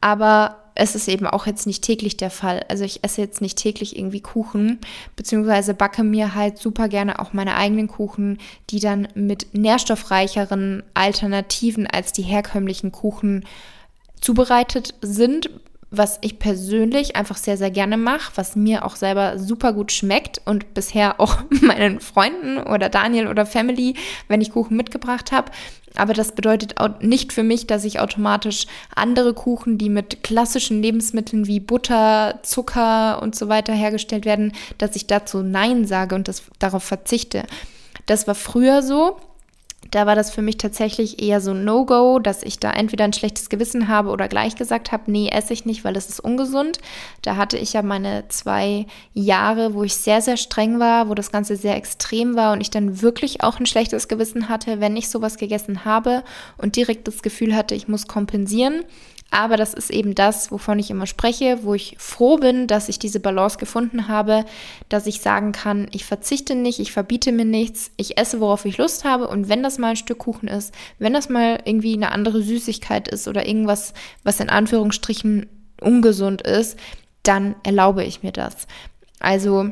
Aber 0.00 0.61
es 0.74 0.94
ist 0.94 1.08
eben 1.08 1.26
auch 1.26 1.46
jetzt 1.46 1.66
nicht 1.66 1.82
täglich 1.82 2.16
der 2.16 2.30
Fall. 2.30 2.64
Also 2.68 2.84
ich 2.84 3.04
esse 3.04 3.20
jetzt 3.20 3.40
nicht 3.40 3.58
täglich 3.58 3.96
irgendwie 3.96 4.20
Kuchen, 4.20 4.78
beziehungsweise 5.16 5.74
backe 5.74 6.02
mir 6.02 6.34
halt 6.34 6.58
super 6.58 6.88
gerne 6.88 7.18
auch 7.18 7.32
meine 7.32 7.56
eigenen 7.56 7.88
Kuchen, 7.88 8.38
die 8.70 8.80
dann 8.80 9.08
mit 9.14 9.54
nährstoffreicheren 9.54 10.82
Alternativen 10.94 11.86
als 11.86 12.12
die 12.12 12.22
herkömmlichen 12.22 12.92
Kuchen 12.92 13.44
zubereitet 14.20 14.94
sind, 15.02 15.50
was 15.92 16.18
ich 16.22 16.38
persönlich 16.38 17.14
einfach 17.16 17.36
sehr, 17.36 17.58
sehr 17.58 17.70
gerne 17.70 17.98
mache, 17.98 18.32
was 18.34 18.56
mir 18.56 18.84
auch 18.84 18.96
selber 18.96 19.38
super 19.38 19.74
gut 19.74 19.92
schmeckt 19.92 20.40
und 20.46 20.74
bisher 20.74 21.20
auch 21.20 21.38
meinen 21.60 22.00
Freunden 22.00 22.58
oder 22.58 22.88
Daniel 22.88 23.28
oder 23.28 23.46
Family, 23.46 23.94
wenn 24.26 24.40
ich 24.40 24.52
Kuchen 24.52 24.76
mitgebracht 24.76 25.30
habe. 25.30 25.52
Aber 25.94 26.14
das 26.14 26.32
bedeutet 26.32 26.78
auch 26.78 27.00
nicht 27.00 27.34
für 27.34 27.42
mich, 27.42 27.66
dass 27.66 27.84
ich 27.84 28.00
automatisch 28.00 28.66
andere 28.94 29.34
Kuchen, 29.34 29.76
die 29.76 29.90
mit 29.90 30.22
klassischen 30.22 30.82
Lebensmitteln 30.82 31.46
wie 31.46 31.60
Butter, 31.60 32.40
Zucker 32.42 33.20
und 33.20 33.34
so 33.34 33.48
weiter 33.48 33.74
hergestellt 33.74 34.24
werden, 34.24 34.52
dass 34.78 34.96
ich 34.96 35.06
dazu 35.06 35.42
Nein 35.42 35.86
sage 35.86 36.14
und 36.14 36.28
das, 36.28 36.44
darauf 36.58 36.82
verzichte. 36.82 37.44
Das 38.06 38.26
war 38.26 38.34
früher 38.34 38.82
so 38.82 39.18
da 39.92 40.06
war 40.06 40.14
das 40.14 40.30
für 40.30 40.40
mich 40.40 40.56
tatsächlich 40.56 41.22
eher 41.22 41.42
so 41.42 41.52
No-Go, 41.52 42.18
dass 42.18 42.42
ich 42.42 42.58
da 42.58 42.70
entweder 42.70 43.04
ein 43.04 43.12
schlechtes 43.12 43.50
Gewissen 43.50 43.88
habe 43.88 44.08
oder 44.08 44.26
gleich 44.26 44.56
gesagt 44.56 44.90
habe, 44.90 45.10
nee, 45.10 45.28
esse 45.28 45.52
ich 45.52 45.66
nicht, 45.66 45.84
weil 45.84 45.96
es 45.96 46.08
ist 46.08 46.18
ungesund. 46.18 46.78
Da 47.20 47.36
hatte 47.36 47.58
ich 47.58 47.74
ja 47.74 47.82
meine 47.82 48.24
zwei 48.28 48.86
Jahre, 49.12 49.74
wo 49.74 49.84
ich 49.84 49.94
sehr, 49.94 50.22
sehr 50.22 50.38
streng 50.38 50.80
war, 50.80 51.10
wo 51.10 51.14
das 51.14 51.30
Ganze 51.30 51.56
sehr 51.56 51.76
extrem 51.76 52.36
war 52.36 52.54
und 52.54 52.62
ich 52.62 52.70
dann 52.70 53.02
wirklich 53.02 53.42
auch 53.42 53.60
ein 53.60 53.66
schlechtes 53.66 54.08
Gewissen 54.08 54.48
hatte, 54.48 54.80
wenn 54.80 54.96
ich 54.96 55.10
sowas 55.10 55.36
gegessen 55.36 55.84
habe 55.84 56.24
und 56.56 56.76
direkt 56.76 57.06
das 57.06 57.20
Gefühl 57.20 57.54
hatte, 57.54 57.74
ich 57.74 57.86
muss 57.86 58.06
kompensieren. 58.06 58.84
Aber 59.32 59.56
das 59.56 59.72
ist 59.72 59.90
eben 59.90 60.14
das, 60.14 60.52
wovon 60.52 60.78
ich 60.78 60.90
immer 60.90 61.06
spreche, 61.06 61.60
wo 61.62 61.72
ich 61.72 61.96
froh 61.98 62.36
bin, 62.36 62.66
dass 62.66 62.90
ich 62.90 62.98
diese 62.98 63.18
Balance 63.18 63.56
gefunden 63.56 64.06
habe, 64.06 64.44
dass 64.90 65.06
ich 65.06 65.22
sagen 65.22 65.52
kann, 65.52 65.88
ich 65.90 66.04
verzichte 66.04 66.54
nicht, 66.54 66.78
ich 66.80 66.92
verbiete 66.92 67.32
mir 67.32 67.46
nichts, 67.46 67.90
ich 67.96 68.18
esse, 68.18 68.40
worauf 68.40 68.66
ich 68.66 68.76
Lust 68.76 69.04
habe. 69.04 69.28
Und 69.28 69.48
wenn 69.48 69.62
das 69.62 69.78
mal 69.78 69.88
ein 69.88 69.96
Stück 69.96 70.18
Kuchen 70.18 70.48
ist, 70.48 70.74
wenn 70.98 71.14
das 71.14 71.30
mal 71.30 71.60
irgendwie 71.64 71.94
eine 71.94 72.12
andere 72.12 72.42
Süßigkeit 72.42 73.08
ist 73.08 73.26
oder 73.26 73.46
irgendwas, 73.48 73.94
was 74.22 74.38
in 74.38 74.50
Anführungsstrichen 74.50 75.48
ungesund 75.80 76.42
ist, 76.42 76.78
dann 77.22 77.54
erlaube 77.62 78.04
ich 78.04 78.22
mir 78.22 78.32
das. 78.32 78.66
Also 79.18 79.70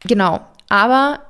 genau, 0.00 0.40
aber 0.68 1.20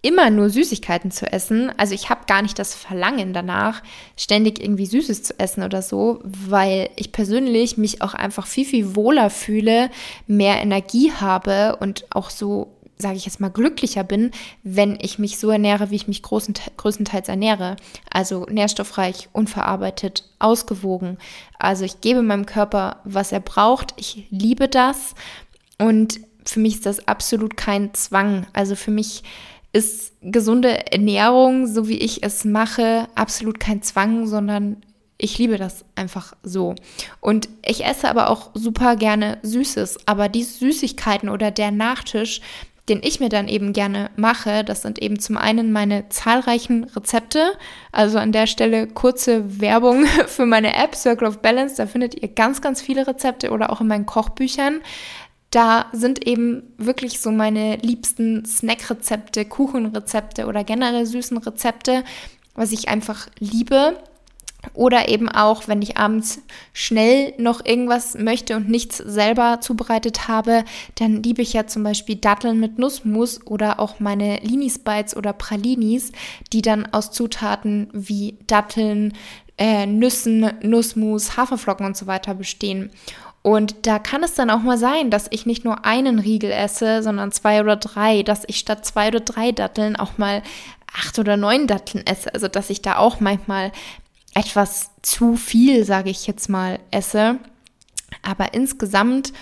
immer 0.00 0.30
nur 0.30 0.48
Süßigkeiten 0.48 1.10
zu 1.10 1.30
essen, 1.30 1.72
also 1.76 1.92
ich 1.92 2.08
habe 2.08 2.26
gar 2.26 2.42
nicht 2.42 2.58
das 2.58 2.74
Verlangen 2.74 3.32
danach, 3.32 3.82
ständig 4.16 4.62
irgendwie 4.62 4.86
Süßes 4.86 5.24
zu 5.24 5.38
essen 5.38 5.62
oder 5.64 5.82
so, 5.82 6.20
weil 6.22 6.90
ich 6.96 7.10
persönlich 7.10 7.76
mich 7.78 8.00
auch 8.00 8.14
einfach 8.14 8.46
viel, 8.46 8.64
viel 8.64 8.94
wohler 8.94 9.28
fühle, 9.28 9.90
mehr 10.26 10.62
Energie 10.62 11.12
habe 11.12 11.76
und 11.76 12.06
auch 12.10 12.30
so 12.30 12.74
sage 12.98 13.16
ich 13.16 13.24
jetzt 13.24 13.40
mal, 13.40 13.48
glücklicher 13.48 14.02
bin, 14.02 14.32
wenn 14.64 14.98
ich 15.00 15.18
mich 15.18 15.38
so 15.38 15.50
ernähre, 15.50 15.90
wie 15.90 15.96
ich 15.96 16.08
mich 16.08 16.22
größtenteils 16.22 17.28
ernähre. 17.28 17.76
Also 18.10 18.44
nährstoffreich, 18.50 19.28
unverarbeitet, 19.32 20.24
ausgewogen. 20.38 21.16
Also 21.58 21.84
ich 21.84 22.00
gebe 22.00 22.22
meinem 22.22 22.44
Körper, 22.44 23.00
was 23.04 23.32
er 23.32 23.40
braucht. 23.40 23.94
Ich 23.96 24.26
liebe 24.30 24.68
das. 24.68 25.14
Und 25.78 26.20
für 26.44 26.60
mich 26.60 26.74
ist 26.74 26.86
das 26.86 27.06
absolut 27.06 27.56
kein 27.56 27.94
Zwang. 27.94 28.46
Also 28.52 28.74
für 28.74 28.90
mich 28.90 29.22
ist 29.72 30.12
gesunde 30.22 30.90
Ernährung, 30.92 31.66
so 31.66 31.88
wie 31.88 31.98
ich 31.98 32.22
es 32.22 32.44
mache, 32.44 33.06
absolut 33.14 33.60
kein 33.60 33.82
Zwang, 33.82 34.26
sondern 34.26 34.78
ich 35.18 35.36
liebe 35.36 35.58
das 35.58 35.84
einfach 35.96 36.34
so. 36.42 36.76
Und 37.20 37.48
ich 37.66 37.84
esse 37.84 38.08
aber 38.08 38.30
auch 38.30 38.50
super 38.54 38.96
gerne 38.96 39.38
Süßes. 39.42 40.06
Aber 40.06 40.28
die 40.28 40.44
Süßigkeiten 40.44 41.28
oder 41.28 41.50
der 41.50 41.72
Nachtisch, 41.72 42.40
den 42.88 43.00
ich 43.02 43.20
mir 43.20 43.28
dann 43.28 43.48
eben 43.48 43.72
gerne 43.72 44.10
mache, 44.16 44.64
das 44.64 44.82
sind 44.82 45.00
eben 45.00 45.18
zum 45.18 45.36
einen 45.36 45.72
meine 45.72 46.08
zahlreichen 46.08 46.84
Rezepte. 46.84 47.52
Also 47.90 48.18
an 48.18 48.32
der 48.32 48.46
Stelle 48.46 48.86
kurze 48.86 49.60
Werbung 49.60 50.06
für 50.26 50.46
meine 50.46 50.74
App 50.74 50.94
Circle 50.94 51.28
of 51.28 51.42
Balance. 51.42 51.74
Da 51.76 51.86
findet 51.86 52.22
ihr 52.22 52.28
ganz, 52.28 52.62
ganz 52.62 52.80
viele 52.80 53.06
Rezepte 53.06 53.50
oder 53.50 53.70
auch 53.70 53.80
in 53.80 53.88
meinen 53.88 54.06
Kochbüchern. 54.06 54.80
Da 55.50 55.86
sind 55.92 56.26
eben 56.26 56.62
wirklich 56.76 57.20
so 57.20 57.30
meine 57.30 57.76
liebsten 57.76 58.44
Snackrezepte, 58.44 59.44
Kuchenrezepte 59.46 60.46
oder 60.46 60.62
generell 60.64 61.06
süßen 61.06 61.38
Rezepte, 61.38 62.04
was 62.54 62.72
ich 62.72 62.88
einfach 62.88 63.28
liebe. 63.38 63.96
Oder 64.74 65.08
eben 65.08 65.28
auch, 65.28 65.68
wenn 65.68 65.82
ich 65.82 65.96
abends 65.96 66.42
schnell 66.72 67.32
noch 67.38 67.64
irgendwas 67.64 68.18
möchte 68.18 68.56
und 68.56 68.68
nichts 68.68 68.98
selber 68.98 69.60
zubereitet 69.60 70.26
habe, 70.26 70.64
dann 70.96 71.22
liebe 71.22 71.42
ich 71.42 71.52
ja 71.52 71.68
zum 71.68 71.84
Beispiel 71.84 72.16
Datteln 72.16 72.58
mit 72.58 72.76
Nussmus 72.76 73.40
oder 73.46 73.78
auch 73.78 74.00
meine 74.00 74.40
Linis 74.40 74.80
Bites 74.80 75.16
oder 75.16 75.32
Pralinis, 75.32 76.10
die 76.52 76.60
dann 76.60 76.86
aus 76.92 77.12
Zutaten 77.12 77.88
wie 77.92 78.36
Datteln, 78.48 79.14
äh, 79.58 79.86
Nüssen, 79.86 80.50
Nussmus, 80.62 81.36
Haferflocken 81.36 81.86
und 81.86 81.96
so 81.96 82.06
weiter 82.06 82.34
bestehen. 82.34 82.90
Und 83.42 83.86
da 83.86 83.98
kann 83.98 84.22
es 84.22 84.34
dann 84.34 84.50
auch 84.50 84.60
mal 84.60 84.78
sein, 84.78 85.10
dass 85.10 85.28
ich 85.30 85.46
nicht 85.46 85.64
nur 85.64 85.84
einen 85.84 86.18
Riegel 86.18 86.50
esse, 86.50 87.02
sondern 87.02 87.32
zwei 87.32 87.60
oder 87.60 87.76
drei, 87.76 88.22
dass 88.22 88.42
ich 88.46 88.58
statt 88.58 88.84
zwei 88.84 89.08
oder 89.08 89.20
drei 89.20 89.52
Datteln 89.52 89.96
auch 89.96 90.18
mal 90.18 90.42
acht 90.92 91.18
oder 91.18 91.36
neun 91.36 91.66
Datteln 91.66 92.06
esse. 92.06 92.32
Also 92.34 92.48
dass 92.48 92.70
ich 92.70 92.82
da 92.82 92.96
auch 92.96 93.20
manchmal 93.20 93.72
etwas 94.34 94.90
zu 95.02 95.36
viel, 95.36 95.84
sage 95.84 96.10
ich 96.10 96.26
jetzt 96.26 96.48
mal, 96.48 96.78
esse. 96.90 97.38
Aber 98.22 98.54
insgesamt, 98.54 99.32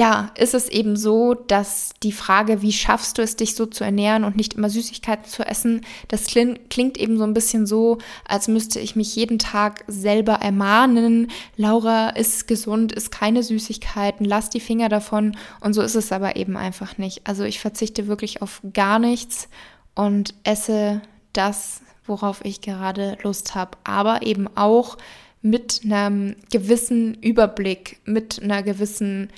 ja, 0.00 0.30
ist 0.34 0.54
es 0.54 0.70
eben 0.70 0.96
so, 0.96 1.34
dass 1.34 1.90
die 2.02 2.12
Frage, 2.12 2.62
wie 2.62 2.72
schaffst 2.72 3.18
du 3.18 3.22
es, 3.22 3.36
dich 3.36 3.54
so 3.54 3.66
zu 3.66 3.84
ernähren 3.84 4.24
und 4.24 4.34
nicht 4.34 4.54
immer 4.54 4.70
Süßigkeiten 4.70 5.26
zu 5.26 5.46
essen, 5.46 5.82
das 6.08 6.24
klingt 6.24 6.96
eben 6.96 7.18
so 7.18 7.24
ein 7.24 7.34
bisschen 7.34 7.66
so, 7.66 7.98
als 8.26 8.48
müsste 8.48 8.80
ich 8.80 8.96
mich 8.96 9.14
jeden 9.14 9.38
Tag 9.38 9.84
selber 9.88 10.36
ermahnen. 10.36 11.30
Laura 11.58 12.08
ist 12.08 12.48
gesund, 12.48 12.92
ist 12.92 13.10
keine 13.10 13.42
Süßigkeiten, 13.42 14.24
lass 14.24 14.48
die 14.48 14.60
Finger 14.60 14.88
davon. 14.88 15.36
Und 15.60 15.74
so 15.74 15.82
ist 15.82 15.96
es 15.96 16.12
aber 16.12 16.34
eben 16.34 16.56
einfach 16.56 16.96
nicht. 16.96 17.20
Also 17.24 17.44
ich 17.44 17.60
verzichte 17.60 18.06
wirklich 18.06 18.40
auf 18.40 18.62
gar 18.72 18.98
nichts 18.98 19.50
und 19.94 20.32
esse 20.44 21.02
das, 21.34 21.82
worauf 22.06 22.42
ich 22.42 22.62
gerade 22.62 23.18
Lust 23.22 23.54
habe, 23.54 23.76
aber 23.84 24.22
eben 24.22 24.48
auch 24.56 24.96
mit 25.42 25.82
einem 25.84 26.36
gewissen 26.50 27.14
Überblick, 27.20 28.00
mit 28.06 28.42
einer 28.42 28.62
gewissen 28.62 29.28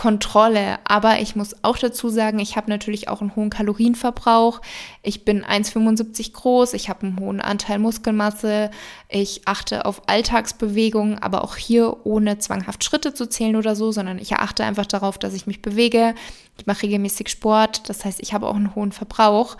Kontrolle. 0.00 0.78
Aber 0.84 1.20
ich 1.20 1.36
muss 1.36 1.62
auch 1.62 1.76
dazu 1.76 2.08
sagen, 2.08 2.38
ich 2.38 2.56
habe 2.56 2.70
natürlich 2.70 3.10
auch 3.10 3.20
einen 3.20 3.36
hohen 3.36 3.50
Kalorienverbrauch. 3.50 4.62
Ich 5.02 5.26
bin 5.26 5.44
1,75 5.44 6.32
groß, 6.32 6.72
ich 6.72 6.88
habe 6.88 7.06
einen 7.06 7.20
hohen 7.20 7.42
Anteil 7.42 7.78
Muskelmasse. 7.78 8.70
Ich 9.10 9.42
achte 9.44 9.84
auf 9.84 10.08
Alltagsbewegungen, 10.08 11.18
aber 11.18 11.44
auch 11.44 11.56
hier 11.56 12.06
ohne 12.06 12.38
zwanghaft 12.38 12.82
Schritte 12.82 13.12
zu 13.12 13.28
zählen 13.28 13.56
oder 13.56 13.76
so, 13.76 13.92
sondern 13.92 14.18
ich 14.18 14.32
achte 14.32 14.64
einfach 14.64 14.86
darauf, 14.86 15.18
dass 15.18 15.34
ich 15.34 15.46
mich 15.46 15.60
bewege. 15.60 16.14
Ich 16.56 16.64
mache 16.64 16.84
regelmäßig 16.84 17.28
Sport, 17.28 17.90
das 17.90 18.06
heißt, 18.06 18.20
ich 18.22 18.32
habe 18.32 18.48
auch 18.48 18.56
einen 18.56 18.74
hohen 18.74 18.92
Verbrauch. 18.92 19.58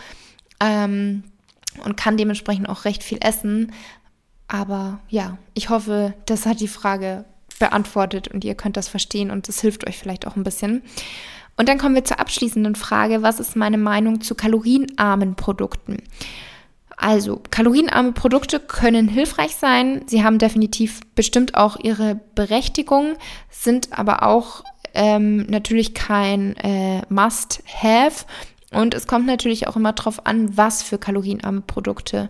Ähm, 0.58 1.22
und 1.84 1.98
kann 1.98 2.16
dementsprechend 2.16 2.66
auch 2.66 2.86
recht 2.86 3.02
viel 3.02 3.18
essen. 3.20 3.72
Aber 4.48 5.00
ja, 5.10 5.36
ich 5.52 5.68
hoffe, 5.68 6.14
das 6.24 6.46
hat 6.46 6.60
die 6.60 6.66
Frage 6.66 7.26
beantwortet 7.60 8.26
und 8.26 8.44
ihr 8.44 8.56
könnt 8.56 8.76
das 8.76 8.88
verstehen 8.88 9.30
und 9.30 9.46
das 9.46 9.60
hilft 9.60 9.86
euch 9.86 9.96
vielleicht 9.96 10.26
auch 10.26 10.34
ein 10.34 10.42
bisschen. 10.42 10.82
Und 11.56 11.68
dann 11.68 11.78
kommen 11.78 11.94
wir 11.94 12.04
zur 12.04 12.18
abschließenden 12.18 12.74
Frage, 12.74 13.22
was 13.22 13.38
ist 13.38 13.54
meine 13.54 13.78
Meinung 13.78 14.20
zu 14.20 14.34
kalorienarmen 14.34 15.36
Produkten? 15.36 15.98
Also, 16.96 17.40
kalorienarme 17.50 18.12
Produkte 18.12 18.60
können 18.60 19.08
hilfreich 19.08 19.56
sein. 19.56 20.02
Sie 20.06 20.24
haben 20.24 20.38
definitiv 20.38 21.00
bestimmt 21.14 21.54
auch 21.54 21.76
ihre 21.78 22.20
Berechtigung, 22.34 23.14
sind 23.48 23.98
aber 23.98 24.22
auch 24.22 24.64
ähm, 24.92 25.46
natürlich 25.46 25.94
kein 25.94 26.56
äh, 26.56 27.02
Must-Have. 27.08 28.26
Und 28.72 28.94
es 28.94 29.06
kommt 29.06 29.26
natürlich 29.26 29.66
auch 29.66 29.76
immer 29.76 29.92
darauf 29.92 30.26
an, 30.26 30.56
was 30.56 30.82
für 30.82 30.98
kalorienarme 30.98 31.62
Produkte. 31.62 32.28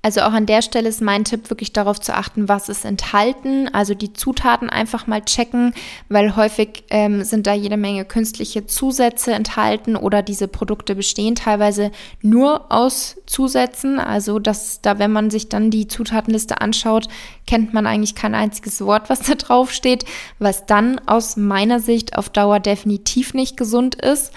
Also 0.00 0.20
auch 0.20 0.32
an 0.32 0.46
der 0.46 0.62
Stelle 0.62 0.88
ist 0.88 1.02
mein 1.02 1.24
Tipp 1.24 1.50
wirklich 1.50 1.72
darauf 1.72 2.00
zu 2.00 2.14
achten, 2.14 2.48
was 2.48 2.68
ist 2.68 2.84
enthalten. 2.84 3.68
Also 3.74 3.94
die 3.94 4.12
Zutaten 4.12 4.70
einfach 4.70 5.08
mal 5.08 5.24
checken, 5.24 5.74
weil 6.08 6.36
häufig 6.36 6.84
ähm, 6.90 7.24
sind 7.24 7.48
da 7.48 7.52
jede 7.52 7.76
Menge 7.76 8.04
künstliche 8.04 8.64
Zusätze 8.64 9.32
enthalten 9.32 9.96
oder 9.96 10.22
diese 10.22 10.46
Produkte 10.46 10.94
bestehen 10.94 11.34
teilweise 11.34 11.90
nur 12.22 12.70
aus 12.70 13.16
Zusätzen. 13.26 13.98
Also 13.98 14.38
dass 14.38 14.80
da, 14.82 15.00
wenn 15.00 15.10
man 15.10 15.30
sich 15.30 15.48
dann 15.48 15.68
die 15.70 15.88
Zutatenliste 15.88 16.60
anschaut, 16.60 17.08
kennt 17.48 17.74
man 17.74 17.86
eigentlich 17.86 18.14
kein 18.14 18.36
einziges 18.36 18.80
Wort, 18.80 19.10
was 19.10 19.22
da 19.22 19.34
drauf 19.34 19.72
steht, 19.72 20.04
was 20.38 20.64
dann 20.64 21.00
aus 21.06 21.36
meiner 21.36 21.80
Sicht 21.80 22.16
auf 22.16 22.28
Dauer 22.28 22.60
definitiv 22.60 23.34
nicht 23.34 23.56
gesund 23.56 23.96
ist. 23.96 24.32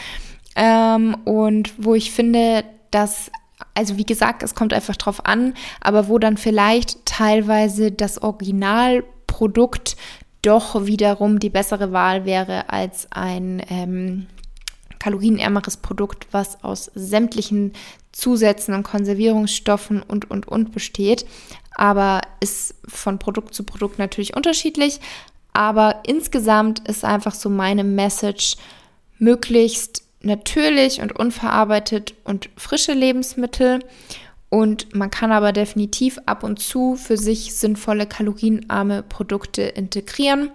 Ähm, 0.56 1.16
und 1.24 1.72
wo 1.78 1.94
ich 1.94 2.12
finde, 2.12 2.64
dass 2.90 3.32
also 3.74 3.98
wie 3.98 4.06
gesagt, 4.06 4.44
es 4.44 4.56
kommt 4.56 4.74
einfach 4.74 4.96
drauf 4.96 5.26
an, 5.26 5.54
aber 5.80 6.08
wo 6.08 6.20
dann 6.20 6.38
vielleicht 6.38 7.06
teilweise 7.06 7.92
das 7.92 8.22
Originalprodukt 8.22 9.96
doch 10.42 10.86
wiederum 10.86 11.40
die 11.40 11.50
bessere 11.50 11.92
Wahl 11.92 12.26
wäre 12.26 12.70
als 12.70 13.08
ein 13.12 13.62
ähm, 13.70 14.28
kalorienärmeres 15.00 15.78
Produkt, 15.78 16.28
was 16.32 16.64
aus 16.64 16.92
sämtlichen 16.96 17.74
Zusätzen 18.12 18.74
und 18.74 18.84
Konservierungsstoffen 18.84 20.02
und, 20.02 20.30
und, 20.30 20.48
und 20.48 20.72
besteht. 20.72 21.26
Aber 21.76 22.22
ist 22.40 22.76
von 22.88 23.20
Produkt 23.20 23.54
zu 23.54 23.64
Produkt 23.64 24.00
natürlich 24.00 24.36
unterschiedlich. 24.36 25.00
Aber 25.54 26.02
insgesamt 26.06 26.88
ist 26.88 27.06
einfach 27.06 27.34
so 27.34 27.50
meine 27.50 27.84
Message, 27.84 28.58
möglichst 29.18 30.04
natürlich 30.24 31.02
und 31.02 31.18
unverarbeitet 31.18 32.14
und 32.24 32.50
frische 32.58 32.94
Lebensmittel. 32.94 33.80
Und 34.50 34.94
man 34.94 35.10
kann 35.10 35.32
aber 35.32 35.54
definitiv 35.54 36.20
ab 36.26 36.44
und 36.44 36.60
zu 36.60 36.96
für 36.96 37.18
sich 37.18 37.56
sinnvolle 37.56 38.06
kalorienarme 38.06 39.04
Produkte 39.04 39.62
integrieren. 39.62 40.52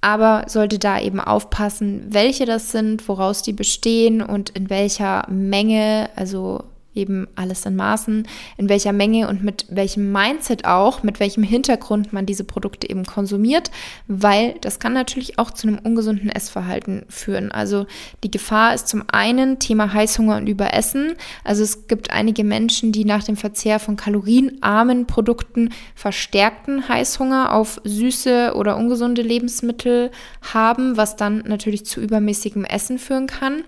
Aber 0.00 0.44
sollte 0.48 0.78
da 0.78 0.98
eben 1.00 1.20
aufpassen, 1.20 2.06
welche 2.08 2.46
das 2.46 2.72
sind, 2.72 3.06
woraus 3.08 3.42
die 3.42 3.52
bestehen 3.52 4.22
und 4.22 4.50
in 4.50 4.70
welcher 4.70 5.26
Menge, 5.28 6.08
also 6.16 6.64
eben 6.94 7.28
alles 7.36 7.64
in 7.66 7.76
Maßen, 7.76 8.26
in 8.56 8.68
welcher 8.68 8.92
Menge 8.92 9.28
und 9.28 9.44
mit 9.44 9.66
welchem 9.70 10.10
Mindset 10.10 10.64
auch, 10.64 11.02
mit 11.02 11.20
welchem 11.20 11.42
Hintergrund 11.42 12.12
man 12.12 12.26
diese 12.26 12.44
Produkte 12.44 12.90
eben 12.90 13.04
konsumiert, 13.04 13.70
weil 14.08 14.54
das 14.60 14.80
kann 14.80 14.92
natürlich 14.92 15.38
auch 15.38 15.52
zu 15.52 15.68
einem 15.68 15.78
ungesunden 15.78 16.30
Essverhalten 16.30 17.04
führen. 17.08 17.52
Also 17.52 17.86
die 18.24 18.30
Gefahr 18.30 18.74
ist 18.74 18.88
zum 18.88 19.04
einen 19.12 19.60
Thema 19.60 19.92
Heißhunger 19.92 20.36
und 20.36 20.48
Überessen. 20.48 21.14
Also 21.44 21.62
es 21.62 21.86
gibt 21.86 22.10
einige 22.10 22.42
Menschen, 22.42 22.90
die 22.90 23.04
nach 23.04 23.22
dem 23.22 23.36
Verzehr 23.36 23.78
von 23.78 23.96
kalorienarmen 23.96 25.06
Produkten 25.06 25.70
verstärkten 25.94 26.88
Heißhunger 26.88 27.54
auf 27.54 27.80
süße 27.84 28.54
oder 28.56 28.76
ungesunde 28.76 29.22
Lebensmittel 29.22 30.10
haben, 30.52 30.96
was 30.96 31.16
dann 31.16 31.44
natürlich 31.46 31.86
zu 31.86 32.00
übermäßigem 32.00 32.64
Essen 32.64 32.98
führen 32.98 33.28
kann. 33.28 33.62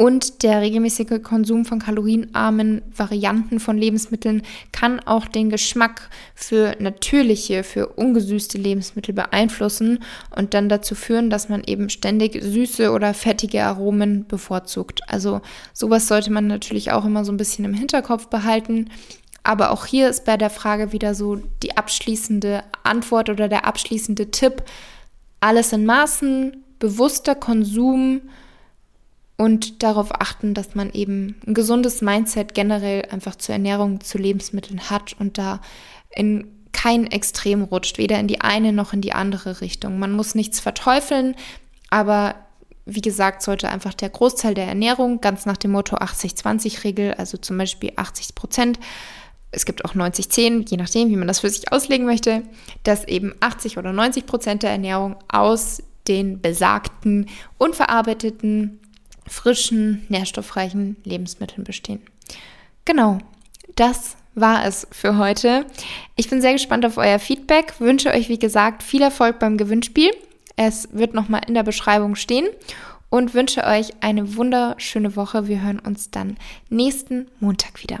Und 0.00 0.44
der 0.44 0.60
regelmäßige 0.60 1.20
Konsum 1.24 1.64
von 1.64 1.80
kalorienarmen 1.80 2.82
Varianten 2.96 3.58
von 3.58 3.76
Lebensmitteln 3.76 4.42
kann 4.70 5.00
auch 5.00 5.26
den 5.26 5.50
Geschmack 5.50 6.08
für 6.36 6.76
natürliche, 6.78 7.64
für 7.64 7.88
ungesüßte 7.88 8.58
Lebensmittel 8.58 9.12
beeinflussen 9.12 9.98
und 10.36 10.54
dann 10.54 10.68
dazu 10.68 10.94
führen, 10.94 11.30
dass 11.30 11.48
man 11.48 11.64
eben 11.64 11.90
ständig 11.90 12.40
süße 12.40 12.92
oder 12.92 13.12
fettige 13.12 13.64
Aromen 13.64 14.24
bevorzugt. 14.28 15.00
Also 15.08 15.40
sowas 15.72 16.06
sollte 16.06 16.30
man 16.30 16.46
natürlich 16.46 16.92
auch 16.92 17.04
immer 17.04 17.24
so 17.24 17.32
ein 17.32 17.36
bisschen 17.36 17.64
im 17.64 17.74
Hinterkopf 17.74 18.28
behalten. 18.28 18.90
Aber 19.42 19.72
auch 19.72 19.84
hier 19.84 20.08
ist 20.08 20.24
bei 20.24 20.36
der 20.36 20.50
Frage 20.50 20.92
wieder 20.92 21.16
so 21.16 21.40
die 21.64 21.76
abschließende 21.76 22.62
Antwort 22.84 23.30
oder 23.30 23.48
der 23.48 23.66
abschließende 23.66 24.30
Tipp. 24.30 24.62
Alles 25.40 25.72
in 25.72 25.84
Maßen, 25.84 26.62
bewusster 26.78 27.34
Konsum, 27.34 28.20
und 29.38 29.82
darauf 29.82 30.20
achten, 30.20 30.52
dass 30.52 30.74
man 30.74 30.90
eben 30.90 31.36
ein 31.46 31.54
gesundes 31.54 32.02
Mindset 32.02 32.54
generell 32.54 33.06
einfach 33.10 33.36
zur 33.36 33.54
Ernährung, 33.54 34.00
zu 34.00 34.18
Lebensmitteln 34.18 34.90
hat 34.90 35.14
und 35.18 35.38
da 35.38 35.60
in 36.10 36.48
kein 36.72 37.06
Extrem 37.06 37.62
rutscht, 37.62 37.98
weder 37.98 38.18
in 38.18 38.26
die 38.26 38.40
eine 38.40 38.72
noch 38.72 38.92
in 38.92 39.00
die 39.00 39.12
andere 39.12 39.60
Richtung. 39.60 39.98
Man 39.98 40.12
muss 40.12 40.34
nichts 40.34 40.60
verteufeln, 40.60 41.34
aber 41.88 42.34
wie 42.84 43.00
gesagt, 43.00 43.42
sollte 43.42 43.68
einfach 43.68 43.94
der 43.94 44.08
Großteil 44.08 44.54
der 44.54 44.66
Ernährung 44.66 45.20
ganz 45.20 45.46
nach 45.46 45.56
dem 45.56 45.72
Motto 45.72 45.96
80-20-Regel, 45.96 47.14
also 47.14 47.36
zum 47.36 47.58
Beispiel 47.58 47.92
80 47.96 48.34
Prozent, 48.34 48.78
es 49.50 49.64
gibt 49.64 49.84
auch 49.84 49.94
90-10, 49.94 50.68
je 50.68 50.76
nachdem, 50.76 51.08
wie 51.08 51.16
man 51.16 51.28
das 51.28 51.40
für 51.40 51.50
sich 51.50 51.70
auslegen 51.72 52.06
möchte, 52.06 52.42
dass 52.82 53.06
eben 53.06 53.34
80 53.40 53.78
oder 53.78 53.92
90 53.92 54.26
Prozent 54.26 54.62
der 54.62 54.70
Ernährung 54.70 55.16
aus 55.28 55.82
den 56.06 56.40
besagten 56.40 57.26
unverarbeiteten 57.56 58.80
frischen, 59.28 60.06
nährstoffreichen 60.08 60.96
Lebensmitteln 61.04 61.64
bestehen. 61.64 62.00
Genau, 62.84 63.18
das 63.76 64.16
war 64.34 64.64
es 64.64 64.86
für 64.90 65.18
heute. 65.18 65.66
Ich 66.16 66.30
bin 66.30 66.40
sehr 66.40 66.52
gespannt 66.52 66.86
auf 66.86 66.96
euer 66.96 67.18
Feedback, 67.18 67.74
wünsche 67.80 68.10
euch, 68.10 68.28
wie 68.28 68.38
gesagt, 68.38 68.82
viel 68.82 69.02
Erfolg 69.02 69.38
beim 69.38 69.56
Gewinnspiel. 69.56 70.10
Es 70.56 70.88
wird 70.92 71.14
nochmal 71.14 71.42
in 71.46 71.54
der 71.54 71.62
Beschreibung 71.62 72.16
stehen 72.16 72.48
und 73.10 73.34
wünsche 73.34 73.64
euch 73.64 73.92
eine 74.00 74.36
wunderschöne 74.36 75.16
Woche. 75.16 75.48
Wir 75.48 75.62
hören 75.62 75.78
uns 75.78 76.10
dann 76.10 76.36
nächsten 76.68 77.28
Montag 77.40 77.82
wieder. 77.82 78.00